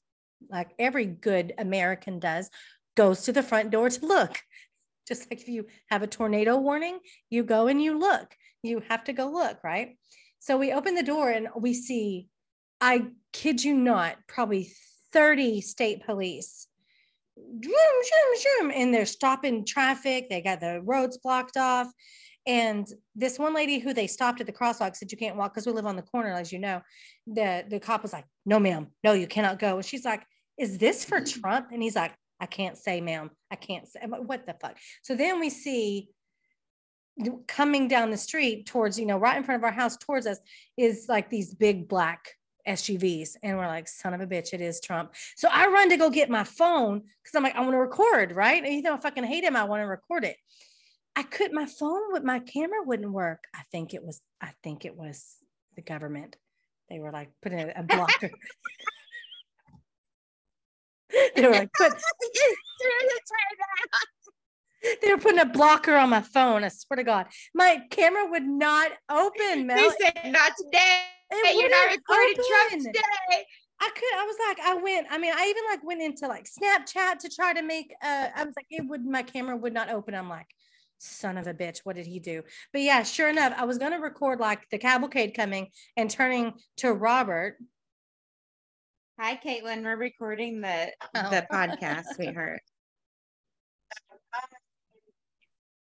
like 0.49 0.71
every 0.79 1.05
good 1.05 1.53
American 1.57 2.19
does, 2.19 2.49
goes 2.95 3.23
to 3.23 3.31
the 3.31 3.43
front 3.43 3.71
door 3.71 3.89
to 3.89 4.05
look. 4.05 4.39
Just 5.07 5.29
like 5.29 5.41
if 5.41 5.49
you 5.49 5.65
have 5.89 6.01
a 6.01 6.07
tornado 6.07 6.57
warning, 6.57 6.99
you 7.29 7.43
go 7.43 7.67
and 7.67 7.81
you 7.81 7.99
look. 7.99 8.35
You 8.61 8.81
have 8.87 9.03
to 9.05 9.13
go 9.13 9.29
look, 9.29 9.61
right? 9.63 9.97
So 10.39 10.57
we 10.57 10.71
open 10.71 10.95
the 10.95 11.03
door 11.03 11.29
and 11.29 11.49
we 11.57 11.73
see, 11.73 12.27
I 12.79 13.07
kid 13.33 13.63
you 13.63 13.73
not, 13.73 14.15
probably 14.27 14.71
30 15.11 15.61
state 15.61 16.05
police. 16.05 16.67
zoom, 17.37 17.61
zoom, 17.63 18.39
zoom, 18.39 18.71
And 18.73 18.93
they're 18.93 19.05
stopping 19.05 19.65
traffic. 19.65 20.29
They 20.29 20.41
got 20.41 20.59
the 20.59 20.81
roads 20.81 21.17
blocked 21.17 21.57
off. 21.57 21.87
And 22.45 22.87
this 23.15 23.39
one 23.39 23.53
lady 23.53 23.79
who 23.79 23.93
they 23.93 24.07
stopped 24.07 24.41
at 24.41 24.47
the 24.47 24.53
crosswalk 24.53 24.95
said, 24.95 25.11
You 25.11 25.17
can't 25.17 25.37
walk 25.37 25.53
because 25.53 25.65
we 25.65 25.71
live 25.71 25.85
on 25.85 25.95
the 25.95 26.01
corner, 26.01 26.33
as 26.33 26.51
you 26.51 26.59
know. 26.59 26.81
The, 27.27 27.63
the 27.69 27.79
cop 27.79 28.01
was 28.01 28.13
like, 28.13 28.25
No, 28.45 28.59
ma'am, 28.59 28.87
no, 29.03 29.13
you 29.13 29.27
cannot 29.27 29.59
go. 29.59 29.77
And 29.77 29.85
she's 29.85 30.05
like, 30.05 30.23
Is 30.57 30.77
this 30.77 31.05
for 31.05 31.19
mm-hmm. 31.19 31.41
Trump? 31.41 31.67
And 31.71 31.81
he's 31.81 31.95
like, 31.95 32.13
I 32.39 32.45
can't 32.45 32.77
say, 32.77 32.99
ma'am. 32.99 33.31
I 33.51 33.55
can't 33.55 33.87
say. 33.87 34.01
What 34.05 34.45
the 34.45 34.55
fuck? 34.59 34.77
So 35.01 35.15
then 35.15 35.39
we 35.39 35.49
see 35.49 36.09
coming 37.47 37.87
down 37.87 38.11
the 38.11 38.17
street 38.17 38.65
towards, 38.65 38.99
you 38.99 39.05
know, 39.05 39.17
right 39.17 39.37
in 39.37 39.43
front 39.43 39.61
of 39.61 39.63
our 39.63 39.71
house 39.71 39.97
towards 39.97 40.25
us 40.25 40.39
is 40.77 41.05
like 41.07 41.29
these 41.29 41.53
big 41.53 41.87
black 41.87 42.31
SUVs. 42.67 43.35
And 43.43 43.57
we're 43.57 43.67
like, 43.67 43.87
son 43.87 44.13
of 44.13 44.21
a 44.21 44.27
bitch, 44.27 44.53
it 44.53 44.61
is 44.61 44.81
Trump. 44.81 45.13
So 45.35 45.47
I 45.51 45.67
run 45.67 45.89
to 45.89 45.97
go 45.97 46.09
get 46.09 46.29
my 46.29 46.43
phone 46.43 46.99
because 46.99 47.35
I'm 47.35 47.43
like, 47.43 47.55
I 47.55 47.61
want 47.61 47.73
to 47.73 47.77
record, 47.77 48.31
right? 48.33 48.63
And 48.63 48.73
you 48.73 48.81
know, 48.81 48.95
I 48.95 48.99
fucking 48.99 49.23
hate 49.23 49.43
him. 49.43 49.55
I 49.55 49.63
want 49.63 49.81
to 49.81 49.87
record 49.87 50.23
it. 50.23 50.37
I 51.15 51.23
could 51.23 51.51
my 51.51 51.65
phone 51.65 52.11
with 52.11 52.23
my 52.23 52.39
camera 52.39 52.83
wouldn't 52.83 53.11
work. 53.11 53.45
I 53.53 53.61
think 53.71 53.93
it 53.93 54.03
was, 54.03 54.21
I 54.41 54.51
think 54.63 54.85
it 54.85 54.95
was 54.95 55.35
the 55.75 55.81
government. 55.81 56.35
They 56.89 56.99
were 56.99 57.11
like 57.11 57.29
putting 57.41 57.59
a, 57.59 57.73
a 57.75 57.83
blocker. 57.83 58.31
they 61.35 61.43
were 61.43 61.51
like, 61.51 61.71
put 61.73 61.93
they 65.01 65.11
were 65.11 65.17
putting 65.17 65.39
a 65.39 65.45
blocker 65.45 65.95
on 65.95 66.09
my 66.09 66.21
phone. 66.21 66.63
I 66.63 66.69
swear 66.69 66.95
to 66.97 67.03
God, 67.03 67.27
my 67.53 67.83
camera 67.89 68.29
would 68.29 68.45
not 68.45 68.91
open. 69.09 69.67
Mel. 69.67 69.77
They 69.77 69.89
said 70.05 70.31
not 70.31 70.53
today. 70.57 71.01
It 71.31 71.59
You're 71.59 71.69
not 71.69 71.91
recording 71.91 72.35
Trump 72.35 72.83
today. 72.83 73.45
I 73.79 73.89
could. 73.89 74.13
I 74.15 74.25
was 74.25 74.35
like, 74.47 74.59
I 74.65 74.75
went. 74.75 75.07
I 75.09 75.17
mean, 75.17 75.33
I 75.35 75.47
even 75.47 75.63
like 75.69 75.83
went 75.83 76.01
into 76.01 76.27
like 76.27 76.45
Snapchat 76.45 77.19
to 77.19 77.29
try 77.29 77.53
to 77.53 77.61
make. 77.61 77.93
Uh, 78.03 78.29
I 78.35 78.43
was 78.43 78.53
like, 78.55 78.67
it 78.69 78.85
would. 78.87 79.05
My 79.05 79.23
camera 79.23 79.55
would 79.55 79.73
not 79.73 79.89
open. 79.89 80.15
I'm 80.15 80.29
like, 80.29 80.47
son 80.97 81.37
of 81.37 81.47
a 81.47 81.53
bitch. 81.53 81.79
What 81.83 81.95
did 81.95 82.05
he 82.05 82.19
do? 82.19 82.43
But 82.71 82.81
yeah, 82.81 83.03
sure 83.03 83.29
enough, 83.29 83.53
I 83.57 83.65
was 83.65 83.77
gonna 83.77 83.99
record 83.99 84.39
like 84.39 84.69
the 84.69 84.77
cavalcade 84.77 85.33
coming 85.35 85.67
and 85.97 86.09
turning 86.09 86.53
to 86.77 86.93
Robert. 86.93 87.57
Hi, 89.19 89.39
Caitlin. 89.43 89.83
We're 89.83 89.95
recording 89.95 90.61
the 90.61 90.91
oh. 91.15 91.29
the 91.29 91.45
podcast, 91.51 92.05
sweetheart. 92.15 92.61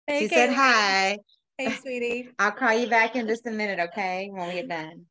Hey, 0.07 0.21
she 0.21 0.27
Caitlin. 0.27 0.31
said 0.35 0.53
hi. 0.53 1.19
Hey, 1.57 1.71
sweetie. 1.71 2.29
I'll 2.39 2.53
call 2.53 2.75
you 2.75 2.89
back 2.89 3.17
in 3.17 3.27
just 3.27 3.47
a 3.47 3.51
minute, 3.51 3.89
okay? 3.89 4.29
When 4.31 4.49
we 4.49 4.55
get 4.55 4.69
done. 4.69 5.07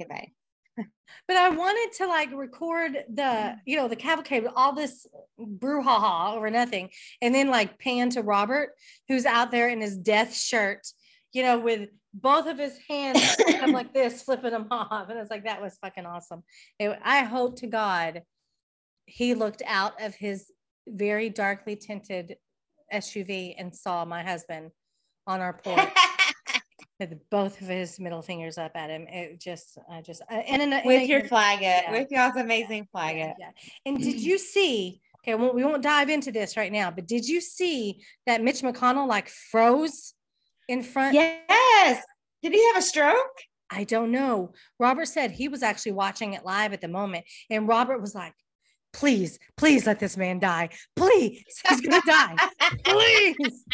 Okay, 0.00 0.08
bye. 0.08 0.28
But 0.76 1.36
I 1.36 1.50
wanted 1.50 1.96
to 1.98 2.06
like 2.06 2.30
record 2.32 3.04
the, 3.08 3.22
mm-hmm. 3.22 3.58
you 3.66 3.76
know, 3.76 3.88
the 3.88 3.96
cavalcade 3.96 4.42
with 4.42 4.52
all 4.56 4.72
this 4.72 5.06
brouhaha 5.38 6.34
over 6.34 6.50
nothing, 6.50 6.90
and 7.20 7.34
then 7.34 7.48
like 7.48 7.78
pan 7.78 8.10
to 8.10 8.22
Robert, 8.22 8.70
who's 9.08 9.26
out 9.26 9.50
there 9.50 9.68
in 9.68 9.80
his 9.80 9.96
death 9.96 10.34
shirt, 10.34 10.86
you 11.32 11.42
know, 11.42 11.58
with 11.58 11.88
both 12.12 12.46
of 12.46 12.58
his 12.58 12.76
hands 12.88 13.36
like 13.68 13.94
this, 13.94 14.22
flipping 14.22 14.50
them 14.50 14.66
off, 14.70 15.08
and 15.08 15.18
it's 15.18 15.30
like 15.30 15.44
that 15.44 15.62
was 15.62 15.78
fucking 15.82 16.06
awesome. 16.06 16.42
It, 16.78 16.98
I 17.02 17.24
hope 17.24 17.58
to 17.60 17.66
God 17.66 18.22
he 19.06 19.34
looked 19.34 19.62
out 19.66 20.00
of 20.00 20.14
his 20.14 20.52
very 20.86 21.28
darkly 21.30 21.76
tinted 21.76 22.36
SUV 22.92 23.54
and 23.58 23.74
saw 23.74 24.04
my 24.04 24.22
husband 24.22 24.70
on 25.26 25.40
our 25.40 25.52
porch 25.52 25.88
with 27.00 27.30
both 27.30 27.60
of 27.60 27.68
his 27.68 27.98
middle 27.98 28.22
fingers 28.22 28.58
up 28.58 28.72
at 28.74 28.90
him. 28.90 29.06
It 29.08 29.40
just, 29.40 29.78
I 29.90 30.02
just, 30.02 30.22
uh, 30.30 30.34
and 30.34 30.60
in 30.60 30.72
a, 30.72 30.82
with 30.84 31.08
your 31.08 31.24
flag, 31.24 31.60
yeah. 31.62 31.90
with 31.90 32.10
y'all's 32.10 32.36
amazing 32.36 32.88
flag. 32.92 33.16
Yeah, 33.16 33.32
yeah. 33.38 33.50
And 33.86 33.98
did 33.98 34.20
you 34.20 34.38
see? 34.38 35.00
Okay, 35.22 35.34
well, 35.34 35.54
we 35.54 35.64
won't 35.64 35.82
dive 35.82 36.08
into 36.08 36.32
this 36.32 36.56
right 36.56 36.72
now, 36.72 36.90
but 36.90 37.06
did 37.06 37.26
you 37.26 37.40
see 37.40 38.02
that 38.26 38.42
Mitch 38.42 38.62
McConnell 38.62 39.08
like 39.08 39.28
froze 39.28 40.14
in 40.68 40.82
front? 40.82 41.14
Yes. 41.14 42.02
Did 42.42 42.52
he 42.52 42.66
have 42.68 42.76
a 42.76 42.82
stroke? 42.82 43.42
I 43.70 43.84
don't 43.84 44.10
know. 44.10 44.52
Robert 44.78 45.06
said 45.06 45.30
he 45.30 45.48
was 45.48 45.62
actually 45.62 45.92
watching 45.92 46.32
it 46.32 46.44
live 46.44 46.72
at 46.72 46.80
the 46.80 46.88
moment, 46.88 47.24
and 47.48 47.68
Robert 47.68 48.00
was 48.00 48.14
like, 48.14 48.34
please, 48.92 49.38
please 49.56 49.86
let 49.86 50.00
this 50.00 50.16
man 50.16 50.38
die. 50.38 50.70
Please, 50.96 51.44
he's 51.68 51.80
gonna 51.80 52.02
die. 52.06 52.36
please. 52.84 53.64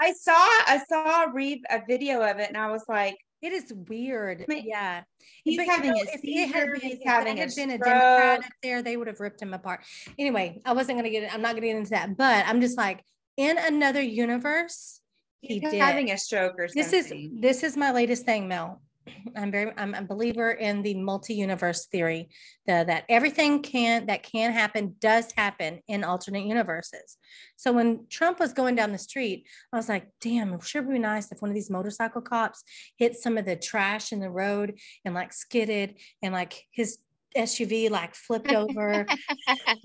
I 0.00 0.12
saw 0.12 0.32
I 0.34 0.80
saw 0.88 1.24
read 1.32 1.60
a 1.70 1.82
video 1.86 2.22
of 2.22 2.38
it 2.38 2.48
and 2.48 2.56
I 2.56 2.70
was 2.70 2.84
like, 2.88 3.16
it 3.42 3.52
is 3.52 3.72
weird. 3.88 4.44
Yeah. 4.48 5.02
He's 5.44 5.56
but, 5.58 5.66
having 5.66 5.96
you 5.96 6.04
know, 6.04 6.10
a 6.14 6.18
seizure. 6.18 6.66
Been, 6.72 6.80
he's 6.80 6.98
having 7.04 7.36
had 7.36 7.50
a 7.50 7.54
been 7.54 7.70
stroke. 7.70 7.80
a 7.80 7.84
Democrat 7.84 8.38
up 8.40 8.52
there, 8.62 8.82
they 8.82 8.96
would 8.96 9.06
have 9.06 9.20
ripped 9.20 9.40
him 9.40 9.54
apart. 9.54 9.84
Anyway, 10.18 10.60
I 10.64 10.72
wasn't 10.72 10.98
gonna 10.98 11.10
get 11.10 11.32
I'm 11.32 11.42
not 11.42 11.54
gonna 11.54 11.66
get 11.66 11.76
into 11.76 11.90
that, 11.90 12.16
but 12.16 12.46
I'm 12.46 12.60
just 12.60 12.76
like 12.76 13.04
in 13.36 13.58
another 13.58 14.02
universe, 14.02 15.00
he 15.40 15.60
he's 15.60 15.70
did. 15.70 15.80
having 15.80 16.10
a 16.10 16.18
stroke 16.18 16.54
or 16.58 16.68
something. 16.68 16.82
This 16.82 16.92
is 16.92 17.12
this 17.40 17.62
is 17.62 17.76
my 17.76 17.92
latest 17.92 18.24
thing, 18.24 18.48
Mel. 18.48 18.82
I'm 19.36 19.50
very 19.50 19.72
I'm 19.76 19.94
a 19.94 20.02
believer 20.02 20.50
in 20.50 20.82
the 20.82 20.94
multi-universe 20.94 21.86
theory 21.86 22.28
the, 22.66 22.84
that 22.86 23.04
everything 23.08 23.62
can 23.62 24.06
that 24.06 24.22
can 24.22 24.52
happen 24.52 24.96
does 25.00 25.32
happen 25.36 25.80
in 25.88 26.04
alternate 26.04 26.44
universes. 26.44 27.16
So 27.56 27.72
when 27.72 28.06
Trump 28.08 28.40
was 28.40 28.52
going 28.52 28.74
down 28.74 28.92
the 28.92 28.98
street, 28.98 29.46
I 29.72 29.76
was 29.76 29.88
like, 29.88 30.08
damn, 30.20 30.52
it 30.54 30.62
sure 30.64 30.82
would 30.82 30.92
be 30.92 30.98
nice 30.98 31.30
if 31.30 31.40
one 31.42 31.50
of 31.50 31.54
these 31.54 31.70
motorcycle 31.70 32.22
cops 32.22 32.62
hit 32.96 33.16
some 33.16 33.38
of 33.38 33.44
the 33.44 33.56
trash 33.56 34.12
in 34.12 34.20
the 34.20 34.30
road 34.30 34.78
and 35.04 35.14
like 35.14 35.32
skidded 35.32 35.96
and 36.22 36.32
like 36.32 36.64
his 36.70 36.98
SUV 37.36 37.90
like 37.90 38.14
flipped 38.14 38.52
over 38.52 39.06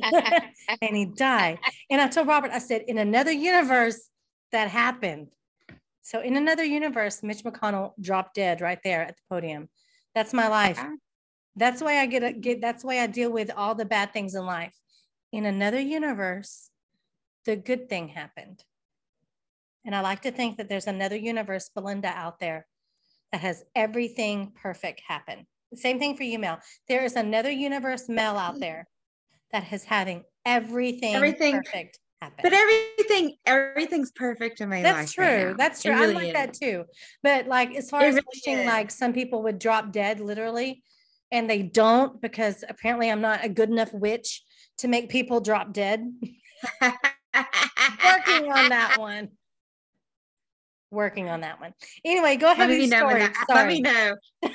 and 0.82 0.96
he 0.96 1.06
died. 1.06 1.60
And 1.90 2.02
I 2.02 2.08
told 2.08 2.28
Robert, 2.28 2.52
I 2.52 2.60
said, 2.60 2.84
in 2.88 2.98
another 2.98 3.32
universe 3.32 4.10
that 4.52 4.70
happened. 4.70 5.28
So 6.06 6.22
in 6.22 6.38
another 6.38 6.64
universe, 6.64 7.24
Mitch 7.24 7.44
McConnell 7.44 7.94
dropped 8.00 8.36
dead 8.36 8.62
right 8.62 8.78
there 8.84 9.02
at 9.02 9.16
the 9.16 9.22
podium. 9.28 9.70
That's 10.14 10.34
my 10.34 10.48
life. 10.48 10.80
That's 11.56 11.82
why 11.82 11.98
I 11.98 12.06
get, 12.06 12.24
a, 12.24 12.32
get 12.32 12.62
that's 12.62 12.84
why 12.84 13.00
I 13.00 13.08
deal 13.08 13.32
with 13.32 13.50
all 13.58 13.74
the 13.74 13.86
bad 13.86 14.14
things 14.14 14.36
in 14.36 14.46
life. 14.46 14.76
In 15.32 15.48
another 15.48 15.80
universe, 15.80 16.70
the 17.46 17.56
good 17.56 17.90
thing 17.90 18.10
happened. 18.10 18.64
And 19.84 19.96
I 19.96 20.02
like 20.02 20.22
to 20.22 20.32
think 20.32 20.58
that 20.58 20.70
there's 20.70 20.86
another 20.86 21.16
universe, 21.16 21.72
Belinda, 21.74 22.10
out 22.10 22.40
there 22.40 22.68
that 23.32 23.42
has 23.42 23.64
everything 23.74 24.52
perfect 24.62 25.02
happen. 25.08 25.48
Same 25.74 25.98
thing 25.98 26.16
for 26.16 26.24
you, 26.24 26.38
Mel. 26.38 26.60
There 26.88 27.04
is 27.04 27.16
another 27.16 27.50
universe, 27.50 28.08
Mel, 28.08 28.38
out 28.38 28.60
there 28.60 28.88
that 29.52 29.64
has 29.64 29.84
having 29.84 30.24
everything, 30.46 31.16
everything 31.16 31.56
perfect 31.56 31.98
happen. 32.26 32.44
But 32.44 32.54
everything, 32.54 33.36
everything's 33.46 34.12
perfect 34.12 34.62
in 34.62 34.70
my 34.70 34.82
That's 34.82 34.96
life. 34.96 35.02
That's 35.02 35.14
true. 35.14 35.48
Right 35.48 35.58
That's 35.58 35.84
true. 35.84 35.94
Really 35.94 36.14
I 36.14 36.18
like 36.18 36.28
is. 36.28 36.34
that 36.34 36.54
too. 36.54 36.86
But 37.24 37.48
like 37.48 37.76
as 37.76 37.90
far 37.90 38.02
it 38.04 38.08
as 38.08 38.16
really 38.16 38.26
wishing, 38.34 38.66
like 38.66 38.92
some 38.92 39.14
people 39.14 39.44
would 39.44 39.60
drop 39.60 39.92
dead 39.92 40.20
literally, 40.20 40.84
and 41.32 41.50
they 41.50 41.64
don't 41.64 42.22
because 42.22 42.64
apparently 42.68 43.10
I'm 43.10 43.22
not 43.22 43.44
a 43.44 43.50
good 43.50 43.70
enough 43.70 43.94
witch 43.94 44.44
to 44.80 44.88
make 44.88 45.10
people 45.10 45.40
drop 45.40 45.74
dead. 45.74 46.02
Working 46.82 48.52
on 48.52 48.70
that 48.70 48.96
one. 48.98 49.30
Working 50.92 51.30
on 51.30 51.42
that 51.42 51.60
one. 51.60 51.74
Anyway, 52.06 52.38
go 52.38 52.52
ahead. 52.52 52.70
Let 52.70 52.80
me 52.80 52.88
know. 52.88 53.30
Let 53.50 53.68
me 53.68 53.82
know. 53.82 54.16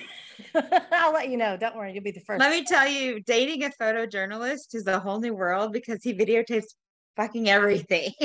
I'll 0.93 1.13
let 1.13 1.29
you 1.29 1.37
know. 1.37 1.57
Don't 1.57 1.77
worry, 1.77 1.93
you'll 1.93 2.03
be 2.03 2.13
the 2.13 2.21
first. 2.21 2.41
Let 2.41 2.51
me 2.51 2.65
tell 2.65 2.89
you, 2.89 3.21
dating 3.21 3.65
a 3.65 3.71
photojournalist 3.71 4.75
is 4.75 4.87
a 4.87 4.99
whole 4.99 5.21
new 5.21 5.35
world 5.35 5.73
because 5.73 6.03
he 6.03 6.15
videotapes 6.15 6.75
fucking 7.17 7.49
everything. 7.49 8.13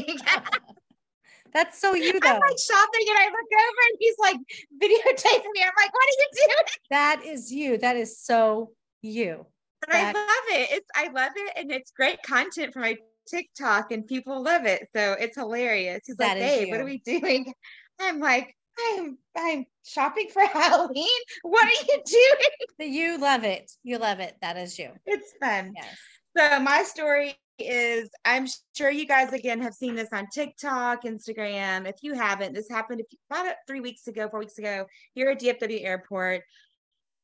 That's 1.53 1.79
so 1.79 1.93
you 1.93 2.19
though. 2.19 2.27
I'm 2.27 2.39
like 2.39 2.59
shopping 2.59 3.05
and 3.07 3.17
I 3.17 3.25
look 3.25 3.49
over 3.63 3.81
and 3.89 3.97
he's 3.99 4.15
like 4.19 4.37
videotaping 4.81 5.51
me. 5.53 5.61
I'm 5.63 5.71
like, 5.77 5.93
what 5.93 6.03
are 6.03 6.17
you 6.19 6.27
doing? 6.33 6.65
That 6.91 7.21
is 7.25 7.51
you. 7.51 7.77
That 7.77 7.95
is 7.95 8.19
so 8.19 8.71
you. 9.01 9.45
And 9.87 9.93
that- 9.93 10.15
I 10.15 10.19
love 10.19 10.59
it. 10.61 10.69
It's 10.71 10.89
I 10.95 11.07
love 11.07 11.31
it 11.35 11.53
and 11.55 11.71
it's 11.71 11.91
great 11.91 12.21
content 12.23 12.73
for 12.73 12.79
my 12.79 12.97
TikTok 13.27 13.91
and 13.91 14.05
people 14.05 14.43
love 14.43 14.65
it. 14.65 14.87
So 14.93 15.13
it's 15.13 15.37
hilarious. 15.37 16.01
He's 16.05 16.17
that 16.17 16.37
like, 16.37 16.43
hey, 16.43 16.69
what 16.69 16.81
are 16.81 16.85
we 16.85 16.97
doing? 17.05 17.53
I'm 18.01 18.19
like, 18.19 18.53
I'm 18.77 19.17
I'm 19.37 19.65
shopping 19.85 20.27
for 20.33 20.45
Halloween. 20.45 21.07
What 21.43 21.65
are 21.65 21.85
you 21.87 22.01
doing? 22.05 22.93
You 22.93 23.17
love 23.17 23.45
it. 23.45 23.71
You 23.83 23.97
love 23.97 24.19
it. 24.19 24.35
That 24.41 24.57
is 24.57 24.77
you. 24.77 24.89
It's 25.05 25.33
fun. 25.41 25.73
Yes. 25.75 25.97
So 26.37 26.59
my 26.59 26.83
story 26.83 27.35
is 27.59 28.09
I'm 28.25 28.47
sure 28.75 28.89
you 28.89 29.05
guys 29.07 29.31
again 29.33 29.61
have 29.61 29.73
seen 29.73 29.95
this 29.95 30.09
on 30.11 30.27
TikTok, 30.33 31.03
Instagram. 31.03 31.87
If 31.87 31.95
you 32.01 32.13
haven't, 32.13 32.53
this 32.53 32.69
happened 32.69 33.01
about 33.29 33.55
three 33.67 33.79
weeks 33.79 34.07
ago, 34.07 34.27
four 34.29 34.39
weeks 34.39 34.57
ago, 34.57 34.85
here 35.13 35.29
at 35.29 35.39
DFW 35.39 35.83
Airport. 35.83 36.41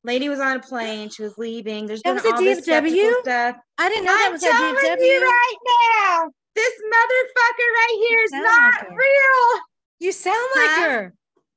Lady 0.04 0.28
was 0.28 0.40
on 0.40 0.56
a 0.56 0.60
plane. 0.60 1.10
She 1.10 1.22
was 1.22 1.38
leaving. 1.38 1.86
There's 1.86 2.02
That 2.02 2.14
been 2.14 2.14
was 2.16 2.24
a 2.24 2.34
all 2.34 2.40
this 2.42 2.66
DFW? 2.66 3.20
stuff. 3.20 3.56
I 3.78 3.88
didn't 3.88 4.04
know 4.04 4.12
that 4.16 4.26
I'm 4.26 4.32
was 4.32 4.42
a 4.42 4.46
telling 4.46 4.74
DFW. 4.74 5.00
you 5.00 5.20
right 5.22 5.56
now, 5.64 6.30
this 6.56 6.72
motherfucker 6.92 7.68
right 7.76 8.06
here 8.08 8.24
is 8.24 8.32
not 8.32 8.72
like 8.82 8.90
real. 8.90 9.60
You 10.00 10.10
sound 10.12 10.36
like 10.56 10.70
Huh? 10.70 10.88
her. 10.90 11.14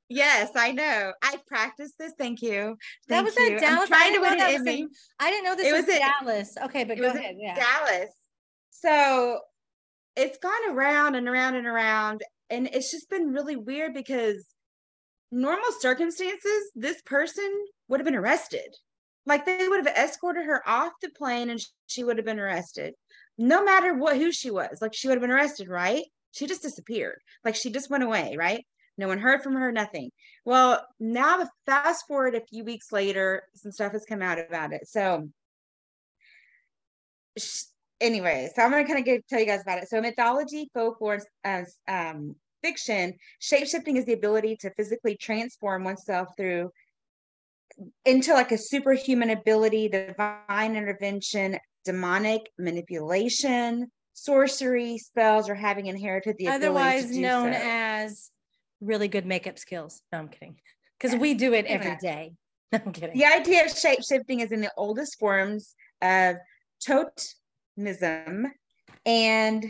Yes, 0.08 0.50
I 0.54 0.70
know. 0.70 1.12
I 1.20 1.38
practiced 1.48 1.98
this. 1.98 2.12
Thank 2.16 2.40
you. 2.40 2.76
That 3.08 3.24
was 3.24 3.34
you. 3.36 3.54
at 3.56 3.60
Dallas. 3.60 3.80
I'm 3.80 3.86
trying 3.88 4.14
to 4.14 4.20
didn't 4.20 4.38
know 4.38 4.46
it 4.46 4.50
in 4.54 4.56
in- 4.60 4.64
me. 4.84 4.88
I 5.18 5.30
didn't 5.32 5.44
know 5.44 5.56
this 5.56 5.66
It 5.66 5.72
was, 5.72 5.86
was 5.86 5.94
at- 5.96 6.00
Dallas. 6.20 6.54
Okay, 6.66 6.84
but 6.84 6.98
go 6.98 7.06
ahead. 7.08 7.34
Yeah. 7.38 7.56
Dallas. 7.56 8.10
So 8.86 9.40
it's 10.14 10.38
gone 10.38 10.70
around 10.70 11.16
and 11.16 11.28
around 11.28 11.56
and 11.56 11.66
around. 11.66 12.22
And 12.50 12.68
it's 12.72 12.92
just 12.92 13.10
been 13.10 13.32
really 13.32 13.56
weird 13.56 13.94
because 13.94 14.46
normal 15.32 15.72
circumstances, 15.80 16.70
this 16.76 17.02
person 17.02 17.50
would 17.88 17.98
have 17.98 18.04
been 18.04 18.14
arrested. 18.14 18.76
Like 19.24 19.44
they 19.44 19.66
would 19.66 19.84
have 19.84 19.96
escorted 19.96 20.44
her 20.44 20.62
off 20.68 20.92
the 21.02 21.10
plane 21.10 21.50
and 21.50 21.60
she 21.88 22.04
would 22.04 22.16
have 22.16 22.24
been 22.24 22.38
arrested. 22.38 22.94
No 23.36 23.64
matter 23.64 23.92
what 23.92 24.16
who 24.16 24.30
she 24.30 24.52
was, 24.52 24.78
like 24.80 24.94
she 24.94 25.08
would 25.08 25.14
have 25.14 25.22
been 25.22 25.32
arrested, 25.32 25.68
right? 25.68 26.04
She 26.30 26.46
just 26.46 26.62
disappeared. 26.62 27.18
Like 27.44 27.56
she 27.56 27.70
just 27.70 27.90
went 27.90 28.04
away, 28.04 28.36
right? 28.38 28.64
No 28.96 29.08
one 29.08 29.18
heard 29.18 29.42
from 29.42 29.54
her, 29.56 29.72
nothing. 29.72 30.10
Well, 30.44 30.86
now 31.00 31.38
the 31.38 31.50
fast 31.66 32.06
forward 32.06 32.36
a 32.36 32.46
few 32.46 32.62
weeks 32.62 32.92
later, 32.92 33.42
some 33.56 33.72
stuff 33.72 33.92
has 33.92 34.04
come 34.04 34.22
out 34.22 34.38
about 34.38 34.72
it. 34.72 34.86
So 34.86 35.28
anyway, 38.00 38.50
so 38.54 38.62
I'm 38.62 38.70
gonna 38.70 38.86
kind 38.86 38.98
of 38.98 39.04
give, 39.04 39.26
tell 39.26 39.40
you 39.40 39.46
guys 39.46 39.62
about 39.62 39.82
it. 39.82 39.88
So 39.88 40.00
mythology, 40.00 40.70
folklore, 40.74 41.20
as 41.44 41.76
um, 41.88 42.36
fiction, 42.62 43.14
shapeshifting 43.40 43.96
is 43.96 44.04
the 44.04 44.12
ability 44.12 44.56
to 44.56 44.70
physically 44.70 45.16
transform 45.16 45.84
oneself 45.84 46.28
through 46.36 46.70
into 48.04 48.32
like 48.32 48.52
a 48.52 48.58
superhuman 48.58 49.30
ability, 49.30 49.88
divine 49.88 50.76
intervention, 50.76 51.58
demonic 51.84 52.50
manipulation, 52.58 53.90
sorcery, 54.14 54.98
spells, 54.98 55.48
or 55.48 55.54
having 55.54 55.86
inherited 55.86 56.36
the 56.38 56.46
ability 56.46 56.66
Otherwise 56.66 57.16
known 57.16 57.52
so. 57.52 57.60
as 57.62 58.30
really 58.80 59.08
good 59.08 59.26
makeup 59.26 59.58
skills. 59.58 60.02
No, 60.12 60.18
I'm 60.18 60.28
kidding. 60.28 60.56
Because 60.98 61.18
we 61.18 61.34
do 61.34 61.52
it 61.52 61.66
every 61.66 61.86
Yeah. 61.86 61.98
day. 62.00 62.32
No, 62.72 62.80
I'm 62.84 62.92
kidding. 62.92 63.16
The 63.16 63.24
idea 63.24 63.64
of 63.64 63.70
shape 63.70 64.00
shifting 64.02 64.40
is 64.40 64.50
in 64.50 64.60
the 64.60 64.72
oldest 64.76 65.20
forms 65.20 65.76
of 66.02 66.34
totemism 67.78 68.44
and 69.04 69.64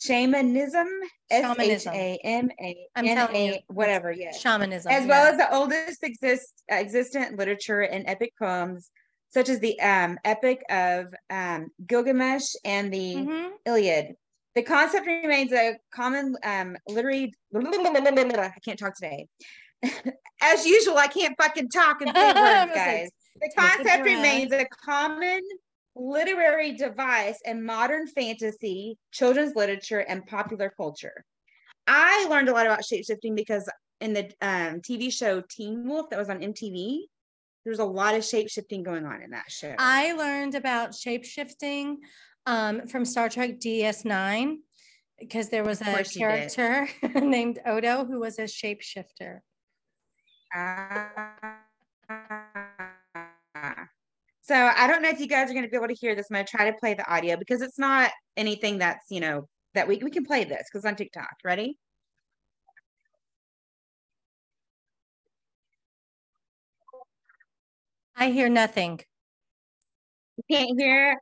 shamanism, 0.00 0.86
S 1.30 1.56
H. 1.58 1.86
A 1.86 2.18
M 2.24 2.50
A 2.60 2.76
N 2.96 3.18
A, 3.34 3.64
whatever, 3.68 4.12
yes. 4.12 4.40
Shamanism. 4.40 4.90
As 4.92 5.06
well 5.06 5.24
yeah. 5.24 5.30
as 5.32 5.36
the 5.38 5.54
oldest 5.54 6.02
exist 6.02 6.62
uh, 6.70 6.76
existent 6.76 7.38
literature 7.38 7.80
and 7.80 8.04
epic 8.08 8.32
poems, 8.38 8.90
such 9.30 9.48
as 9.48 9.60
the 9.60 9.80
um, 9.80 10.18
Epic 10.24 10.62
of 10.70 11.06
um, 11.30 11.68
Gilgamesh 11.86 12.54
and 12.64 12.92
the 12.92 13.14
Mhm. 13.16 13.50
Iliad. 13.66 14.14
The 14.56 14.62
concept 14.62 15.06
remains 15.06 15.52
a 15.52 15.78
common 15.94 16.36
um, 16.42 16.76
literary. 16.88 17.32
I 17.54 18.50
can't 18.64 18.78
talk 18.78 18.96
today. 18.96 19.28
As 20.42 20.66
usual, 20.66 20.98
I 20.98 21.06
can't 21.06 21.36
fucking 21.40 21.68
talk 21.68 22.02
and 22.02 22.10
say 22.14 22.32
words, 22.34 22.72
guys. 22.74 23.10
The 23.40 23.50
concept 23.56 24.04
remains 24.04 24.52
a 24.52 24.66
common 24.84 25.40
literary 25.94 26.72
device 26.72 27.38
in 27.44 27.64
modern 27.64 28.06
fantasy, 28.06 28.98
children's 29.12 29.54
literature, 29.54 30.00
and 30.00 30.26
popular 30.26 30.72
culture. 30.76 31.24
I 31.86 32.26
learned 32.28 32.48
a 32.48 32.52
lot 32.52 32.66
about 32.66 32.80
shapeshifting 32.80 33.34
because 33.34 33.68
in 34.00 34.12
the 34.12 34.24
um, 34.40 34.80
TV 34.80 35.12
show 35.12 35.42
Teen 35.50 35.88
Wolf 35.88 36.10
that 36.10 36.18
was 36.18 36.28
on 36.30 36.40
MTV, 36.40 37.00
there's 37.64 37.78
a 37.78 37.84
lot 37.84 38.14
of 38.14 38.22
shapeshifting 38.22 38.84
going 38.84 39.04
on 39.04 39.22
in 39.22 39.30
that 39.30 39.50
show. 39.50 39.74
I 39.78 40.12
learned 40.12 40.54
about 40.54 40.92
shapeshifting 40.92 41.96
um, 42.46 42.86
from 42.86 43.04
Star 43.04 43.28
Trek 43.28 43.58
DS9 43.58 44.56
because 45.18 45.50
there 45.50 45.64
was 45.64 45.82
a 45.82 45.84
course 45.84 46.16
you 46.16 46.26
did. 46.26 46.52
character 46.52 46.88
named 47.20 47.58
Odo 47.66 48.04
who 48.04 48.20
was 48.20 48.38
a 48.38 48.44
shapeshifter. 48.44 49.40
Ah. 50.54 51.30
So 54.42 54.54
I 54.54 54.86
don't 54.86 55.02
know 55.02 55.10
if 55.10 55.20
you 55.20 55.26
guys 55.26 55.50
are 55.50 55.54
going 55.54 55.64
to 55.64 55.70
be 55.70 55.76
able 55.76 55.88
to 55.88 55.94
hear 55.94 56.14
this. 56.14 56.26
I'm 56.30 56.34
going 56.34 56.46
to 56.46 56.50
try 56.50 56.70
to 56.70 56.76
play 56.78 56.94
the 56.94 57.08
audio 57.12 57.36
because 57.36 57.62
it's 57.62 57.78
not 57.78 58.10
anything 58.36 58.78
that's, 58.78 59.10
you 59.10 59.20
know, 59.20 59.48
that 59.74 59.86
we, 59.86 59.98
we 59.98 60.10
can 60.10 60.24
play 60.24 60.44
this 60.44 60.66
because 60.70 60.84
on 60.84 60.96
TikTok. 60.96 61.36
Ready? 61.44 61.78
I 68.16 68.30
hear 68.30 68.48
nothing. 68.48 69.00
You 70.36 70.56
can't 70.56 70.78
hear? 70.78 71.16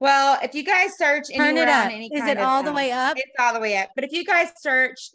Well, 0.00 0.38
if 0.42 0.54
you 0.54 0.64
guys 0.64 0.96
search 0.96 1.26
Turn 1.34 1.56
it 1.56 1.68
up. 1.68 1.90
Is 1.90 2.26
it 2.26 2.38
of, 2.38 2.44
all 2.44 2.62
the 2.62 2.70
um, 2.70 2.76
way 2.76 2.92
up? 2.92 3.16
It's 3.16 3.32
all 3.38 3.52
the 3.52 3.60
way 3.60 3.76
up. 3.76 3.90
But 3.94 4.04
if 4.04 4.12
you 4.12 4.24
guys 4.24 4.48
search, 4.58 5.10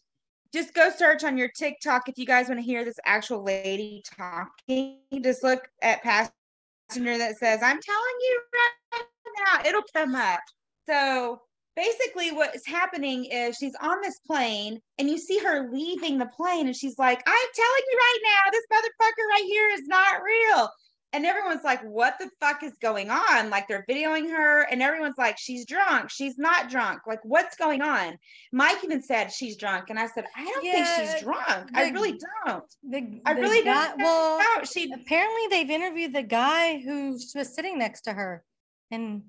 just 0.54 0.74
go 0.74 0.90
search 0.96 1.24
on 1.24 1.38
your 1.38 1.50
TikTok 1.50 2.08
if 2.08 2.18
you 2.18 2.26
guys 2.26 2.48
want 2.48 2.60
to 2.60 2.66
hear 2.66 2.86
this 2.86 3.00
actual 3.06 3.44
lady 3.44 4.04
talking. 4.18 5.00
Just 5.22 5.44
look 5.44 5.68
at 5.82 6.04
passenger 6.04 7.18
that 7.18 7.38
says, 7.38 7.62
I'm 7.64 7.80
telling 7.82 8.18
you 8.22 8.42
right 8.54 9.06
now, 9.46 9.70
it'll 9.70 9.82
come 9.96 10.14
up. 10.16 10.42
So 10.88 11.42
basically, 11.76 12.32
what 12.32 12.56
is 12.56 12.66
happening 12.68 13.26
is 13.26 13.58
she's 13.58 13.76
on 13.82 14.00
this 14.02 14.20
plane 14.28 14.80
and 15.00 15.10
you 15.10 15.18
see 15.18 15.40
her 15.40 15.72
leaving 15.72 16.20
the 16.20 16.28
plane, 16.28 16.68
and 16.68 16.76
she's 16.76 17.00
like, 17.00 17.24
I'm 17.26 17.48
telling 17.56 17.84
you 17.92 17.98
right 17.98 18.20
now, 18.24 18.52
this 18.52 18.66
motherfucker 18.72 19.28
right 19.32 19.46
here 19.46 19.70
is 19.70 19.88
not 19.88 20.22
real. 20.22 20.70
And 21.14 21.28
everyone's 21.28 21.64
like, 21.64 21.80
what 21.84 22.16
the 22.20 22.28
fuck 22.40 22.64
is 22.64 22.74
going 22.82 23.12
on? 23.12 23.52
Like 23.52 23.68
they're 23.68 23.86
videoing 23.88 24.32
her, 24.32 24.64
and 24.64 24.82
everyone's 24.82 25.18
like, 25.20 25.38
she's 25.38 25.64
drunk. 25.64 26.10
She's 26.10 26.40
not 26.40 26.72
drunk. 26.72 27.02
Like, 27.06 27.20
what's 27.24 27.56
going 27.56 27.84
on? 27.84 28.18
Mike 28.52 28.78
even 28.84 29.00
said 29.02 29.32
she's 29.32 29.56
drunk. 29.56 29.92
And 29.92 30.00
I 30.00 30.08
said, 30.08 30.26
I 30.36 30.44
don't 30.44 30.62
think 30.64 30.88
she's 30.88 31.22
drunk. 31.22 31.70
I 31.76 31.86
the- 31.86 31.94
really 31.94 32.20
don't. 32.46 32.66
The, 32.90 33.22
I 33.28 33.32
really 33.34 33.64
guy- 33.64 33.90
don't. 33.90 34.02
Well, 34.02 34.40
know. 34.40 34.64
She 34.64 34.92
apparently 34.92 35.48
they've 35.52 35.70
interviewed 35.70 36.14
the 36.16 36.24
guy 36.24 36.80
who 36.80 37.12
was 37.12 37.54
sitting 37.56 37.78
next 37.78 38.02
to 38.02 38.14
her, 38.14 38.44
and 38.90 39.22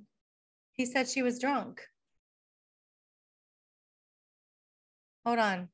he 0.72 0.86
said 0.86 1.06
she 1.06 1.20
was 1.22 1.38
drunk. 1.38 1.82
Hold 5.26 5.38
on. 5.38 5.68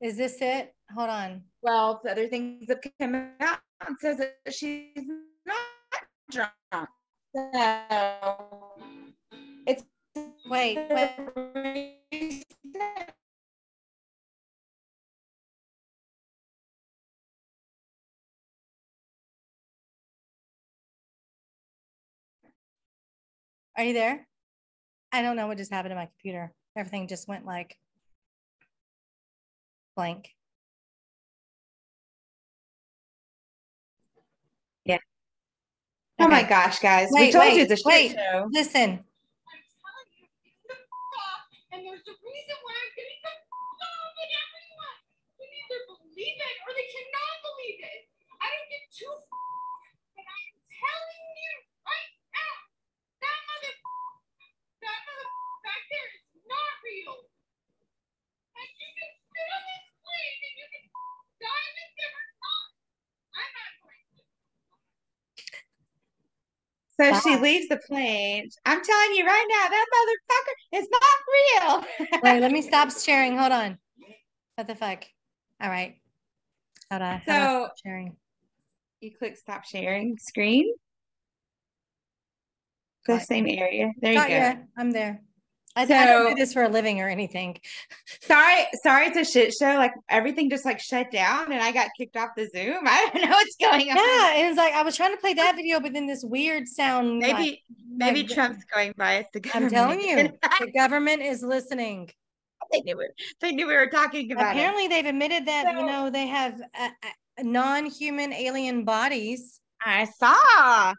Is 0.00 0.16
this 0.16 0.36
it? 0.40 0.74
Hold 0.94 1.10
on. 1.10 1.42
well, 1.62 2.00
the 2.02 2.10
other 2.10 2.28
things 2.28 2.66
have 2.68 2.78
come 3.00 3.14
out 3.40 3.58
and 3.88 3.96
says 3.98 4.18
that 4.18 4.36
she's 4.52 5.06
not 5.46 5.56
drunk. 6.30 6.52
So 7.34 7.50
it's 9.66 9.82
Wait, 10.48 10.78
wait. 10.90 12.44
Are 23.76 23.84
you 23.84 23.92
there? 23.92 24.26
I 25.12 25.22
don't 25.22 25.36
know 25.36 25.46
what 25.46 25.58
just 25.58 25.72
happened 25.72 25.92
to 25.92 25.96
my 25.96 26.06
computer. 26.06 26.52
Everything 26.76 27.06
just 27.08 27.28
went 27.28 27.44
like 27.44 27.76
blank. 29.96 30.30
Oh 36.20 36.26
my 36.28 36.42
gosh, 36.42 36.80
guys. 36.80 37.10
we 37.12 37.30
Wait, 37.30 37.32
told 37.32 37.54
you 37.54 37.62
wait, 37.62 37.70
it's 37.70 37.82
a 37.84 37.88
wait. 37.88 38.10
show. 38.12 38.48
Listen. 38.50 38.90
You, 40.18 40.26
the 40.66 40.74
off, 40.74 41.46
and 41.70 41.86
there's 41.86 42.02
a 42.02 42.14
reason 42.18 42.56
why 42.66 42.74
I'm 42.74 42.92
getting 42.98 43.20
the 43.22 43.34
off 43.38 44.14
and 44.18 44.32
everyone. 44.34 44.98
They 45.38 45.46
either 45.46 45.80
believe 45.86 46.38
it 46.42 46.56
or 46.66 46.70
they 46.74 46.88
cannot 46.90 47.34
believe 47.46 47.80
it. 47.86 48.00
I 48.42 48.46
don't 48.50 48.66
get 48.66 48.84
too 48.90 49.14
and 50.18 50.26
I'm 50.26 50.50
telling 50.66 51.24
you 51.38 51.52
right 51.86 52.12
now, 52.34 52.54
that 53.22 53.38
mother 53.46 53.74
that 54.82 54.98
mother 55.06 55.28
back 55.62 55.82
there 55.86 56.08
is 56.18 56.24
not 56.50 56.72
real. 56.82 57.16
And 58.58 58.70
you 58.74 58.90
can 58.90 59.12
sit 59.22 59.48
on 59.54 59.62
this 59.70 59.86
plane 60.02 60.38
and 60.50 60.54
you 60.58 60.66
can 60.66 60.84
die 61.38 61.68
in 61.78 61.88
different 61.94 62.32
times. 62.42 62.74
I'm 63.38 63.50
not 63.54 63.72
So 67.00 67.20
she 67.20 67.36
leaves 67.36 67.68
the 67.68 67.76
plane. 67.76 68.48
I'm 68.66 68.82
telling 68.82 69.14
you 69.14 69.24
right 69.24 69.46
now, 69.48 69.68
that 69.68 69.86
motherfucker 69.94 70.78
is 70.80 70.88
not 70.90 71.86
real. 72.08 72.20
Wait, 72.22 72.40
let 72.40 72.50
me 72.50 72.60
stop 72.62 72.90
sharing. 72.90 73.38
Hold 73.38 73.52
on. 73.52 73.78
What 74.56 74.66
the 74.66 74.74
fuck? 74.74 75.04
All 75.62 75.70
right. 75.70 75.96
How 76.90 76.98
do 76.98 77.04
I, 77.04 77.08
how 77.08 77.18
do 77.26 77.32
I 77.32 77.42
So- 77.66 77.68
sharing? 77.84 78.16
you 79.00 79.12
click 79.16 79.36
stop 79.36 79.64
sharing 79.64 80.18
screen. 80.18 80.74
the 83.06 83.20
same 83.20 83.46
area. 83.46 83.92
There 84.00 84.12
you 84.12 84.20
go. 84.20 84.26
ya. 84.26 84.54
I'm 84.76 84.90
there. 84.90 85.22
I, 85.78 85.82
I 85.82 85.86
don't 86.06 86.24
So- 86.24 86.28
do 86.30 86.34
this 86.34 86.52
for 86.52 86.64
a 86.64 86.68
living 86.68 87.00
or 87.00 87.08
anything. 87.08 87.56
Sorry, 88.22 88.66
sorry, 88.82 89.06
it's 89.06 89.16
a 89.16 89.24
shit 89.24 89.54
show. 89.54 89.74
Like 89.76 89.92
everything 90.08 90.50
just 90.50 90.64
like 90.64 90.80
shut 90.80 91.10
down, 91.12 91.52
and 91.52 91.62
I 91.62 91.70
got 91.72 91.90
kicked 91.96 92.16
off 92.16 92.30
the 92.36 92.48
Zoom. 92.48 92.78
I 92.86 93.10
don't 93.12 93.22
know 93.22 93.30
what's 93.30 93.56
going 93.56 93.90
on. 93.90 93.96
Yeah, 93.96 94.32
and 94.36 94.48
it's 94.48 94.56
like 94.58 94.74
I 94.74 94.82
was 94.82 94.96
trying 94.96 95.14
to 95.14 95.20
play 95.20 95.34
that 95.34 95.54
video, 95.56 95.78
but 95.80 95.92
then 95.92 96.06
this 96.06 96.24
weird 96.24 96.66
sound. 96.66 97.20
like- 97.20 97.36
maybe 97.36 97.64
maybe 97.88 98.22
like, 98.22 98.30
Trump's 98.30 98.64
going 98.64 98.92
by 98.96 99.20
us. 99.20 99.26
The 99.32 99.50
I'm 99.54 99.70
telling 99.70 100.00
you, 100.00 100.16
the 100.60 100.72
government 100.72 101.22
is 101.22 101.42
listening. 101.42 102.10
they 102.72 102.80
knew 102.80 103.00
it. 103.00 103.10
They 103.40 103.52
knew 103.52 103.66
we 103.68 103.74
were 103.76 103.86
talking 103.88 104.32
about 104.32 104.56
it. 104.56 104.58
Apparently, 104.58 104.88
they've 104.88 105.06
admitted 105.06 105.46
that 105.46 105.74
you 105.76 105.86
know 105.86 106.10
they 106.10 106.26
have 106.26 106.60
uh, 106.78 106.88
uh, 106.88 107.42
non-human 107.42 108.32
alien 108.32 108.84
bodies. 108.84 109.60
I 109.80 110.04
saw. 110.06 110.94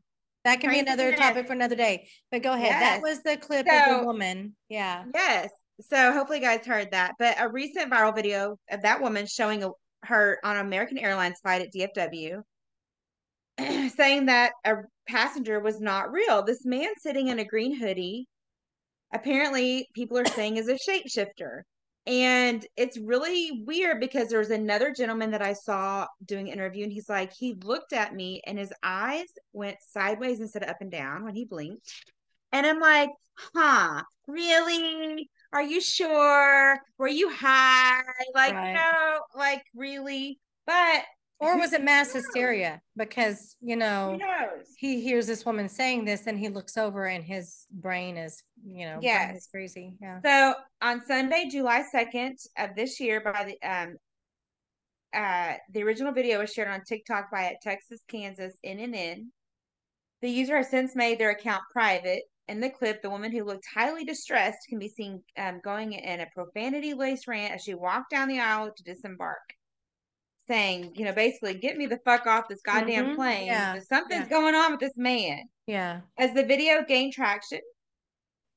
That 0.46 0.62
can 0.62 0.72
be 0.72 0.80
another 0.80 1.12
topic 1.14 1.48
for 1.48 1.54
another 1.54 1.76
day. 1.76 2.08
But 2.32 2.44
go 2.44 2.54
ahead. 2.54 2.72
That 2.72 3.02
was 3.02 3.22
the 3.24 3.38
clip 3.38 3.68
of 3.68 4.00
the 4.00 4.06
woman. 4.06 4.56
Yeah. 4.70 5.04
Yes. 5.14 5.50
So 5.82 6.12
hopefully 6.12 6.40
you 6.40 6.46
guys 6.46 6.66
heard 6.66 6.92
that. 6.92 7.16
But 7.20 7.36
a 7.40 7.50
recent 7.50 7.92
viral 7.92 8.16
video 8.16 8.58
of 8.72 8.82
that 8.82 9.02
woman 9.02 9.28
showing 9.28 9.64
a, 9.64 9.70
her 10.04 10.40
on 10.44 10.58
an 10.58 10.66
American 10.66 10.98
Airlines 10.98 11.40
flight 11.42 11.62
at 11.62 11.74
DFW 11.74 12.42
saying 13.96 14.28
that 14.28 14.54
a 14.66 14.76
passenger 15.08 15.60
was 15.60 15.82
not 15.82 16.12
real. 16.12 16.44
This 16.44 16.66
man 16.66 16.90
sitting 16.98 17.28
in 17.28 17.40
a 17.40 17.46
green 17.46 17.78
hoodie, 17.78 18.28
apparently 19.14 19.88
people 19.94 20.18
are 20.18 20.26
saying 20.26 20.58
is 20.58 20.70
a 20.70 20.76
shapeshifter. 20.76 21.62
And 22.10 22.66
it's 22.76 22.98
really 22.98 23.64
weird 23.68 24.00
because 24.00 24.30
there 24.30 24.40
was 24.40 24.50
another 24.50 24.92
gentleman 24.92 25.30
that 25.30 25.44
I 25.44 25.54
saw 25.54 26.08
doing 26.26 26.48
an 26.48 26.54
interview, 26.54 26.84
and 26.84 26.92
he's 26.92 27.08
like, 27.08 27.32
he 27.32 27.54
looked 27.64 27.94
at 27.94 28.16
me 28.16 28.42
and 28.48 28.58
his 28.58 28.74
eyes 28.82 29.28
went 29.54 29.78
sideways 29.88 30.40
instead 30.40 30.64
of 30.64 30.70
up 30.70 30.82
and 30.82 30.90
down 30.90 31.24
when 31.24 31.36
he 31.36 31.46
blinked. 31.46 31.94
And 32.52 32.66
I'm 32.66 32.80
like, 32.80 33.12
huh, 33.54 34.02
really? 34.28 35.30
Are 35.54 35.62
you 35.62 35.80
sure? 35.80 36.80
Were 36.98 37.08
you 37.08 37.30
high? 37.30 38.02
Like, 38.34 38.56
Right. 38.56 38.74
no, 38.74 39.20
like, 39.36 39.62
really? 39.76 40.40
But 40.66 41.04
Or 41.40 41.58
was 41.58 41.72
it 41.72 41.84
mass 41.84 42.12
hysteria? 42.12 42.82
Because, 42.98 43.56
you 43.62 43.78
know, 43.78 44.18
he 44.78 45.00
hears 45.02 45.26
this 45.26 45.46
woman 45.46 45.70
saying 45.70 46.04
this 46.04 46.28
and 46.28 46.38
he 46.38 46.50
looks 46.50 46.78
over 46.78 47.06
and 47.06 47.24
his 47.24 47.66
brain 47.72 48.18
is, 48.18 48.44
you 48.66 48.86
know, 48.86 49.00
Yes. 49.02 49.38
is 49.38 49.48
crazy. 49.48 49.94
Yeah. 50.02 50.20
So 50.26 50.54
on 50.82 51.02
Sunday, 51.06 51.48
July 51.50 51.84
2nd 51.96 52.36
of 52.58 52.76
this 52.76 53.00
year, 53.00 53.22
by 53.22 53.46
the 53.46 53.68
um 53.70 53.96
uh 55.14 55.54
the 55.74 55.82
original 55.82 56.12
video 56.14 56.40
was 56.40 56.52
shared 56.54 56.68
on 56.68 56.84
TikTok 56.84 57.32
by 57.32 57.46
at 57.46 57.62
Texas, 57.62 58.02
Kansas, 58.10 58.56
NNN. 58.66 59.28
The 60.22 60.30
user 60.30 60.58
has 60.58 60.70
since 60.70 60.96
made 60.96 61.20
their 61.20 61.32
account 61.32 61.64
private. 61.72 62.24
In 62.50 62.60
the 62.60 62.70
clip, 62.70 63.02
the 63.02 63.10
woman 63.10 63.32
who 63.32 63.44
looked 63.44 63.66
highly 63.74 64.04
distressed 64.04 64.68
can 64.68 64.80
be 64.80 64.90
seen 64.90 65.24
um, 65.38 65.62
going 65.64 65.94
in 65.94 66.20
a 66.20 66.28
profanity 66.34 66.94
laced 66.94 67.28
rant 67.28 67.54
as 67.54 67.64
she 67.64 67.76
walked 67.76 68.10
down 68.10 68.28
the 68.28 68.40
aisle 68.40 68.72
to 68.76 68.84
disembark, 68.84 69.38
saying, 70.50 70.94
you 70.96 71.06
know, 71.06 71.14
basically, 71.14 71.54
get 71.54 71.78
me 71.78 71.86
the 71.86 72.00
fuck 72.04 72.26
off 72.28 72.48
this 72.50 72.62
goddamn 72.62 73.10
Mhm. 73.12 73.16
plane. 73.16 73.46
Yeah. 73.48 73.80
Something's 73.80 74.24
Yeah. 74.24 74.30
going 74.30 74.56
on 74.56 74.72
with 74.72 74.80
this 74.80 74.98
man. 74.98 75.44
Yeah. 75.68 76.02
As 76.18 76.34
the 76.34 76.44
video 76.44 76.84
gained 76.84 77.14
traction, 77.14 77.62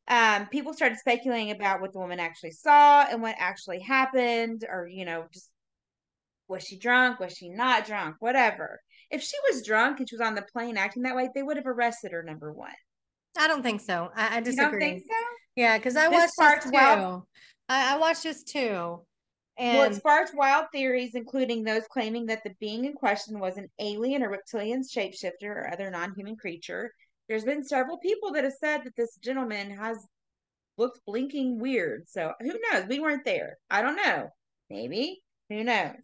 um, 0.08 0.48
people 0.48 0.72
started 0.72 0.98
speculating 0.98 1.50
about 1.50 1.80
what 1.80 1.92
the 1.92 1.98
woman 1.98 2.18
actually 2.18 2.50
saw 2.52 3.02
and 3.08 3.22
what 3.22 3.36
actually 3.38 3.80
happened, 3.80 4.64
or 4.68 4.86
you 4.88 5.04
know, 5.04 5.26
just 5.32 5.50
was 6.48 6.64
she 6.64 6.78
drunk? 6.78 7.20
Was 7.20 7.32
she 7.36 7.48
not 7.48 7.86
drunk? 7.86 8.16
Whatever. 8.20 8.80
If 9.10 9.22
she 9.22 9.36
was 9.50 9.64
drunk 9.64 10.00
and 10.00 10.08
she 10.08 10.16
was 10.16 10.26
on 10.26 10.34
the 10.34 10.42
plane 10.42 10.76
acting 10.76 11.02
that 11.04 11.14
way, 11.14 11.28
they 11.34 11.42
would 11.42 11.56
have 11.56 11.66
arrested 11.66 12.12
her. 12.12 12.22
Number 12.22 12.52
one. 12.52 12.74
I 13.38 13.46
don't 13.48 13.62
think 13.62 13.80
so. 13.80 14.10
I, 14.14 14.36
I 14.36 14.38
You 14.38 14.44
disagree. 14.44 14.80
don't 14.80 14.96
think 14.96 15.02
so? 15.08 15.16
Yeah, 15.56 15.78
because 15.78 15.96
I 15.96 16.08
This 16.08 16.32
watched 16.36 16.64
this 16.64 16.70
too. 16.72 17.26
I, 17.68 17.94
I 17.94 17.96
watched 17.98 18.22
this 18.24 18.42
too. 18.42 19.06
And 19.58 19.78
well, 19.78 19.90
it 19.90 19.94
sparked 19.94 20.34
wild 20.34 20.66
theories, 20.72 21.14
including 21.14 21.62
those 21.62 21.82
claiming 21.90 22.26
that 22.26 22.42
the 22.42 22.54
being 22.58 22.86
in 22.86 22.94
question 22.94 23.38
was 23.38 23.58
an 23.58 23.68
alien 23.78 24.22
or 24.22 24.30
reptilian 24.30 24.82
shapeshifter 24.82 25.44
or 25.44 25.70
other 25.72 25.90
non-human 25.90 26.36
creature. 26.36 26.90
There's 27.28 27.44
been 27.44 27.64
several 27.64 27.98
people 27.98 28.32
that 28.32 28.44
have 28.44 28.54
said 28.58 28.84
that 28.84 28.96
this 28.96 29.16
gentleman 29.16 29.70
has 29.70 29.98
looked 30.78 31.00
blinking 31.06 31.60
weird. 31.60 32.08
So 32.08 32.32
who 32.40 32.54
knows? 32.70 32.86
We 32.88 33.00
weren't 33.00 33.24
there. 33.24 33.58
I 33.70 33.82
don't 33.82 33.96
know. 33.96 34.28
Maybe. 34.70 35.22
Who 35.50 35.62
knows? 35.64 35.96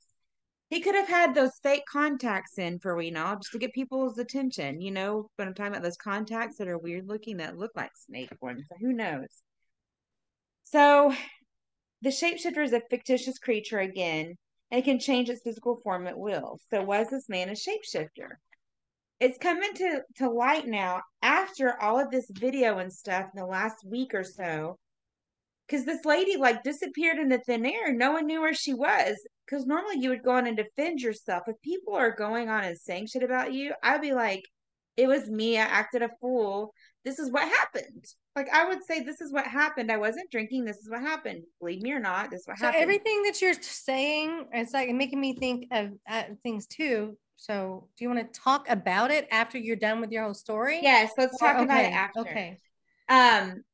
He 0.68 0.80
could 0.80 0.94
have 0.94 1.08
had 1.08 1.34
those 1.34 1.58
fake 1.62 1.84
contacts 1.90 2.58
in 2.58 2.78
for 2.78 2.94
we 2.94 3.10
know, 3.10 3.36
just 3.40 3.52
to 3.52 3.58
get 3.58 3.72
people's 3.72 4.18
attention. 4.18 4.82
You 4.82 4.90
know, 4.90 5.30
when 5.36 5.48
I'm 5.48 5.54
talking 5.54 5.72
about 5.72 5.82
those 5.82 5.96
contacts 5.96 6.58
that 6.58 6.68
are 6.68 6.76
weird 6.76 7.08
looking 7.08 7.38
that 7.38 7.56
look 7.56 7.70
like 7.74 7.90
snake 7.96 8.30
ones. 8.42 8.66
Who 8.78 8.92
knows? 8.92 9.28
So 10.64 11.14
the 12.02 12.10
shapeshifter 12.10 12.64
is 12.64 12.72
a 12.72 12.82
fictitious 12.90 13.38
creature 13.38 13.78
again, 13.78 14.36
and 14.70 14.78
it 14.80 14.84
can 14.84 14.98
change 14.98 15.28
its 15.28 15.42
physical 15.42 15.80
form 15.82 16.06
at 16.06 16.18
will. 16.18 16.58
So 16.70 16.82
was 16.82 17.08
this 17.10 17.28
man 17.28 17.48
a 17.48 17.52
shapeshifter? 17.52 18.36
It's 19.20 19.38
coming 19.38 19.74
to, 19.74 20.02
to 20.18 20.30
light 20.30 20.66
now 20.66 21.02
after 21.22 21.80
all 21.80 21.98
of 21.98 22.10
this 22.10 22.30
video 22.30 22.78
and 22.78 22.92
stuff 22.92 23.26
in 23.34 23.40
the 23.40 23.46
last 23.46 23.84
week 23.84 24.14
or 24.14 24.22
so. 24.22 24.78
Because 25.66 25.84
this 25.84 26.04
lady 26.04 26.36
like 26.36 26.62
disappeared 26.62 27.18
into 27.18 27.38
thin 27.38 27.66
air. 27.66 27.92
No 27.92 28.12
one 28.12 28.26
knew 28.26 28.40
where 28.40 28.54
she 28.54 28.74
was. 28.74 29.16
Because 29.44 29.66
normally 29.66 29.98
you 29.98 30.10
would 30.10 30.22
go 30.22 30.30
on 30.32 30.46
and 30.46 30.56
defend 30.56 31.00
yourself. 31.00 31.42
If 31.46 31.60
people 31.62 31.94
are 31.94 32.14
going 32.14 32.48
on 32.48 32.64
and 32.64 32.78
saying 32.78 33.08
shit 33.08 33.22
about 33.24 33.52
you, 33.52 33.74
I'd 33.82 34.00
be 34.00 34.12
like, 34.12 34.42
it 34.96 35.08
was 35.08 35.28
me. 35.28 35.58
I 35.58 35.62
acted 35.62 36.02
a 36.02 36.10
fool. 36.20 36.72
This 37.08 37.18
is 37.18 37.30
what 37.30 37.48
happened. 37.48 38.04
Like 38.36 38.50
I 38.52 38.68
would 38.68 38.84
say, 38.84 39.02
this 39.02 39.22
is 39.22 39.32
what 39.32 39.46
happened. 39.46 39.90
I 39.90 39.96
wasn't 39.96 40.30
drinking. 40.30 40.66
This 40.66 40.76
is 40.76 40.90
what 40.90 41.00
happened. 41.00 41.42
Believe 41.58 41.80
me 41.80 41.90
or 41.92 42.00
not, 42.00 42.30
this 42.30 42.42
is 42.42 42.46
what 42.46 42.58
so 42.58 42.66
happened. 42.66 42.82
everything 42.82 43.22
that 43.22 43.40
you're 43.40 43.54
saying, 43.54 44.44
it's 44.52 44.74
like 44.74 44.90
making 44.90 45.18
me 45.18 45.32
think 45.32 45.68
of 45.70 45.92
uh, 46.06 46.24
things 46.42 46.66
too. 46.66 47.16
So 47.36 47.88
do 47.96 48.04
you 48.04 48.10
want 48.10 48.30
to 48.30 48.40
talk 48.40 48.68
about 48.68 49.10
it 49.10 49.26
after 49.30 49.56
you're 49.56 49.74
done 49.74 50.02
with 50.02 50.10
your 50.10 50.24
whole 50.24 50.34
story? 50.34 50.80
yes, 50.82 51.12
let's 51.16 51.32
Or- 51.40 51.46
talk 51.48 51.62
about 51.62 51.80
it 51.80 51.86
okay, 51.86 51.94
after. 51.94 52.20
Okay. 52.20 52.58
Um. 53.08 53.64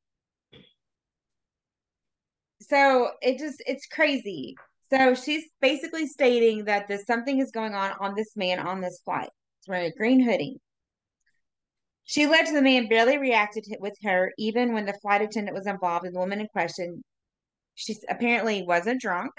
So 2.61 3.11
it 3.21 3.41
just 3.41 3.65
it's 3.67 3.87
crazy. 3.87 4.55
So 4.91 5.17
she's 5.17 5.43
basically 5.61 6.07
stating 6.07 6.67
that 6.67 6.87
there's 6.87 7.05
something 7.05 7.41
is 7.41 7.51
going 7.51 7.75
on 7.75 7.95
on 7.99 8.15
this 8.15 8.37
man 8.37 8.61
on 8.61 8.81
this 8.81 9.01
flight. 9.05 9.31
He's 9.59 9.69
wearing 9.69 9.91
a 9.91 9.97
green 9.97 10.21
hoodie. 10.21 10.61
She 12.05 12.25
alleged 12.25 12.55
the 12.55 12.63
man 12.63 12.89
barely 12.89 13.19
reacted 13.19 13.67
with 13.81 13.95
her, 14.03 14.33
even 14.39 14.75
when 14.75 14.85
the 14.85 14.99
flight 15.01 15.23
attendant 15.23 15.57
was 15.57 15.67
involved, 15.67 16.05
and 16.05 16.15
the 16.15 16.21
woman 16.21 16.41
in 16.41 16.49
question, 16.49 17.03
she 17.75 17.97
apparently 18.09 18.63
wasn't 18.63 19.01
drunk. 19.01 19.33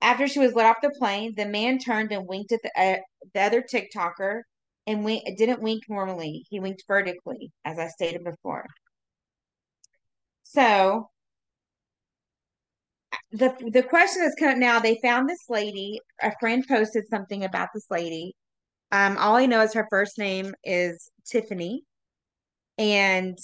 After 0.00 0.26
she 0.26 0.40
was 0.40 0.54
let 0.54 0.66
off 0.66 0.82
the 0.82 0.90
plane, 0.98 1.34
the 1.36 1.46
man 1.46 1.78
turned 1.78 2.10
and 2.12 2.26
winked 2.26 2.52
at 2.52 2.60
the 2.62 2.70
uh, 2.76 2.96
the 3.34 3.40
other 3.40 3.62
TikToker, 3.62 4.42
and 4.86 5.06
didn't 5.36 5.62
wink 5.62 5.84
normally. 5.88 6.44
He 6.50 6.58
winked 6.58 6.82
vertically, 6.88 7.52
as 7.64 7.78
I 7.78 7.86
stated 7.88 8.24
before. 8.24 8.66
So 10.42 11.08
the 13.30 13.54
the 13.72 13.84
question 13.84 14.22
that's 14.22 14.34
coming 14.34 14.58
now, 14.58 14.80
they 14.80 14.98
found 15.00 15.28
this 15.28 15.48
lady. 15.48 16.00
A 16.20 16.32
friend 16.40 16.64
posted 16.68 17.08
something 17.08 17.44
about 17.44 17.68
this 17.72 17.86
lady. 17.90 18.34
Um, 18.90 19.16
all 19.18 19.36
I 19.36 19.46
know 19.46 19.62
is 19.62 19.72
her 19.74 19.86
first 19.88 20.18
name 20.18 20.52
is 20.64 21.10
Tiffany, 21.26 21.84
and 22.78 23.38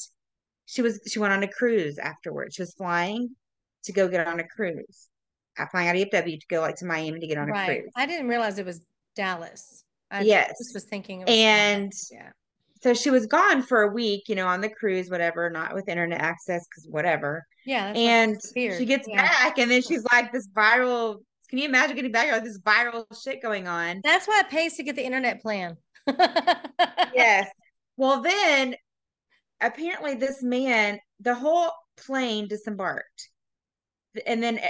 she 0.66 0.82
was 0.82 1.00
she 1.06 1.18
went 1.18 1.32
on 1.32 1.42
a 1.42 1.48
cruise 1.48 1.98
afterwards. 1.98 2.54
She 2.54 2.62
was 2.62 2.74
flying 2.74 3.30
to 3.84 3.92
go 3.92 4.08
get 4.08 4.26
on 4.26 4.40
a 4.40 4.46
cruise. 4.46 5.08
Uh, 5.58 5.66
flying 5.72 5.88
out 5.88 5.96
of 5.96 6.02
DFW 6.02 6.38
to 6.40 6.46
go 6.48 6.60
like 6.60 6.76
to 6.76 6.84
Miami 6.86 7.18
to 7.20 7.26
get 7.26 7.36
on 7.38 7.48
a 7.50 7.64
cruise. 7.66 7.90
I 7.96 8.06
didn't 8.06 8.28
realize 8.28 8.58
it 8.58 8.66
was 8.66 8.84
Dallas. 9.16 9.82
I 10.10 10.22
Yes. 10.22 10.54
just 10.58 10.72
was 10.74 10.84
thinking. 10.84 11.22
It 11.22 11.26
was 11.26 11.36
And 11.36 11.92
yeah. 12.12 12.30
so 12.80 12.94
she 12.94 13.10
was 13.10 13.26
gone 13.26 13.62
for 13.62 13.82
a 13.82 13.88
week, 13.88 14.28
you 14.28 14.36
know, 14.36 14.46
on 14.46 14.60
the 14.60 14.68
cruise, 14.68 15.10
whatever, 15.10 15.50
not 15.50 15.74
with 15.74 15.88
internet 15.88 16.20
access 16.20 16.64
because 16.68 16.86
whatever. 16.88 17.44
Yeah. 17.66 17.92
that's 17.92 17.96
why 17.98 18.02
it 18.62 18.68
and 18.70 18.76
she 18.78 18.84
gets 18.84 19.08
Yeah. 19.08 19.22
back, 19.22 19.58
and 19.58 19.68
then 19.70 19.82
she's 19.82 20.04
like 20.12 20.32
this 20.32 20.46
viral. 20.48 21.16
Can 21.50 21.58
you 21.58 21.64
imagine 21.64 21.96
getting 21.96 22.12
back 22.12 22.30
like 22.30 22.44
this 22.44 22.60
viral 22.60 23.04
shit 23.20 23.42
going 23.42 23.66
on? 23.66 24.00
That's 24.04 24.28
why 24.28 24.40
it 24.44 24.50
pays 24.50 24.76
to 24.76 24.82
get 24.84 24.94
the 24.96 25.04
internet 25.04 25.40
plan. 25.42 25.76
yes. 27.14 27.48
Well, 27.98 28.22
then 28.22 28.76
apparently 29.60 30.14
this 30.14 30.40
man, 30.40 31.00
the 31.18 31.34
whole 31.34 31.72
plane 31.96 32.46
disembarked, 32.46 33.28
and 34.24 34.40
then 34.40 34.58
eh, 34.58 34.68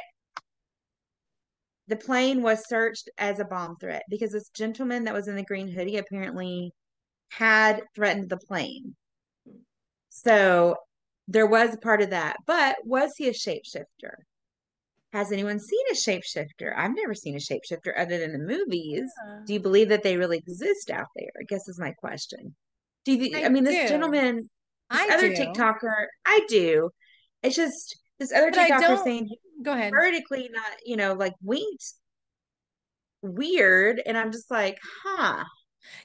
the 1.88 1.96
plane 1.96 2.40
was 2.42 2.66
searched 2.66 3.10
as 3.18 3.38
a 3.38 3.44
bomb 3.44 3.76
threat 3.76 4.02
because 4.08 4.32
this 4.32 4.48
gentleman 4.48 5.04
that 5.04 5.12
was 5.12 5.28
in 5.28 5.36
the 5.36 5.44
green 5.44 5.68
hoodie 5.68 5.98
apparently 5.98 6.72
had 7.30 7.82
threatened 7.94 8.30
the 8.30 8.38
plane. 8.38 8.96
So 10.08 10.76
there 11.28 11.46
was 11.46 11.76
part 11.82 12.00
of 12.00 12.08
that. 12.10 12.38
But 12.46 12.76
was 12.84 13.12
he 13.18 13.28
a 13.28 13.32
shapeshifter? 13.32 14.14
Has 15.12 15.32
anyone 15.32 15.60
seen 15.60 15.84
a 15.90 15.94
shapeshifter? 15.94 16.74
I've 16.74 16.96
never 16.96 17.14
seen 17.14 17.34
a 17.34 17.38
shapeshifter 17.38 17.92
other 17.94 18.18
than 18.18 18.32
the 18.32 18.38
movies. 18.38 19.10
Do 19.44 19.52
you 19.52 19.60
believe 19.60 19.90
that 19.90 20.02
they 20.02 20.16
really 20.16 20.38
exist 20.38 20.90
out 20.90 21.08
there? 21.14 21.30
I 21.38 21.44
guess 21.46 21.68
is 21.68 21.78
my 21.78 21.92
question. 21.92 22.54
Do 23.08 23.14
you? 23.14 23.38
I 23.38 23.44
I, 23.46 23.48
mean, 23.48 23.64
this 23.64 23.88
gentleman. 23.88 24.36
This 24.90 25.00
I 25.00 25.14
other 25.14 25.34
do. 25.34 25.34
TikToker, 25.34 26.06
I 26.26 26.44
do. 26.48 26.90
It's 27.42 27.56
just 27.56 27.98
this 28.18 28.32
other 28.34 28.50
But 28.50 28.68
TikToker 28.68 29.02
saying 29.02 29.30
Go 29.62 29.72
ahead. 29.72 29.92
vertically 29.92 30.50
not, 30.52 30.70
you 30.84 30.96
know, 30.96 31.14
like 31.14 31.32
winked 31.42 31.94
weird. 33.22 34.02
And 34.04 34.18
I'm 34.18 34.30
just 34.30 34.50
like, 34.50 34.78
huh. 35.04 35.44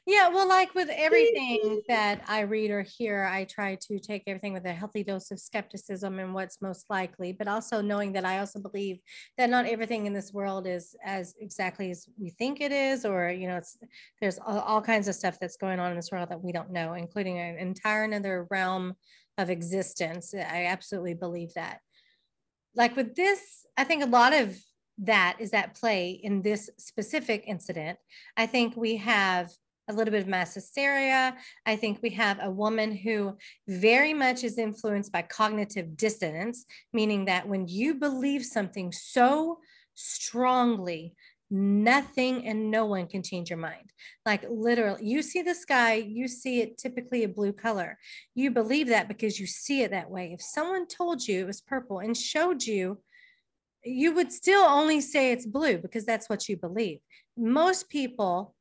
Yeah, 0.05 0.29
well, 0.29 0.47
like 0.47 0.73
with 0.75 0.89
everything 0.89 1.81
that 1.87 2.23
I 2.27 2.41
read 2.41 2.71
or 2.71 2.81
hear, 2.81 3.23
I 3.23 3.45
try 3.45 3.75
to 3.87 3.99
take 3.99 4.23
everything 4.27 4.53
with 4.53 4.65
a 4.65 4.73
healthy 4.73 5.03
dose 5.03 5.31
of 5.31 5.39
skepticism 5.39 6.19
and 6.19 6.33
what's 6.33 6.61
most 6.61 6.89
likely, 6.89 7.31
but 7.31 7.47
also 7.47 7.81
knowing 7.81 8.13
that 8.13 8.25
I 8.25 8.39
also 8.39 8.59
believe 8.59 8.99
that 9.37 9.49
not 9.49 9.65
everything 9.65 10.05
in 10.05 10.13
this 10.13 10.33
world 10.33 10.67
is 10.67 10.95
as 11.03 11.35
exactly 11.39 11.91
as 11.91 12.07
we 12.19 12.29
think 12.31 12.61
it 12.61 12.71
is, 12.71 13.05
or 13.05 13.29
you 13.29 13.47
know, 13.47 13.57
it's 13.57 13.77
there's 14.19 14.39
all, 14.39 14.59
all 14.59 14.81
kinds 14.81 15.07
of 15.07 15.15
stuff 15.15 15.37
that's 15.39 15.57
going 15.57 15.79
on 15.79 15.91
in 15.91 15.95
this 15.95 16.11
world 16.11 16.29
that 16.29 16.43
we 16.43 16.51
don't 16.51 16.71
know, 16.71 16.93
including 16.93 17.39
an 17.39 17.57
entire 17.57 18.03
another 18.03 18.47
realm 18.49 18.93
of 19.37 19.49
existence. 19.49 20.33
I 20.33 20.65
absolutely 20.65 21.13
believe 21.13 21.53
that. 21.55 21.79
Like 22.75 22.95
with 22.95 23.15
this, 23.15 23.65
I 23.77 23.83
think 23.83 24.03
a 24.03 24.07
lot 24.07 24.33
of 24.33 24.57
that 24.99 25.37
is 25.39 25.53
at 25.53 25.75
play 25.75 26.11
in 26.11 26.41
this 26.41 26.69
specific 26.77 27.45
incident. 27.47 27.97
I 28.37 28.45
think 28.45 28.75
we 28.75 28.97
have 28.97 29.49
a 29.87 29.93
little 29.93 30.11
bit 30.11 30.21
of 30.21 30.27
mass 30.27 30.53
hysteria. 30.53 31.35
I 31.65 31.75
think 31.75 31.99
we 32.01 32.09
have 32.11 32.39
a 32.41 32.49
woman 32.49 32.95
who 32.95 33.37
very 33.67 34.13
much 34.13 34.43
is 34.43 34.57
influenced 34.57 35.11
by 35.11 35.23
cognitive 35.23 35.97
dissonance, 35.97 36.65
meaning 36.93 37.25
that 37.25 37.47
when 37.47 37.67
you 37.67 37.95
believe 37.95 38.45
something 38.45 38.91
so 38.91 39.59
strongly, 39.95 41.13
nothing 41.49 42.47
and 42.47 42.71
no 42.71 42.85
one 42.85 43.07
can 43.07 43.21
change 43.21 43.49
your 43.49 43.59
mind. 43.59 43.91
Like 44.25 44.43
literally, 44.49 45.05
you 45.05 45.21
see 45.21 45.41
the 45.41 45.53
sky, 45.53 45.95
you 45.95 46.27
see 46.27 46.61
it 46.61 46.77
typically 46.77 47.23
a 47.23 47.29
blue 47.29 47.53
color. 47.53 47.97
You 48.33 48.51
believe 48.51 48.87
that 48.87 49.07
because 49.07 49.39
you 49.39 49.45
see 49.45 49.81
it 49.81 49.91
that 49.91 50.09
way. 50.09 50.31
If 50.33 50.41
someone 50.41 50.87
told 50.87 51.27
you 51.27 51.41
it 51.41 51.47
was 51.47 51.61
purple 51.61 51.99
and 51.99 52.17
showed 52.17 52.63
you, 52.63 52.99
you 53.83 54.13
would 54.15 54.31
still 54.31 54.63
only 54.63 55.01
say 55.01 55.31
it's 55.31 55.45
blue 55.45 55.77
because 55.77 56.05
that's 56.05 56.29
what 56.29 56.47
you 56.47 56.57
believe. 56.57 56.99
Most 57.37 57.89
people 57.89 58.55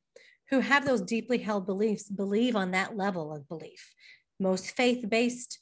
who 0.53 0.59
have 0.59 0.85
those 0.85 1.01
deeply 1.01 1.39
held 1.39 1.65
beliefs 1.65 2.07
believe 2.09 2.55
on 2.55 2.71
that 2.71 2.95
level 2.95 3.33
of 3.35 3.47
belief. 3.47 3.93
Most 4.39 4.75
faith 4.77 5.09
based 5.09 5.59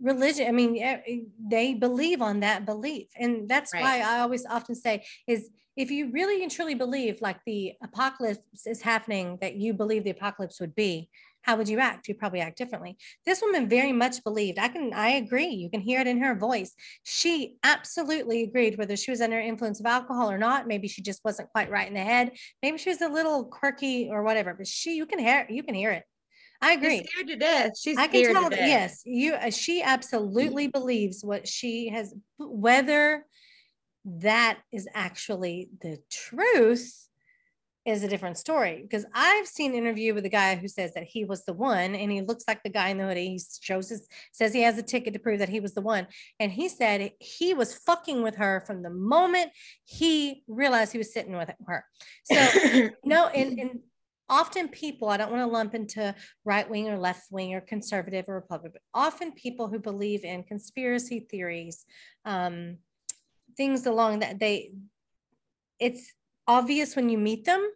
religion, 0.00 0.48
I 0.48 0.50
mean, 0.50 1.24
they 1.48 1.74
believe 1.74 2.20
on 2.20 2.40
that 2.40 2.66
belief. 2.66 3.06
And 3.16 3.48
that's 3.48 3.72
Right. 3.72 3.82
why 3.82 4.00
I 4.00 4.20
always 4.20 4.44
often 4.44 4.74
say 4.74 5.04
is 5.28 5.48
if 5.76 5.90
you 5.92 6.10
really 6.10 6.42
and 6.42 6.50
truly 6.50 6.74
believe 6.74 7.20
like 7.20 7.38
the 7.46 7.74
apocalypse 7.82 8.66
is 8.66 8.82
happening, 8.82 9.38
that 9.40 9.54
you 9.54 9.74
believe 9.74 10.02
the 10.02 10.10
apocalypse 10.10 10.58
would 10.58 10.74
be, 10.74 11.08
how 11.46 11.56
would 11.56 11.68
you 11.68 11.78
act? 11.78 12.08
You'd 12.08 12.18
probably 12.18 12.40
act 12.40 12.58
differently. 12.58 12.96
This 13.24 13.40
woman 13.40 13.68
very 13.68 13.92
much 13.92 14.24
believed. 14.24 14.58
I 14.58 14.66
can, 14.66 14.92
I 14.92 15.10
agree. 15.10 15.46
You 15.46 15.70
can 15.70 15.80
hear 15.80 16.00
it 16.00 16.08
in 16.08 16.20
her 16.20 16.34
voice. 16.34 16.74
She 17.04 17.54
absolutely 17.62 18.42
agreed, 18.42 18.76
whether 18.76 18.96
she 18.96 19.12
was 19.12 19.20
under 19.20 19.38
influence 19.38 19.78
of 19.78 19.86
alcohol 19.86 20.28
or 20.28 20.38
not. 20.38 20.66
Maybe 20.66 20.88
she 20.88 21.02
just 21.02 21.24
wasn't 21.24 21.50
quite 21.50 21.70
right 21.70 21.86
in 21.86 21.94
the 21.94 22.00
head. 22.00 22.32
Maybe 22.64 22.78
she 22.78 22.90
was 22.90 23.00
a 23.00 23.08
little 23.08 23.44
quirky 23.44 24.08
or 24.10 24.24
whatever. 24.24 24.54
But 24.54 24.66
she, 24.66 24.96
you 24.96 25.06
can 25.06 25.20
hear, 25.20 25.46
you 25.48 25.62
can 25.62 25.76
hear 25.76 25.92
it. 25.92 26.02
I 26.60 26.72
agree. 26.72 26.98
She's 26.98 27.10
scared 27.10 27.28
to 27.28 27.36
death. 27.36 27.70
She's 27.78 27.96
I 27.96 28.08
can 28.08 28.24
scared 28.24 28.34
tell 28.34 28.50
yes, 28.52 29.02
you 29.04 29.34
uh, 29.34 29.50
she 29.50 29.82
absolutely 29.82 30.66
believes 30.66 31.22
what 31.22 31.46
she 31.46 31.90
has 31.90 32.12
whether 32.38 33.24
that 34.06 34.58
is 34.72 34.88
actually 34.94 35.68
the 35.80 35.98
truth 36.10 37.05
is 37.86 38.02
a 38.02 38.08
different 38.08 38.36
story 38.36 38.82
because 38.82 39.06
I've 39.14 39.46
seen 39.46 39.70
an 39.70 39.78
interview 39.78 40.12
with 40.12 40.24
a 40.24 40.28
guy 40.28 40.56
who 40.56 40.66
says 40.66 40.92
that 40.94 41.04
he 41.04 41.24
was 41.24 41.44
the 41.44 41.52
one 41.52 41.94
and 41.94 42.10
he 42.10 42.20
looks 42.20 42.44
like 42.48 42.62
the 42.64 42.68
guy 42.68 42.88
in 42.88 42.98
the 42.98 43.04
hoodie. 43.04 43.28
He 43.28 43.40
shows 43.60 43.88
his 43.88 44.08
says 44.32 44.52
he 44.52 44.62
has 44.62 44.76
a 44.76 44.82
ticket 44.82 45.12
to 45.14 45.20
prove 45.20 45.38
that 45.38 45.48
he 45.48 45.60
was 45.60 45.72
the 45.72 45.80
one. 45.80 46.08
And 46.40 46.50
he 46.50 46.68
said 46.68 47.12
he 47.20 47.54
was 47.54 47.78
fucking 47.78 48.22
with 48.22 48.34
her 48.36 48.64
from 48.66 48.82
the 48.82 48.90
moment 48.90 49.52
he 49.84 50.42
realized 50.48 50.90
he 50.90 50.98
was 50.98 51.12
sitting 51.12 51.36
with 51.36 51.50
her. 51.66 51.84
So 52.24 52.90
no, 53.04 53.28
and, 53.28 53.58
and 53.60 53.80
often 54.28 54.68
people, 54.68 55.08
I 55.08 55.16
don't 55.16 55.30
want 55.30 55.42
to 55.42 55.52
lump 55.52 55.74
into 55.76 56.12
right 56.44 56.68
wing 56.68 56.88
or 56.88 56.98
left 56.98 57.30
wing 57.30 57.54
or 57.54 57.60
conservative 57.60 58.24
or 58.28 58.34
Republican, 58.34 58.72
but 58.72 58.82
often 59.00 59.30
people 59.30 59.68
who 59.68 59.78
believe 59.78 60.24
in 60.24 60.42
conspiracy 60.42 61.20
theories, 61.30 61.84
um, 62.24 62.78
things 63.56 63.86
along 63.86 64.18
that 64.20 64.40
they, 64.40 64.72
it's 65.78 66.12
obvious 66.46 66.96
when 66.96 67.08
you 67.08 67.18
meet 67.18 67.44
them. 67.44 67.68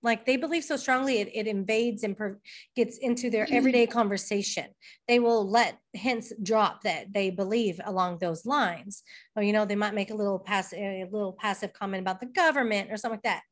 Like 0.00 0.26
they 0.26 0.36
believe 0.36 0.62
so 0.62 0.76
strongly, 0.76 1.18
it, 1.18 1.28
it 1.34 1.48
invades 1.48 2.04
and 2.04 2.16
per- 2.16 2.38
gets 2.76 2.98
into 2.98 3.30
their 3.30 3.46
mm-hmm. 3.46 3.56
everyday 3.56 3.86
conversation. 3.86 4.66
They 5.08 5.18
will 5.18 5.48
let 5.48 5.78
hints 5.92 6.32
drop 6.40 6.82
that 6.82 7.12
they 7.12 7.30
believe 7.30 7.80
along 7.84 8.18
those 8.18 8.46
lines. 8.46 9.02
Or, 9.34 9.42
you 9.42 9.52
know, 9.52 9.64
they 9.64 9.74
might 9.74 9.94
make 9.94 10.10
a 10.10 10.14
little 10.14 10.38
passive, 10.38 10.78
a 10.78 11.08
little 11.10 11.32
passive 11.32 11.72
comment 11.72 12.02
about 12.02 12.20
the 12.20 12.26
government 12.26 12.92
or 12.92 12.96
something 12.96 13.16
like 13.16 13.24
that. 13.24 13.42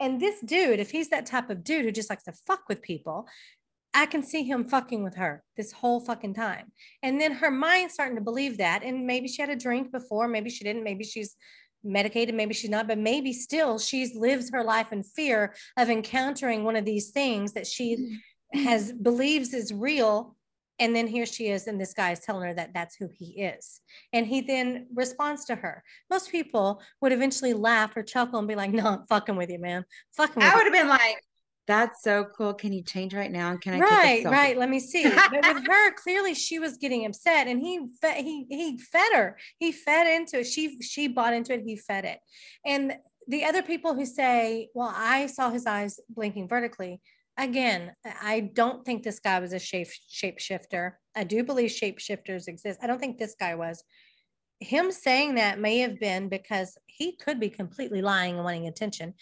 And 0.00 0.20
this 0.20 0.40
dude, 0.40 0.80
if 0.80 0.90
he's 0.90 1.10
that 1.10 1.26
type 1.26 1.50
of 1.50 1.62
dude 1.62 1.84
who 1.84 1.92
just 1.92 2.10
likes 2.10 2.24
to 2.24 2.32
fuck 2.32 2.62
with 2.68 2.82
people, 2.82 3.28
I 3.94 4.06
can 4.06 4.24
see 4.24 4.42
him 4.42 4.64
fucking 4.64 5.04
with 5.04 5.14
her 5.16 5.44
this 5.56 5.70
whole 5.70 6.00
fucking 6.00 6.34
time. 6.34 6.72
And 7.02 7.20
then 7.20 7.30
her 7.32 7.50
mind 7.50 7.92
starting 7.92 8.16
to 8.16 8.22
believe 8.22 8.58
that. 8.58 8.82
And 8.82 9.06
maybe 9.06 9.28
she 9.28 9.40
had 9.42 9.50
a 9.50 9.56
drink 9.56 9.92
before, 9.92 10.26
maybe 10.26 10.50
she 10.50 10.64
didn't, 10.64 10.82
maybe 10.82 11.04
she's 11.04 11.36
medicated, 11.84 12.34
maybe 12.34 12.54
she's 12.54 12.70
not, 12.70 12.88
but 12.88 12.98
maybe 12.98 13.32
still 13.32 13.78
she's 13.78 14.14
lives 14.14 14.50
her 14.52 14.64
life 14.64 14.92
in 14.92 15.02
fear 15.02 15.54
of 15.76 15.90
encountering 15.90 16.64
one 16.64 16.76
of 16.76 16.84
these 16.84 17.10
things 17.10 17.52
that 17.52 17.66
she 17.66 18.18
has 18.52 18.92
believes 18.92 19.54
is 19.54 19.72
real. 19.72 20.36
And 20.78 20.96
then 20.96 21.06
here 21.06 21.26
she 21.26 21.48
is, 21.48 21.68
and 21.68 21.80
this 21.80 21.94
guy 21.94 22.10
is 22.10 22.20
telling 22.20 22.48
her 22.48 22.54
that 22.54 22.72
that's 22.74 22.96
who 22.96 23.08
he 23.12 23.42
is. 23.42 23.80
And 24.12 24.26
he 24.26 24.40
then 24.40 24.88
responds 24.92 25.44
to 25.44 25.54
her. 25.54 25.84
Most 26.10 26.32
people 26.32 26.82
would 27.00 27.12
eventually 27.12 27.52
laugh 27.52 27.96
or 27.96 28.02
chuckle 28.02 28.38
and 28.38 28.48
be 28.48 28.56
like, 28.56 28.72
No, 28.72 28.86
I'm 28.86 29.06
fucking 29.06 29.36
with 29.36 29.50
you, 29.50 29.60
man. 29.60 29.84
Fucking 30.16 30.36
with 30.36 30.44
I 30.44 30.56
would 30.56 30.64
have 30.64 30.72
been 30.72 30.88
like, 30.88 31.22
that's 31.66 32.02
so 32.02 32.26
cool. 32.36 32.54
Can 32.54 32.72
you 32.72 32.82
change 32.82 33.14
right 33.14 33.30
now? 33.30 33.56
Can 33.56 33.74
I 33.74 33.78
right 33.78 34.24
right. 34.24 34.58
let 34.58 34.68
me 34.68 34.80
see. 34.80 35.04
But 35.30 35.54
with 35.54 35.66
her 35.66 35.92
clearly 35.94 36.34
she 36.34 36.58
was 36.58 36.76
getting 36.76 37.06
upset 37.06 37.46
and 37.46 37.60
he 37.60 37.80
fed 38.00 38.16
he 38.16 38.46
he 38.48 38.78
fed 38.78 39.12
her. 39.14 39.38
He 39.58 39.72
fed 39.72 40.06
into 40.06 40.40
it. 40.40 40.44
She 40.44 40.80
she 40.80 41.08
bought 41.08 41.34
into 41.34 41.54
it. 41.54 41.62
He 41.64 41.76
fed 41.76 42.04
it. 42.04 42.18
And 42.66 42.94
the 43.28 43.44
other 43.44 43.62
people 43.62 43.94
who 43.94 44.04
say 44.04 44.68
well 44.74 44.92
i 44.94 45.26
saw 45.26 45.48
his 45.48 45.64
eyes 45.64 46.00
blinking 46.08 46.48
vertically 46.48 47.00
again 47.38 47.92
i 48.20 48.40
don't 48.40 48.84
think 48.84 49.02
this 49.02 49.20
guy 49.20 49.38
was 49.38 49.52
a 49.52 49.58
shape 49.58 49.88
shapeshifter. 50.12 50.92
I 51.14 51.24
do 51.24 51.44
believe 51.44 51.70
shapeshifters 51.70 52.48
exist. 52.48 52.80
I 52.82 52.86
don't 52.86 52.98
think 52.98 53.18
this 53.18 53.36
guy 53.38 53.54
was. 53.54 53.84
Him 54.60 54.92
saying 54.92 55.34
that 55.34 55.58
may 55.58 55.78
have 55.78 55.98
been 55.98 56.28
because 56.28 56.78
he 56.86 57.16
could 57.16 57.40
be 57.40 57.50
completely 57.50 58.00
lying 58.00 58.36
and 58.36 58.44
wanting 58.44 58.68
attention 58.68 59.14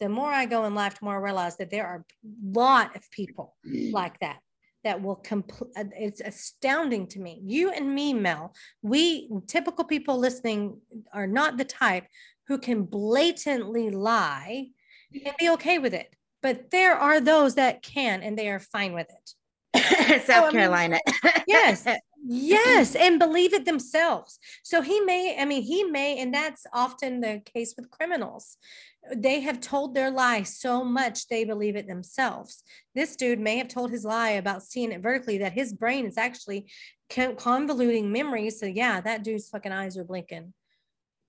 the 0.00 0.08
more 0.08 0.30
I 0.30 0.46
go 0.46 0.64
in 0.64 0.74
life, 0.74 0.98
the 0.98 1.04
more 1.04 1.16
I 1.16 1.20
realize 1.20 1.56
that 1.56 1.70
there 1.70 1.86
are 1.86 2.04
a 2.24 2.58
lot 2.58 2.96
of 2.96 3.10
people 3.10 3.56
mm. 3.66 3.92
like 3.92 4.18
that 4.20 4.38
that 4.84 5.02
will 5.02 5.16
complete 5.16 5.70
uh, 5.76 5.84
it's 5.98 6.20
astounding 6.20 7.06
to 7.08 7.20
me. 7.20 7.40
You 7.44 7.70
and 7.70 7.94
me 7.94 8.14
mel 8.14 8.54
we 8.82 9.28
typical 9.46 9.84
people 9.84 10.18
listening 10.18 10.80
are 11.12 11.26
not 11.26 11.56
the 11.56 11.64
type 11.64 12.06
who 12.48 12.58
can 12.58 12.84
blatantly 12.84 13.90
lie 13.90 14.68
and 15.12 15.34
be 15.38 15.50
okay 15.50 15.78
with 15.78 15.94
it 15.94 16.14
but 16.46 16.70
there 16.70 16.94
are 16.94 17.20
those 17.20 17.56
that 17.56 17.82
can 17.82 18.22
and 18.22 18.38
they 18.38 18.48
are 18.48 18.60
fine 18.60 18.92
with 18.92 19.08
it. 19.10 20.22
South 20.26 20.52
mean, 20.52 20.60
Carolina. 20.60 20.98
yes 21.48 21.84
yes 22.28 22.94
and 22.94 23.18
believe 23.18 23.52
it 23.52 23.64
themselves. 23.64 24.38
So 24.62 24.82
he 24.82 25.00
may 25.00 25.36
i 25.38 25.44
mean 25.44 25.62
he 25.62 25.84
may 25.84 26.18
and 26.18 26.32
that's 26.32 26.66
often 26.72 27.20
the 27.20 27.42
case 27.44 27.74
with 27.76 27.90
criminals. 27.90 28.56
They 29.14 29.40
have 29.40 29.60
told 29.60 29.94
their 29.94 30.10
lie 30.10 30.42
so 30.42 30.82
much 30.82 31.28
they 31.28 31.44
believe 31.44 31.76
it 31.76 31.86
themselves. 31.86 32.64
This 32.94 33.14
dude 33.14 33.38
may 33.38 33.58
have 33.58 33.68
told 33.68 33.90
his 33.90 34.04
lie 34.04 34.30
about 34.30 34.62
seeing 34.64 34.90
it 34.92 35.02
vertically 35.02 35.38
that 35.38 35.52
his 35.52 35.72
brain 35.72 36.06
is 36.06 36.18
actually 36.18 36.70
convoluting 37.10 38.10
memories 38.10 38.58
so 38.58 38.66
yeah 38.66 39.00
that 39.00 39.22
dude's 39.22 39.48
fucking 39.48 39.72
eyes 39.72 39.96
are 39.96 40.04
blinking. 40.04 40.52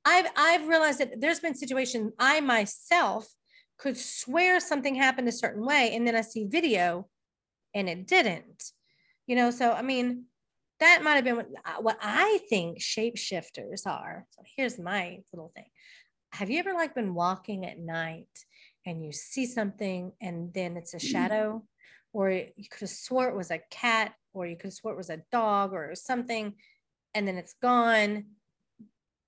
I've 0.06 0.28
i've 0.36 0.68
realized 0.68 1.00
that 1.00 1.20
there's 1.22 1.40
been 1.40 1.56
situations 1.56 2.14
i 2.18 2.40
myself 2.40 3.28
could 3.78 3.98
swear 3.98 4.60
something 4.60 4.96
happened 4.96 5.28
a 5.28 5.32
certain 5.32 5.64
way 5.64 5.94
and 5.94 6.08
then 6.08 6.16
i 6.16 6.22
see 6.22 6.46
video 6.46 7.08
and 7.76 7.88
it 7.88 8.08
didn't. 8.08 8.72
You 9.28 9.36
know 9.36 9.52
so 9.52 9.74
i 9.74 9.82
mean 9.82 10.27
that 10.80 11.04
might 11.04 11.16
have 11.16 11.24
been 11.24 11.38
what, 11.38 11.50
uh, 11.66 11.82
what 11.82 11.98
I 12.02 12.40
think 12.50 12.80
shapeshifters 12.80 13.86
are. 13.86 14.26
So 14.32 14.44
here's 14.56 14.78
my 14.80 15.20
little 15.34 15.52
thing. 15.56 15.70
Have 16.34 16.50
you 16.50 16.60
ever 16.60 16.74
like 16.74 16.94
been 16.94 17.14
walking 17.14 17.66
at 17.66 17.80
night 17.80 18.28
and 18.86 19.04
you 19.04 19.12
see 19.12 19.46
something 19.46 20.12
and 20.22 20.54
then 20.54 20.78
it's 20.78 20.94
a 20.94 21.00
shadow, 21.00 21.64
or 22.14 22.30
you 22.32 22.70
could 22.70 22.82
have 22.82 22.90
swore 22.90 23.28
it 23.28 23.36
was 23.36 23.52
a 23.52 23.62
cat, 23.72 24.14
or 24.34 24.46
you 24.46 24.56
could 24.56 24.68
have 24.68 24.74
swore 24.74 24.94
it 24.94 24.98
was 24.98 25.10
a 25.10 25.24
dog 25.32 25.74
or 25.74 25.94
something, 25.96 26.54
and 27.14 27.28
then 27.28 27.38
it's 27.38 27.56
gone. 27.62 28.26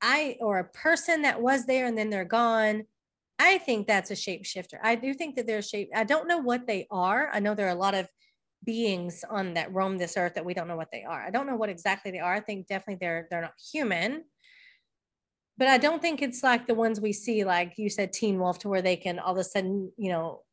I 0.02 0.38
or 0.40 0.60
a 0.60 0.64
person 0.64 1.24
that 1.24 1.42
was 1.42 1.66
there 1.66 1.86
and 1.86 1.98
then 1.98 2.10
they're 2.10 2.26
gone. 2.26 2.84
I 3.38 3.58
think 3.58 3.88
that's 3.88 4.12
a 4.12 4.16
shapeshifter. 4.16 4.80
I 4.84 4.96
do 4.96 5.14
think 5.14 5.36
that 5.36 5.48
they're 5.48 5.62
shape. 5.62 5.90
I 5.96 6.04
don't 6.04 6.28
know 6.28 6.40
what 6.40 6.68
they 6.68 6.88
are. 6.92 7.30
I 7.34 7.40
know 7.40 7.56
there 7.56 7.68
are 7.68 7.72
a 7.72 7.76
lot 7.76 7.96
of 7.96 8.08
beings 8.66 9.24
on 9.30 9.54
that 9.54 9.74
roam 9.74 9.98
this 9.98 10.18
earth 10.18 10.36
that 10.36 10.46
we 10.46 10.54
don't 10.54 10.68
know 10.68 10.76
what 10.76 10.92
they 10.92 11.04
are. 11.04 11.22
I 11.22 11.30
don't 11.30 11.48
know 11.48 11.56
what 11.56 11.70
exactly 11.70 12.12
they 12.12 12.20
are. 12.20 12.34
I 12.34 12.40
think 12.40 12.68
definitely 12.68 12.98
they're 13.00 13.28
they're 13.30 13.42
not 13.42 13.54
human. 13.72 14.24
But 15.58 15.68
I 15.68 15.78
don't 15.78 16.02
think 16.02 16.22
it's 16.22 16.42
like 16.42 16.68
the 16.68 16.74
ones 16.74 17.02
we 17.02 17.12
see, 17.12 17.44
like 17.44 17.74
you 17.78 17.90
said, 17.90 18.14
Teen 18.14 18.40
Wolf, 18.40 18.60
to 18.60 18.70
where 18.70 18.82
they 18.82 18.96
can 18.96 19.20
all 19.20 19.34
of 19.34 19.38
a 19.38 19.44
sudden, 19.44 19.92
you 19.98 20.10
know, 20.10 20.44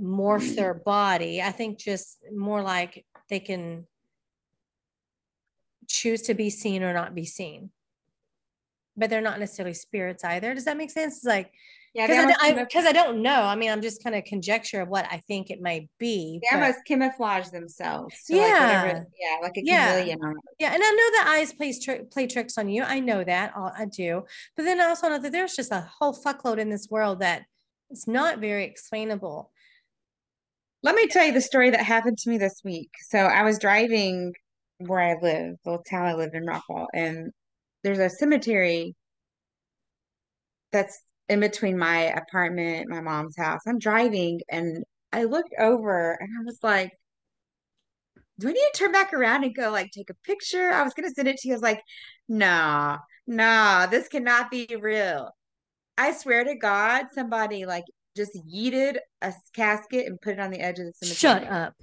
morph 0.00 0.56
their 0.56 0.74
body. 0.84 1.40
I 1.40 1.52
think 1.52 1.78
just 1.78 2.18
more 2.34 2.62
like 2.62 3.06
they 3.28 3.38
can 3.38 3.86
choose 5.88 6.22
to 6.22 6.34
be 6.34 6.50
seen 6.50 6.82
or 6.82 6.92
not 6.92 7.14
be 7.14 7.24
seen. 7.24 7.70
But 8.96 9.10
they're 9.10 9.20
not 9.20 9.38
necessarily 9.38 9.74
spirits 9.74 10.24
either. 10.24 10.52
Does 10.54 10.64
that 10.64 10.76
make 10.76 10.90
sense? 10.90 11.18
It's 11.18 11.24
like 11.24 11.52
Yeah, 11.96 12.06
because 12.08 12.36
I, 12.40 12.52
because 12.52 12.84
I, 12.84 12.92
don't 12.92 13.22
know. 13.22 13.40
I 13.42 13.56
mean, 13.56 13.70
I'm 13.70 13.80
just 13.80 14.04
kind 14.04 14.14
of 14.14 14.22
conjecture 14.24 14.82
of 14.82 14.88
what 14.88 15.06
I 15.10 15.22
think 15.28 15.48
it 15.50 15.62
might 15.62 15.88
be. 15.98 16.38
they 16.42 16.48
but- 16.50 16.62
almost 16.62 16.80
camouflage 16.86 17.48
themselves. 17.48 18.14
to, 18.26 18.36
like, 18.36 18.52
whatever- 18.52 18.86
Yeah. 18.86 19.02
yeah, 19.18 19.36
like 19.42 19.56
a 19.56 19.64
Yeah. 19.64 19.92
chameleon. 20.00 20.18
yeah, 20.58 20.74
and 20.74 20.82
I 20.84 20.90
know 20.90 21.10
that 21.12 21.34
eyes 21.38 21.54
plays 21.54 21.82
tri- 21.82 22.02
play 22.10 22.26
tricks 22.26 22.58
on 22.58 22.68
you. 22.68 22.82
I 22.82 23.00
know 23.00 23.24
that. 23.24 23.52
I 23.56 23.86
do. 23.86 24.24
But 24.56 24.64
then 24.64 24.78
I 24.78 24.84
also 24.88 25.08
know 25.08 25.18
that 25.18 25.32
there's 25.32 25.56
just 25.56 25.72
a 25.72 25.88
whole 25.98 26.14
fuckload 26.14 26.58
in 26.58 26.68
this 26.68 26.88
world 26.90 27.20
that 27.20 27.44
it's 27.88 28.06
not 28.06 28.40
very 28.40 28.64
explainable. 28.64 29.50
Let 30.82 30.96
me 30.96 31.06
tell 31.06 31.24
you 31.24 31.32
the 31.32 31.40
story 31.40 31.70
that 31.70 31.80
happened 31.80 32.18
to 32.18 32.28
me 32.30 32.36
this 32.36 32.60
week. 32.62 32.90
So 33.08 33.18
I 33.20 33.42
was 33.42 33.58
driving 33.58 34.34
where 34.78 35.00
I 35.00 35.14
live, 35.14 35.54
the 35.64 35.70
little 35.70 35.82
town 35.82 36.04
I 36.06 36.14
live 36.14 36.34
in, 36.34 36.44
Rockwall, 36.44 36.88
and 36.92 37.32
there's 37.82 37.98
a 37.98 38.10
cemetery 38.10 38.94
that's 40.72 41.00
in 41.28 41.40
between 41.40 41.78
my 41.78 42.04
apartment, 42.04 42.88
my 42.88 43.00
mom's 43.00 43.36
house. 43.36 43.60
I'm 43.66 43.78
driving 43.78 44.40
and 44.48 44.84
I 45.12 45.24
looked 45.24 45.54
over 45.58 46.12
and 46.12 46.28
I 46.38 46.44
was 46.44 46.58
like, 46.62 46.92
do 48.38 48.48
I 48.48 48.52
need 48.52 48.68
to 48.72 48.78
turn 48.78 48.92
back 48.92 49.12
around 49.12 49.44
and 49.44 49.54
go 49.54 49.70
like 49.70 49.90
take 49.90 50.10
a 50.10 50.14
picture? 50.24 50.70
I 50.70 50.82
was 50.82 50.94
gonna 50.94 51.10
send 51.10 51.28
it 51.28 51.38
to 51.38 51.48
you. 51.48 51.54
I 51.54 51.56
was 51.56 51.62
like, 51.62 51.80
nah, 52.28 52.98
nah, 53.26 53.86
this 53.86 54.08
cannot 54.08 54.50
be 54.50 54.68
real. 54.80 55.30
I 55.96 56.12
swear 56.12 56.44
to 56.44 56.54
God, 56.54 57.06
somebody 57.14 57.64
like 57.64 57.84
just 58.14 58.38
yeeted 58.46 58.98
a 59.22 59.32
casket 59.54 60.06
and 60.06 60.20
put 60.20 60.34
it 60.34 60.40
on 60.40 60.50
the 60.50 60.60
edge 60.60 60.78
of 60.78 60.86
the 60.86 60.92
cemetery. 60.92 61.44
Shut 61.44 61.52
up. 61.52 61.74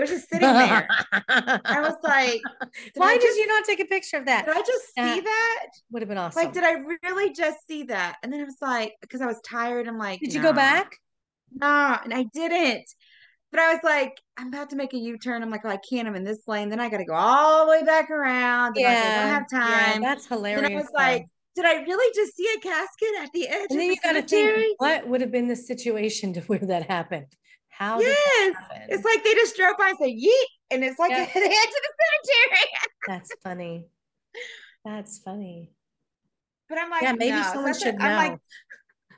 It 0.00 0.04
was 0.04 0.10
just 0.10 0.30
sitting 0.30 0.48
there. 0.52 0.88
I 1.28 1.80
was 1.82 1.96
like, 2.02 2.40
did 2.72 2.92
why 2.96 3.12
I 3.12 3.18
did 3.18 3.36
you 3.36 3.46
not 3.46 3.64
take 3.64 3.80
a 3.80 3.84
picture 3.84 4.16
of 4.16 4.24
that? 4.26 4.46
did 4.46 4.56
I 4.56 4.60
just 4.60 4.94
see 4.94 5.20
Uh, 5.20 5.20
that? 5.22 5.66
Would 5.90 6.02
have 6.02 6.08
been 6.08 6.16
awesome. 6.18 6.42
Like, 6.42 6.54
did 6.54 6.64
I 6.64 6.76
really 7.02 7.32
just 7.34 7.66
see 7.66 7.82
that? 7.84 8.16
And 8.22 8.32
then 8.32 8.40
I 8.40 8.44
was 8.44 8.56
like, 8.62 8.94
because 9.02 9.20
I 9.20 9.26
was 9.26 9.40
tired, 9.42 9.86
I'm 9.88 9.98
like, 9.98 10.20
Did 10.20 10.32
you 10.32 10.40
go 10.40 10.48
nah, 10.50 10.56
back? 10.56 10.96
Nah, 11.52 11.98
and 12.02 12.14
I 12.14 12.24
didn't. 12.32 12.88
But 13.50 13.60
I 13.60 13.72
was 13.74 13.80
like, 13.82 14.16
I'm 14.36 14.48
about 14.48 14.70
to 14.70 14.76
make 14.76 14.94
a 14.94 14.96
U-turn. 14.96 15.42
I'm 15.42 15.50
like, 15.50 15.62
oh, 15.64 15.68
I 15.68 15.76
can't. 15.78 16.06
I'm 16.08 16.14
in 16.14 16.24
this 16.24 16.46
lane. 16.46 16.68
Then 16.68 16.80
I 16.80 16.88
got 16.88 16.98
to 16.98 17.04
go 17.04 17.14
all 17.14 17.66
the 17.66 17.70
way 17.72 17.82
back 17.82 18.08
around. 18.10 18.76
And 18.78 18.86
I 18.86 18.94
like, 18.94 19.04
I 19.04 19.14
don't 19.16 19.28
have 19.28 19.46
yeah, 19.52 19.92
time. 19.92 20.02
that's 20.02 20.26
hilarious. 20.26 20.62
then 20.62 20.72
I 20.72 20.76
was 20.76 20.86
though. 20.86 20.98
like, 20.98 21.26
did 21.56 21.64
I 21.64 21.82
really 21.82 22.14
just 22.14 22.36
see 22.36 22.46
a 22.56 22.60
casket 22.60 23.08
at 23.22 23.32
the 23.32 23.48
edge 23.48 23.66
and 23.70 23.80
then 23.80 23.88
the 23.88 23.94
you 23.94 23.96
got 24.02 24.12
to 24.12 24.22
think, 24.22 24.80
what 24.80 25.06
would 25.08 25.20
have 25.20 25.32
been 25.32 25.48
the 25.48 25.56
situation 25.56 26.32
to 26.34 26.40
where 26.42 26.60
that 26.60 26.88
happened? 26.88 27.26
How 27.80 27.98
Yes. 27.98 28.54
It's 28.90 29.04
like 29.04 29.24
they 29.24 29.32
just 29.32 29.56
drove 29.56 29.76
by 29.78 29.88
and 29.88 29.98
said, 29.98 30.10
yeet. 30.10 30.46
And 30.70 30.84
it's 30.84 30.98
like 30.98 31.10
Yeah. 31.10 31.22
at 31.22 31.32
the 31.32 31.40
edge 31.40 31.46
of 31.46 31.82
the 31.82 31.92
cemetery. 31.98 32.70
That's 33.06 33.32
funny. 33.42 33.86
That's 34.84 35.18
funny. 35.18 35.72
But 36.68 36.78
I'm 36.78 36.90
like, 36.90 37.02
yeah, 37.02 37.12
maybe 37.12 37.30
no. 37.30 37.42
Someone 37.42 37.64
that's 37.66 37.82
should 37.82 37.96
know. 37.96 38.04
I'm 38.04 38.16
like, 38.16 38.38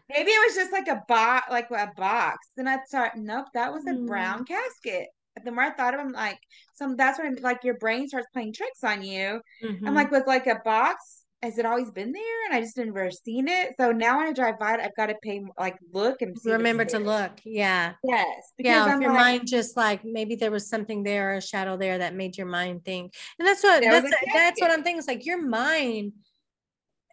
maybe 0.08 0.30
it 0.30 0.46
was 0.46 0.54
just 0.54 0.72
like 0.72 0.86
a 0.86 1.02
box, 1.08 1.48
like 1.50 1.70
a 1.70 1.90
box. 1.96 2.38
Then 2.56 2.68
I 2.68 2.78
thought, 2.90 3.16
nope, 3.16 3.46
that 3.54 3.72
was 3.72 3.84
a 3.86 3.92
Hmm. 3.94 4.06
brown 4.06 4.44
casket. 4.44 5.08
But 5.34 5.44
the 5.44 5.50
more 5.50 5.64
I 5.64 5.70
thought 5.72 5.94
of 5.94 6.00
it, 6.00 6.04
I'm 6.04 6.12
like, 6.12 6.38
some 6.74 6.96
that's 6.96 7.18
when 7.18 7.36
like 7.42 7.64
your 7.64 7.78
brain 7.78 8.06
starts 8.06 8.28
playing 8.32 8.52
tricks 8.52 8.84
on 8.84 9.02
you. 9.02 9.40
I'm 9.62 9.92
Mhm. 9.92 9.94
like, 9.94 10.10
with 10.12 10.26
like 10.26 10.46
a 10.46 10.60
box, 10.64 11.21
has 11.42 11.58
it 11.58 11.66
always 11.66 11.90
been 11.90 12.12
there? 12.12 12.46
And 12.46 12.54
I 12.54 12.60
just 12.60 12.76
never 12.76 13.10
seen 13.10 13.48
it. 13.48 13.74
So 13.78 13.90
now 13.90 14.18
when 14.18 14.28
I 14.28 14.32
drive 14.32 14.58
by 14.60 14.74
it, 14.74 14.80
I've 14.80 14.94
got 14.94 15.06
to 15.06 15.16
pay 15.22 15.42
like 15.58 15.76
look 15.92 16.22
and 16.22 16.38
see. 16.38 16.52
remember 16.52 16.84
to 16.84 16.98
look. 17.00 17.32
Yeah. 17.44 17.94
Yes, 18.04 18.52
because 18.56 18.86
Yeah. 18.86 18.94
I'm 18.94 19.02
your 19.02 19.10
like, 19.10 19.20
mind 19.20 19.48
just 19.48 19.76
like 19.76 20.04
maybe 20.04 20.36
there 20.36 20.52
was 20.52 20.68
something 20.68 21.02
there, 21.02 21.34
a 21.34 21.42
shadow 21.42 21.76
there 21.76 21.98
that 21.98 22.14
made 22.14 22.38
your 22.38 22.46
mind 22.46 22.84
think. 22.84 23.14
And 23.38 23.48
that's 23.48 23.62
what 23.62 23.82
that's 23.82 24.10
that's 24.32 24.60
what. 24.60 24.70
I'm 24.70 24.84
thinking. 24.84 24.98
It's 24.98 25.08
like 25.08 25.26
your 25.26 25.42
mind. 25.42 26.12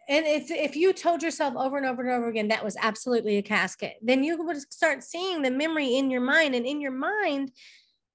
And 0.08 0.26
if 0.26 0.50
if 0.50 0.76
you 0.76 0.92
told 0.92 1.22
yourself 1.22 1.54
over 1.56 1.76
and 1.76 1.86
over 1.86 2.02
and 2.02 2.10
over 2.10 2.28
again 2.28 2.48
that 2.48 2.64
was 2.64 2.76
absolutely 2.80 3.38
a 3.38 3.42
casket, 3.42 3.94
then 4.00 4.22
you 4.22 4.40
would 4.44 4.72
start 4.72 5.02
seeing 5.02 5.42
the 5.42 5.50
memory 5.50 5.96
in 5.96 6.10
your 6.10 6.20
mind. 6.20 6.54
And 6.54 6.66
in 6.66 6.80
your 6.80 6.92
mind, 6.92 7.50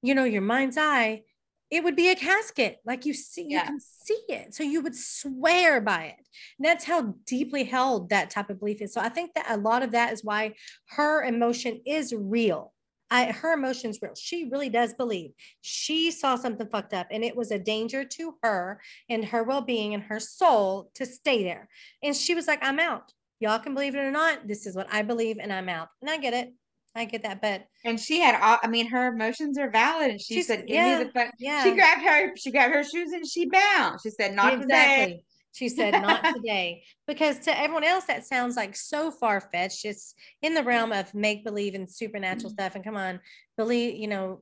you 0.02 0.16
know, 0.16 0.24
your 0.24 0.42
mind's 0.42 0.78
eye, 0.78 1.24
it 1.72 1.84
would 1.84 1.96
be 1.96 2.10
a 2.10 2.16
casket. 2.16 2.80
Like 2.86 3.06
you 3.06 3.14
see, 3.14 3.48
you 3.50 3.60
can 3.60 3.80
see 3.80 4.22
it. 4.30 4.54
So 4.54 4.64
you 4.64 4.82
would 4.82 4.96
swear 4.96 5.82
by 5.82 6.06
it. 6.06 6.26
And 6.58 6.66
that's 6.66 6.86
how 6.86 7.16
deeply 7.26 7.64
held 7.64 8.10
that 8.10 8.30
type 8.30 8.50
of 8.50 8.60
belief 8.60 8.82
is. 8.82 8.94
So 8.94 9.02
I 9.02 9.10
think 9.10 9.34
that 9.34 9.50
a 9.50 9.58
lot 9.58 9.84
of 9.84 9.92
that 9.92 10.14
is 10.14 10.24
why 10.24 10.54
her 10.90 11.24
emotion 11.24 11.82
is 11.86 12.14
real. 12.16 12.72
I, 13.12 13.32
her 13.32 13.54
emotion's 13.54 14.02
real. 14.02 14.16
She 14.16 14.50
really 14.52 14.70
does 14.70 14.94
believe 14.94 15.32
she 15.62 16.12
saw 16.12 16.36
something 16.36 16.68
fucked 16.68 16.94
up 16.94 17.08
and 17.12 17.24
it 17.24 17.36
was 17.36 17.52
a 17.52 17.60
danger 17.60 18.04
to 18.04 18.36
her 18.42 18.82
and 19.10 19.24
her 19.26 19.44
well-being 19.44 19.94
and 19.94 20.04
her 20.04 20.20
soul 20.20 20.90
to 20.96 21.06
stay 21.06 21.44
there. 21.44 21.70
And 22.04 22.16
she 22.16 22.34
was 22.34 22.48
like, 22.48 22.60
I'm 22.64 22.80
out. 22.80 23.14
Y'all 23.40 23.60
can 23.60 23.74
believe 23.74 23.96
it 23.96 24.00
or 24.00 24.12
not. 24.12 24.48
This 24.48 24.66
is 24.66 24.76
what 24.76 24.88
I 24.92 25.04
believe 25.04 25.38
and 25.40 25.54
I'm 25.54 25.70
out. 25.70 25.90
And 26.02 26.10
I 26.10 26.18
get 26.18 26.34
it. 26.34 26.54
I 26.96 27.06
get 27.06 27.24
that. 27.24 27.42
But 27.42 27.68
and 27.84 28.00
she 28.00 28.20
had 28.20 28.40
all. 28.42 28.58
I 28.64 28.68
mean, 28.68 28.88
her 28.90 29.08
emotions 29.14 29.58
are 29.58 29.70
valid, 29.70 30.12
and 30.12 30.22
she 30.22 30.42
said, 30.42 30.68
"Give 30.68 30.76
yeah, 30.76 30.98
me 31.00 31.04
the 31.04 31.12
phone." 31.12 31.32
yeah. 31.40 31.64
She 31.64 31.72
grabbed 31.74 32.02
her. 32.04 32.36
She 32.38 32.52
grabbed 32.52 32.74
her 32.74 32.84
shoes 32.84 33.12
and 33.12 33.28
she 33.28 33.48
bounced. 33.48 34.04
She 34.04 34.12
said, 34.12 34.34
"Not 34.34 34.62
today." 34.62 35.22
She 35.56 35.70
said, 35.70 35.94
not 36.02 36.22
today. 36.36 36.84
Because 37.08 37.40
to 37.40 37.58
everyone 37.58 37.86
else, 37.86 38.04
that 38.06 38.26
sounds 38.26 38.58
like 38.58 38.76
so 38.76 39.10
far 39.10 39.40
fetched. 39.40 39.86
It's 39.86 40.14
in 40.42 40.54
the 40.54 40.64
realm 40.64 40.92
of 40.92 41.14
make 41.14 41.46
believe 41.46 41.76
and 41.76 41.90
supernatural 41.90 42.50
Mm-hmm. 42.52 42.62
stuff. 42.62 42.76
And 42.76 42.84
come 42.84 42.98
on, 42.98 43.22
believe, 43.56 43.96
you 43.96 44.10
know, 44.10 44.42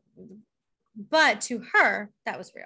but 1.11 1.41
to 1.41 1.61
her, 1.73 2.09
that 2.25 2.39
was 2.39 2.51
real. 2.55 2.65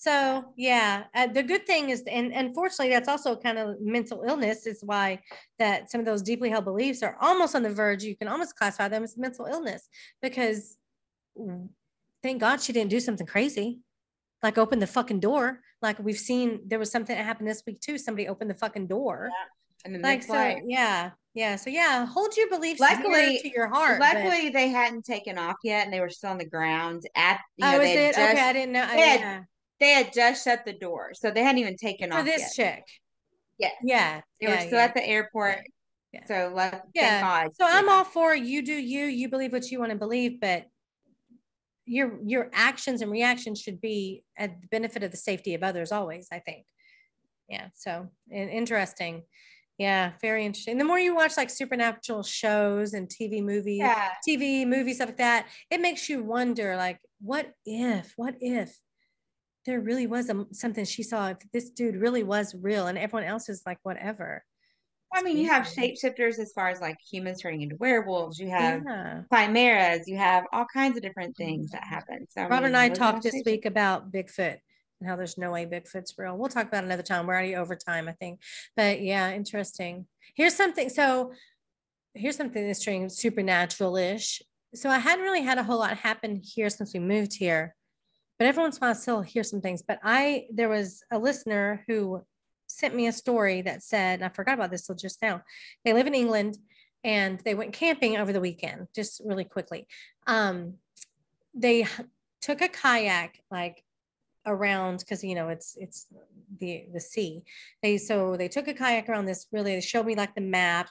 So, 0.00 0.46
yeah, 0.56 1.04
uh, 1.14 1.26
the 1.26 1.42
good 1.42 1.66
thing 1.66 1.90
is, 1.90 2.02
and 2.10 2.32
unfortunately, 2.32 2.88
that's 2.88 3.06
also 3.06 3.36
kind 3.36 3.58
of 3.58 3.78
mental 3.82 4.22
illness, 4.26 4.66
is 4.66 4.80
why 4.82 5.20
that 5.58 5.90
some 5.90 5.98
of 6.00 6.06
those 6.06 6.22
deeply 6.22 6.48
held 6.48 6.64
beliefs 6.64 7.02
are 7.02 7.18
almost 7.20 7.54
on 7.54 7.62
the 7.62 7.68
verge. 7.68 8.02
You 8.02 8.16
can 8.16 8.26
almost 8.26 8.56
classify 8.56 8.88
them 8.88 9.04
as 9.04 9.18
mental 9.18 9.44
illness 9.44 9.90
because 10.22 10.78
thank 12.22 12.40
God 12.40 12.62
she 12.62 12.72
didn't 12.72 12.88
do 12.90 12.98
something 12.98 13.26
crazy 13.26 13.80
like 14.42 14.56
open 14.56 14.78
the 14.78 14.86
fucking 14.86 15.20
door. 15.20 15.60
Like 15.82 15.98
we've 15.98 16.16
seen, 16.16 16.60
there 16.66 16.78
was 16.78 16.90
something 16.90 17.14
that 17.14 17.22
happened 17.26 17.46
this 17.48 17.62
week 17.66 17.80
too. 17.80 17.98
Somebody 17.98 18.26
opened 18.26 18.48
the 18.48 18.54
fucking 18.54 18.86
door. 18.86 19.28
And 19.84 19.94
then 19.94 20.00
Like 20.00 20.22
so, 20.22 20.32
life. 20.32 20.62
yeah, 20.66 21.10
yeah. 21.34 21.56
So 21.56 21.68
yeah, 21.68 22.06
hold 22.06 22.34
your 22.38 22.48
beliefs 22.48 22.80
Luckily- 22.80 23.38
to 23.42 23.50
your 23.50 23.68
heart. 23.68 23.98
but- 23.98 24.14
Luckily, 24.14 24.48
they 24.48 24.68
hadn't 24.68 25.04
taken 25.04 25.36
off 25.36 25.56
yet, 25.62 25.84
and 25.84 25.92
they 25.92 26.00
were 26.00 26.08
still 26.08 26.30
on 26.30 26.38
the 26.38 26.48
ground. 26.48 27.02
At 27.14 27.40
you 27.56 27.66
know, 27.66 27.76
oh, 27.78 27.80
is 27.82 27.90
it 27.90 28.14
just 28.14 28.18
okay? 28.18 28.40
I 28.48 28.52
didn't 28.54 28.72
know. 28.72 28.82
I- 28.82 28.96
they 28.96 29.08
had 29.08 29.20
yeah. 29.20 29.42
They 29.80 29.90
had 29.90 30.12
just 30.12 30.44
shut 30.44 30.64
the 30.64 30.72
door, 30.74 31.12
so 31.14 31.30
they 31.30 31.42
hadn't 31.42 31.58
even 31.58 31.76
taken 31.76 32.10
For 32.10 32.18
off 32.18 32.24
this 32.24 32.56
yet. 32.58 32.76
chick. 32.76 32.84
Yes. 33.58 33.74
Yeah. 33.82 34.20
They 34.40 34.46
yeah, 34.46 34.54
were 34.54 34.60
still 34.60 34.78
yeah. 34.78 34.84
at 34.84 34.94
the 34.94 35.06
airport. 35.06 35.58
Yeah. 36.12 36.24
So 36.26 36.52
thank 36.56 36.82
Yeah. 36.94 37.20
God. 37.20 37.50
So 37.54 37.66
I'm 37.68 37.88
all 37.88 38.04
for 38.04 38.34
you 38.34 38.62
do 38.62 38.72
you, 38.72 39.04
you 39.04 39.28
believe 39.28 39.52
what 39.52 39.70
you 39.70 39.78
want 39.78 39.92
to 39.92 39.98
believe, 39.98 40.40
but 40.40 40.64
your 41.86 42.18
your 42.24 42.50
actions 42.52 43.02
and 43.02 43.10
reactions 43.10 43.60
should 43.60 43.80
be 43.80 44.22
at 44.36 44.60
the 44.60 44.68
benefit 44.68 45.02
of 45.02 45.10
the 45.10 45.16
safety 45.16 45.54
of 45.54 45.62
others 45.62 45.92
always, 45.92 46.28
I 46.32 46.38
think. 46.38 46.64
Yeah. 47.48 47.68
So 47.74 48.08
interesting. 48.30 49.22
Yeah, 49.78 50.12
very 50.20 50.44
interesting. 50.44 50.76
The 50.76 50.84
more 50.84 50.98
you 50.98 51.14
watch 51.14 51.38
like 51.38 51.48
supernatural 51.48 52.22
shows 52.22 52.92
and 52.92 53.08
TV 53.08 53.42
movies, 53.42 53.78
Yeah. 53.78 54.10
TV, 54.28 54.66
movies, 54.66 54.96
stuff 54.96 55.08
like 55.08 55.16
that, 55.16 55.46
it 55.70 55.80
makes 55.80 56.06
you 56.08 56.22
wonder 56.22 56.76
like, 56.76 56.98
what 57.22 57.54
if, 57.64 58.12
what 58.16 58.34
if 58.40 58.76
there 59.66 59.80
really 59.80 60.06
was 60.06 60.30
a, 60.30 60.46
something 60.52 60.84
she 60.84 61.02
saw, 61.02 61.28
if 61.28 61.38
this 61.52 61.70
dude 61.70 61.96
really 61.96 62.22
was 62.22 62.54
real 62.54 62.86
and 62.86 62.96
everyone 62.96 63.28
else 63.28 63.48
is 63.48 63.62
like, 63.66 63.78
whatever. 63.82 64.44
I 65.12 65.22
mean, 65.22 65.36
you 65.36 65.48
have 65.48 65.64
shapeshifters 65.64 66.38
as 66.38 66.52
far 66.52 66.68
as 66.68 66.80
like 66.80 66.96
humans 67.00 67.42
turning 67.42 67.62
into 67.62 67.76
werewolves. 67.76 68.38
You 68.38 68.48
have 68.50 68.82
Yeah. 68.86 69.22
chimeras. 69.32 70.06
You 70.06 70.16
have 70.16 70.44
all 70.52 70.66
kinds 70.72 70.96
of 70.96 71.02
different 71.02 71.36
things 71.36 71.72
that 71.72 71.82
happen. 71.82 72.26
So 72.30 72.42
I 72.42 72.46
Robert 72.48 72.66
and 72.66 72.76
I 72.76 72.88
those 72.88 72.98
are 72.98 73.04
all 73.04 73.12
talked 73.12 73.24
this 73.24 73.42
week 73.44 73.66
about 73.66 74.12
Bigfoot 74.12 74.58
and 75.00 75.08
how 75.08 75.16
there's 75.16 75.36
no 75.36 75.50
way 75.50 75.66
Bigfoot's 75.66 76.14
real. 76.16 76.36
We'll 76.36 76.48
talk 76.48 76.68
about 76.68 76.84
it 76.84 76.86
another 76.86 77.02
time. 77.02 77.26
We're 77.26 77.34
already 77.34 77.56
over 77.56 77.74
time, 77.74 78.08
I 78.08 78.12
think. 78.12 78.40
But 78.76 79.02
yeah, 79.02 79.32
interesting. 79.32 80.06
Here's 80.36 80.54
something. 80.54 80.88
So 80.88 81.32
here's 82.14 82.36
something 82.36 82.64
that's 82.64 82.78
strange, 82.80 83.10
supernatural-ish. 83.10 84.42
So 84.74 84.90
I 84.90 84.98
hadn't 84.98 85.24
really 85.24 85.42
had 85.42 85.58
a 85.58 85.64
whole 85.64 85.78
lot 85.80 85.96
happen 85.96 86.40
here 86.42 86.70
since 86.70 86.94
we 86.94 87.00
moved 87.00 87.34
here. 87.34 87.74
But 88.40 88.46
every 88.46 88.62
once 88.62 88.78
in 88.78 88.82
a 88.82 88.86
while 88.86 88.96
I 88.96 88.98
still 88.98 89.20
hear 89.20 89.44
some 89.44 89.60
things. 89.60 89.82
But 89.82 90.00
I 90.02 90.46
there 90.50 90.70
was 90.70 91.04
a 91.10 91.18
listener 91.18 91.84
who 91.86 92.24
sent 92.68 92.94
me 92.94 93.06
a 93.06 93.12
story 93.12 93.60
that 93.60 93.82
said, 93.82 94.20
and 94.20 94.24
I 94.24 94.30
forgot 94.30 94.54
about 94.54 94.70
this 94.70 94.86
till 94.86 94.94
just 94.94 95.20
now. 95.20 95.42
They 95.84 95.92
live 95.92 96.06
in 96.06 96.14
England 96.14 96.56
and 97.04 97.38
they 97.40 97.54
went 97.54 97.74
camping 97.74 98.16
over 98.16 98.32
the 98.32 98.40
weekend, 98.40 98.88
just 98.94 99.20
really 99.26 99.44
quickly. 99.44 99.86
Um, 100.26 100.76
they 101.54 101.86
took 102.40 102.62
a 102.62 102.68
kayak 102.68 103.42
like 103.50 103.84
around 104.46 105.00
because 105.00 105.22
you 105.22 105.34
know 105.34 105.50
it's 105.50 105.76
it's 105.78 106.06
the 106.60 106.86
the 106.94 107.00
sea. 107.00 107.42
They 107.82 107.98
so 107.98 108.38
they 108.38 108.48
took 108.48 108.68
a 108.68 108.74
kayak 108.74 109.10
around 109.10 109.26
this 109.26 109.48
really. 109.52 109.74
They 109.74 109.82
showed 109.82 110.06
me 110.06 110.14
like 110.14 110.34
the 110.34 110.40
map 110.40 110.88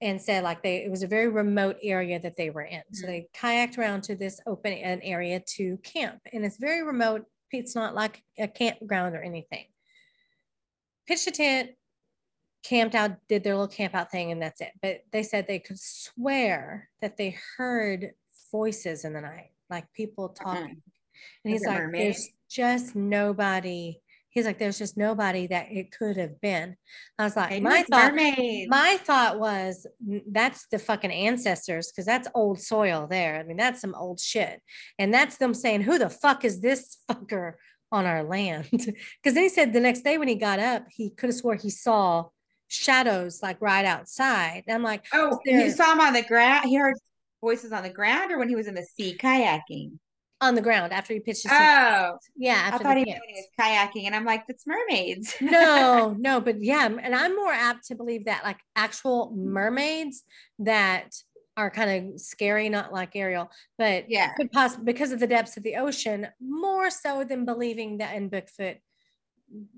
and 0.00 0.20
said 0.20 0.44
like 0.44 0.62
they 0.62 0.84
it 0.84 0.90
was 0.90 1.02
a 1.02 1.08
very 1.08 1.28
remote 1.28 1.76
area 1.82 2.18
that 2.20 2.36
they 2.36 2.50
were 2.50 2.62
in. 2.62 2.82
So 2.92 3.06
mm-hmm. 3.06 3.12
they 3.12 3.28
kayaked 3.34 3.78
around 3.78 4.02
to 4.04 4.16
this 4.16 4.40
open 4.46 4.72
an 4.72 5.00
area 5.02 5.40
to 5.56 5.76
camp, 5.78 6.20
and 6.32 6.44
it's 6.44 6.58
very 6.58 6.82
remote. 6.82 7.24
It's 7.52 7.74
not 7.74 7.94
like 7.94 8.22
a 8.38 8.48
campground 8.48 9.14
or 9.14 9.22
anything. 9.22 9.66
Pitched 11.06 11.28
a 11.28 11.30
tent, 11.30 11.70
camped 12.64 12.94
out, 12.94 13.12
did 13.28 13.44
their 13.44 13.54
little 13.54 13.68
camp 13.68 13.94
out 13.94 14.10
thing, 14.10 14.32
and 14.32 14.42
that's 14.42 14.60
it. 14.60 14.72
But 14.82 15.02
they 15.12 15.22
said 15.22 15.46
they 15.46 15.60
could 15.60 15.78
swear 15.78 16.88
that 17.00 17.16
they 17.16 17.36
heard 17.56 18.12
voices 18.50 19.04
in 19.04 19.12
the 19.12 19.20
night, 19.20 19.50
like 19.70 19.92
people 19.92 20.30
mm-hmm. 20.30 20.44
talking. 20.44 20.82
And 21.44 21.52
he's 21.52 21.64
like, 21.64 21.78
mermaid? 21.78 22.02
there's 22.02 22.28
just 22.50 22.96
nobody. 22.96 24.00
He's 24.34 24.46
like, 24.46 24.58
there's 24.58 24.78
just 24.78 24.96
nobody 24.96 25.46
that 25.46 25.70
it 25.70 25.92
could 25.92 26.16
have 26.16 26.40
been. 26.40 26.76
I 27.18 27.24
was 27.24 27.36
like, 27.36 27.62
my 27.62 27.84
thought, 27.84 28.14
mermaids. 28.14 28.68
my 28.68 28.98
thought 29.04 29.38
was 29.38 29.86
that's 30.30 30.66
the 30.72 30.78
fucking 30.80 31.12
ancestors 31.12 31.92
because 31.92 32.04
that's 32.04 32.28
old 32.34 32.60
soil 32.60 33.06
there. 33.08 33.38
I 33.38 33.44
mean, 33.44 33.56
that's 33.56 33.80
some 33.80 33.94
old 33.94 34.18
shit. 34.18 34.60
And 34.98 35.14
that's 35.14 35.36
them 35.36 35.54
saying, 35.54 35.82
who 35.82 35.98
the 35.98 36.10
fuck 36.10 36.44
is 36.44 36.60
this 36.60 36.98
fucker 37.08 37.54
on 37.92 38.06
our 38.06 38.24
land? 38.24 38.68
Because 38.72 39.34
then 39.34 39.44
he 39.44 39.48
said 39.48 39.72
the 39.72 39.80
next 39.80 40.02
day 40.02 40.18
when 40.18 40.28
he 40.28 40.34
got 40.34 40.58
up, 40.58 40.86
he 40.90 41.10
could 41.10 41.28
have 41.28 41.36
swore 41.36 41.54
he 41.54 41.70
saw 41.70 42.26
shadows 42.66 43.40
like 43.40 43.60
right 43.60 43.84
outside. 43.84 44.64
And 44.66 44.74
I'm 44.74 44.82
like, 44.82 45.06
oh, 45.12 45.38
you 45.44 45.70
saw 45.70 45.92
him 45.92 46.00
on 46.00 46.12
the 46.12 46.22
ground. 46.22 46.68
He 46.68 46.74
heard 46.74 46.94
voices 47.40 47.72
on 47.72 47.82
the 47.82 47.90
ground, 47.90 48.32
or 48.32 48.38
when 48.38 48.48
he 48.48 48.56
was 48.56 48.66
in 48.66 48.74
the 48.74 48.82
sea 48.82 49.16
kayaking. 49.18 49.98
On 50.40 50.54
the 50.54 50.60
ground 50.60 50.92
after 50.92 51.14
he 51.14 51.20
tent. 51.20 51.36
Oh, 51.50 52.18
Yeah, 52.36 52.62
I 52.66 52.70
thought 52.70 52.82
the 52.82 52.94
he 52.94 53.04
meant 53.04 53.20
he 53.26 53.34
was 53.34 53.48
kayaking, 53.58 54.06
and 54.06 54.14
I'm 54.14 54.24
like, 54.24 54.46
that's 54.46 54.66
mermaids. 54.66 55.34
no, 55.40 56.14
no, 56.18 56.40
but 56.40 56.62
yeah, 56.62 56.86
and 56.86 57.14
I'm 57.14 57.34
more 57.36 57.52
apt 57.52 57.86
to 57.88 57.94
believe 57.94 58.26
that 58.26 58.44
like 58.44 58.58
actual 58.76 59.32
mermaids 59.36 60.24
that 60.60 61.14
are 61.56 61.70
kind 61.70 62.12
of 62.14 62.20
scary, 62.20 62.68
not 62.68 62.92
like 62.92 63.14
Ariel, 63.14 63.50
but 63.78 64.06
Yeah. 64.08 64.32
could 64.34 64.50
possibly 64.50 64.84
because 64.84 65.12
of 65.12 65.20
the 65.20 65.26
depths 65.26 65.56
of 65.56 65.62
the 65.62 65.76
ocean, 65.76 66.26
more 66.40 66.90
so 66.90 67.24
than 67.24 67.44
believing 67.44 67.98
that 67.98 68.16
in 68.16 68.28
Bigfoot. 68.28 68.78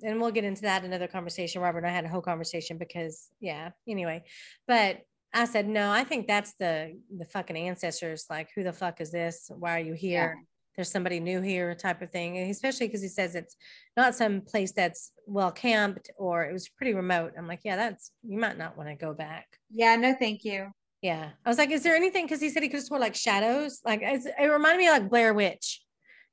And 0.03 0.21
we'll 0.21 0.31
get 0.31 0.45
into 0.45 0.63
that 0.63 0.83
in 0.85 0.87
another 0.87 1.09
conversation. 1.09 1.61
Robert 1.61 1.79
and 1.79 1.89
I 1.89 1.91
had 1.91 2.05
a 2.07 2.09
whole 2.09 2.23
conversation 2.23 2.79
because 2.79 3.29
yeah, 3.41 3.71
anyway. 3.87 4.25
But 4.67 5.01
I 5.35 5.45
said, 5.45 5.69
no, 5.69 5.91
I 5.91 6.05
think 6.05 6.27
that's 6.27 6.55
the 6.59 6.99
the 7.15 7.25
fucking 7.27 7.57
ancestors. 7.57 8.27
Like, 8.31 8.49
who 8.55 8.63
the 8.65 8.73
fuck 8.73 9.01
is 9.01 9.11
this? 9.11 9.51
Why 9.55 9.77
are 9.77 9.81
you 9.85 9.95
here? 9.95 10.37
there's 10.77 10.91
somebody 10.91 11.21
new 11.21 11.41
here 11.41 11.75
type 11.75 12.03
of 12.03 12.11
thing 12.11 12.37
and 12.37 12.51
especially 12.51 12.87
because 12.87 13.01
he 13.01 13.09
says 13.09 13.35
it's 13.35 13.57
not 13.97 14.15
some 14.15 14.43
place 14.43 14.73
that's 14.73 15.11
well 15.27 15.51
camped 15.51 16.11
or 16.19 16.45
it 16.45 16.53
was 16.53 16.69
pretty 16.69 16.93
remote 16.93 17.33
i'm 17.39 17.49
like 17.49 17.61
yeah 17.65 17.77
that's 17.77 18.11
you 18.23 18.39
might 18.39 18.59
not 18.59 18.77
want 18.77 18.87
to 18.89 18.95
go 18.95 19.15
back 19.15 19.47
Yeah, 19.71 19.97
no, 19.97 20.15
thank 20.19 20.45
you. 20.45 20.69
yeah 21.01 21.31
i 21.45 21.49
was 21.49 21.57
like 21.59 21.71
is 21.71 21.83
there 21.83 21.97
anything 21.97 22.27
because 22.27 22.41
he 22.43 22.51
said 22.51 22.63
he 22.63 22.69
could 22.69 22.77
have 22.81 22.85
swore 22.85 22.99
like 22.99 23.15
shadows 23.15 23.81
like 23.87 24.01
it's, 24.03 24.27
it 24.27 24.45
reminded 24.47 24.79
me 24.79 24.89
of 24.89 24.93
like 24.93 25.09
blair 25.09 25.33
witch 25.33 25.83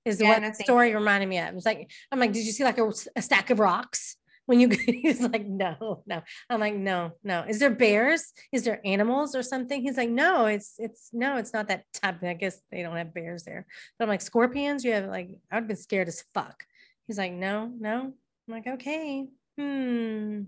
is 0.04 0.20
Yeah, 0.20 0.28
what 0.32 0.41
no, 0.41 0.52
story 0.52 0.94
reminded 0.94 1.30
me 1.30 1.39
of 1.39 1.48
it 1.48 1.56
was 1.56 1.66
like 1.66 1.89
i'm 2.12 2.20
like 2.20 2.34
did 2.34 2.46
you 2.46 2.52
see 2.52 2.66
like 2.66 2.78
a, 2.80 2.91
a 3.16 3.22
stack 3.22 3.50
of 3.50 3.60
rocks 3.60 4.18
when 4.46 4.60
you 4.60 4.70
he's 4.86 5.22
like 5.22 5.46
no 5.46 6.04
no. 6.06 6.22
I'm 6.50 6.60
like 6.60 6.76
no 6.76 7.12
no. 7.24 7.44
Is 7.48 7.60
there 7.60 7.70
bears? 7.70 8.34
Is 8.52 8.64
there 8.64 8.82
animals 8.86 9.36
or 9.36 9.44
something? 9.44 9.82
He's 9.82 9.98
like 9.98 10.10
no 10.10 10.46
it's 10.48 10.76
it's 10.78 11.10
no 11.14 11.38
it's 11.38 11.54
not 11.54 11.68
that 11.70 11.86
type. 11.94 12.24
I 12.24 12.34
guess 12.34 12.60
they 12.72 12.82
don't 12.84 12.98
have 12.98 13.14
bears 13.14 13.44
there. 13.44 13.66
But 13.98 14.06
i'm 14.06 14.10
like 14.10 14.22
scorpions? 14.22 14.84
You 14.84 14.94
have 14.94 15.06
like 15.06 15.30
i 15.52 15.56
would 15.56 15.62
have 15.64 15.68
been 15.68 15.78
scared 15.78 16.08
as 16.08 16.24
fuck. 16.34 16.64
He's 17.08 17.18
like 17.18 17.34
no 17.34 17.72
no. 17.80 18.14
I'm 18.48 18.54
like 18.54 18.68
okay 18.68 19.26
hmm. 19.58 20.41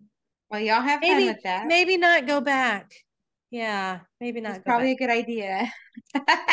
Well, 0.52 0.60
y'all 0.62 0.82
have 0.82 1.02
fun 1.02 1.10
maybe 1.10 1.28
with 1.28 1.42
that. 1.44 1.66
maybe 1.68 1.98
not 1.98 2.28
go 2.28 2.42
back. 2.42 2.92
Yeah 3.52 4.00
maybe 4.20 4.42
not 4.42 4.56
It's 4.56 4.64
probably 4.66 4.94
back. 4.94 5.02
a 5.02 5.06
good 5.08 5.10
idea. 5.12 5.72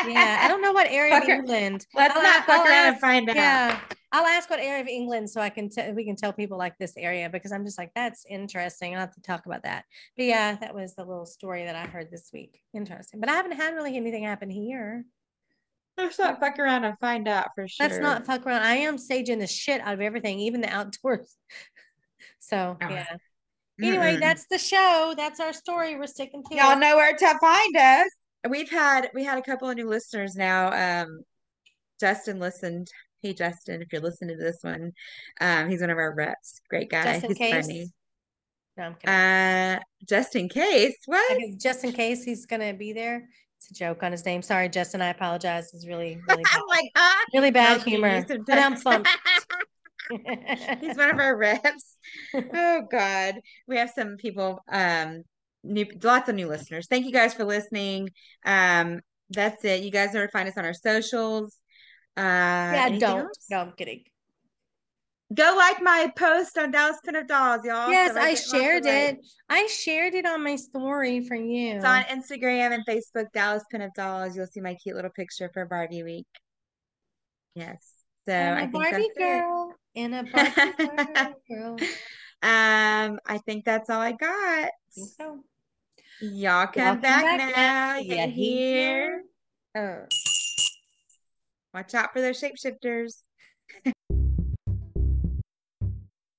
yeah 0.07 0.39
i 0.43 0.47
don't 0.49 0.63
know 0.63 0.73
what 0.73 0.87
area 0.91 1.15
of 1.17 1.21
Fuck 1.21 1.29
england. 1.31 1.87
Let's 1.95 2.15
I'll 2.17 2.23
not 2.23 2.47
fuck 2.47 2.61
I'll 2.61 2.67
around 2.67 2.93
and 2.93 3.01
find 3.01 3.31
out. 3.31 3.81
I'll 4.13 4.27
ask 4.27 4.49
what 4.51 4.61
area 4.61 4.81
of 4.81 4.89
england 4.89 5.29
so 5.29 5.41
i 5.41 5.49
can 5.49 5.69
tell 5.69 5.93
we 5.93 6.05
can 6.05 6.17
tell 6.17 6.33
people 6.33 6.57
like 6.59 6.77
this 6.79 6.95
area 6.97 7.29
because 7.31 7.53
i'm 7.53 7.65
just 7.65 7.79
like 7.79 7.91
that's 7.95 8.25
interesting 8.29 8.95
i'll 8.95 9.01
have 9.01 9.15
to 9.15 9.21
talk 9.23 9.47
about 9.47 9.63
that 9.63 9.85
but 10.17 10.25
yeah 10.27 10.55
that 10.57 10.75
was 10.75 10.95
the 10.95 11.05
little 11.05 11.27
story 11.27 11.65
that 11.65 11.75
i 11.77 11.85
heard 11.87 12.11
this 12.11 12.31
week 12.33 12.61
interesting 12.75 13.21
but 13.21 13.29
i 13.29 13.33
haven't 13.33 13.53
had 13.53 13.75
really 13.75 13.97
anything 13.97 14.25
happen 14.25 14.51
here 14.51 15.05
Let's 15.99 16.19
not 16.19 16.41
fuck 16.41 16.59
around 16.59 16.85
and 16.85 16.99
find 17.01 17.29
out 17.29 17.49
for 17.55 17.69
sure. 17.69 17.87
let's 17.87 17.99
not 18.01 18.25
fuck 18.27 18.47
around 18.47 18.63
i 18.63 18.77
am 18.77 18.97
saging 18.97 19.39
the 19.41 19.47
shit 19.47 19.81
out 19.83 19.95
of 19.95 20.01
everything 20.01 20.39
even 20.41 20.61
the 20.61 20.69
outdoors 20.71 21.37
so 22.39 22.77
Ah. 22.81 22.89
yeah 22.91 23.17
anyway 23.83 24.15
Mm-mm. 24.17 24.21
that's 24.21 24.47
the 24.51 24.59
show 24.59 25.15
that's 25.17 25.41
our 25.41 25.53
story 25.53 25.97
we're 25.97 26.07
sticking 26.07 26.43
to 26.45 26.55
y'all 26.57 26.73
it. 26.73 26.79
know 26.79 26.97
where 26.97 27.17
to 27.17 27.39
find 27.41 27.77
us. 27.77 28.09
We've 28.49 28.71
had 28.71 29.09
we 29.15 29.23
had 29.23 29.39
a 29.39 29.43
couple 29.43 29.71
of 29.71 29.77
new 29.77 29.89
listeners 29.89 30.35
now. 30.35 31.03
Um, 31.03 31.23
Justin 32.01 32.41
listened. 32.41 32.89
Hey 33.23 33.33
Justin, 33.35 33.83
if 33.83 33.93
you're 33.93 34.03
listening 34.03 34.37
to 34.37 34.43
this 34.43 34.59
one, 34.63 34.93
um, 35.41 35.71
he's 35.71 35.81
one 35.81 35.91
of 35.91 35.99
our 35.99 36.15
reps. 36.15 36.61
Great 36.69 36.91
guy. 36.91 37.05
just 37.05 37.25
in 37.25 37.31
he's 37.31 37.39
case 37.39 37.67
funny. 37.67 37.87
no 38.77 38.83
i'm 38.85 38.95
kidding 38.95 39.15
Uh, 39.15 39.81
just 40.09 40.35
in 40.37 40.49
case. 40.49 40.97
What? 41.07 41.39
Just 41.61 41.85
in 41.85 41.93
case 41.93 42.25
he's 42.25 42.47
gonna 42.47 42.75
be 42.75 42.93
there 42.93 43.29
it's 43.59 43.71
a 43.71 43.75
joke 43.75 44.03
on 44.03 44.11
his 44.11 44.25
name 44.27 44.43
sorry 44.43 44.69
justin 44.69 45.01
i 45.01 45.09
apologize 45.11 45.73
it's 45.73 45.87
really 45.87 46.19
really 46.29 46.43
bad. 46.43 46.61
Like, 46.69 46.91
ah. 46.97 47.25
really 47.33 47.53
bad 47.53 47.81
humor 47.83 48.25
but 48.29 48.59
i'm 48.59 48.81
pumped 48.83 49.09
He's 50.11 50.97
one 50.97 51.11
of 51.11 51.19
our 51.19 51.37
reps. 51.37 51.97
Oh 52.35 52.83
God. 52.91 53.37
We 53.67 53.77
have 53.77 53.91
some 53.91 54.17
people, 54.17 54.63
um, 54.71 55.23
new 55.63 55.87
lots 56.03 56.29
of 56.29 56.35
new 56.35 56.49
listeners. 56.49 56.87
Thank 56.89 57.07
you 57.07 57.13
guys 57.13 57.35
for 57.35 57.45
listening. 57.45 58.11
Um, 58.45 59.01
that's 59.31 59.65
it. 59.65 59.83
You 59.83 59.91
guys 59.91 60.13
know 60.13 60.21
to 60.21 60.29
find 60.29 60.49
us 60.49 60.59
on 60.59 60.65
our 60.65 60.75
socials. 60.75 61.57
Uh 62.17 62.21
yeah 62.21 62.89
don't 62.99 63.21
else? 63.21 63.47
no 63.51 63.59
i'm 63.59 63.73
kidding 63.73 64.03
Go 65.35 65.55
like 65.57 65.81
my 65.83 66.13
post 66.15 66.59
on 66.59 66.71
Dallas 66.73 66.99
Pin-Up 67.03 67.27
Dolls, 67.27 67.65
y'all. 67.65 67.89
yes 67.91 68.13
so 68.13 68.21
i 68.21 68.29
of 68.33 68.39
shared 68.39 68.85
it 68.85 69.19
i 69.49 69.67
shared 69.67 70.13
it 70.13 70.27
on 70.27 70.45
my 70.45 70.57
story 70.57 71.27
for 71.27 71.35
you 71.37 71.77
It's 71.77 71.85
on 71.87 72.03
Instagram 72.03 72.73
and 72.75 72.85
Facebook, 72.85 73.33
Dallas 73.33 73.63
Pin-Up 73.71 73.95
Dolls. 73.95 74.37
You'll 74.37 74.47
see 74.47 74.61
my 74.61 74.75
cute 74.75 74.95
little 74.95 75.11
picture 75.11 75.51
for 75.55 75.65
Barbie 75.65 76.03
Week. 76.03 76.27
Yes. 77.55 77.93
So 78.29 78.35
I'm 78.35 78.57
I 78.59 78.61
a 78.61 78.63
think 78.63 78.73
Barbie 78.75 78.91
that's 78.91 79.09
it. 79.17 79.19
girl 79.19 79.75
in 79.95 80.13
a 80.15 80.23
Barbie 80.25 81.35
world. 81.51 81.81
Um, 82.43 83.19
I 83.27 83.39
think 83.47 83.65
that's 83.65 83.89
all 83.89 84.01
I 84.01 84.13
got. 84.13 84.29
I 84.31 84.71
think 84.95 85.09
so. 85.17 85.41
Y'all 86.21 86.67
come, 86.67 87.01
back, 87.01 87.25
back 87.25 87.39
now. 87.39 87.51
now. 87.57 87.97
You 87.99 88.15
Ya 88.17 88.27
hear? 88.27 89.23
hear? 89.75 90.03
Uh. 90.05 90.32
Watch 91.75 91.95
out 91.95 92.13
for 92.13 92.21
those 92.21 92.41
shapeshifters. 92.41 93.22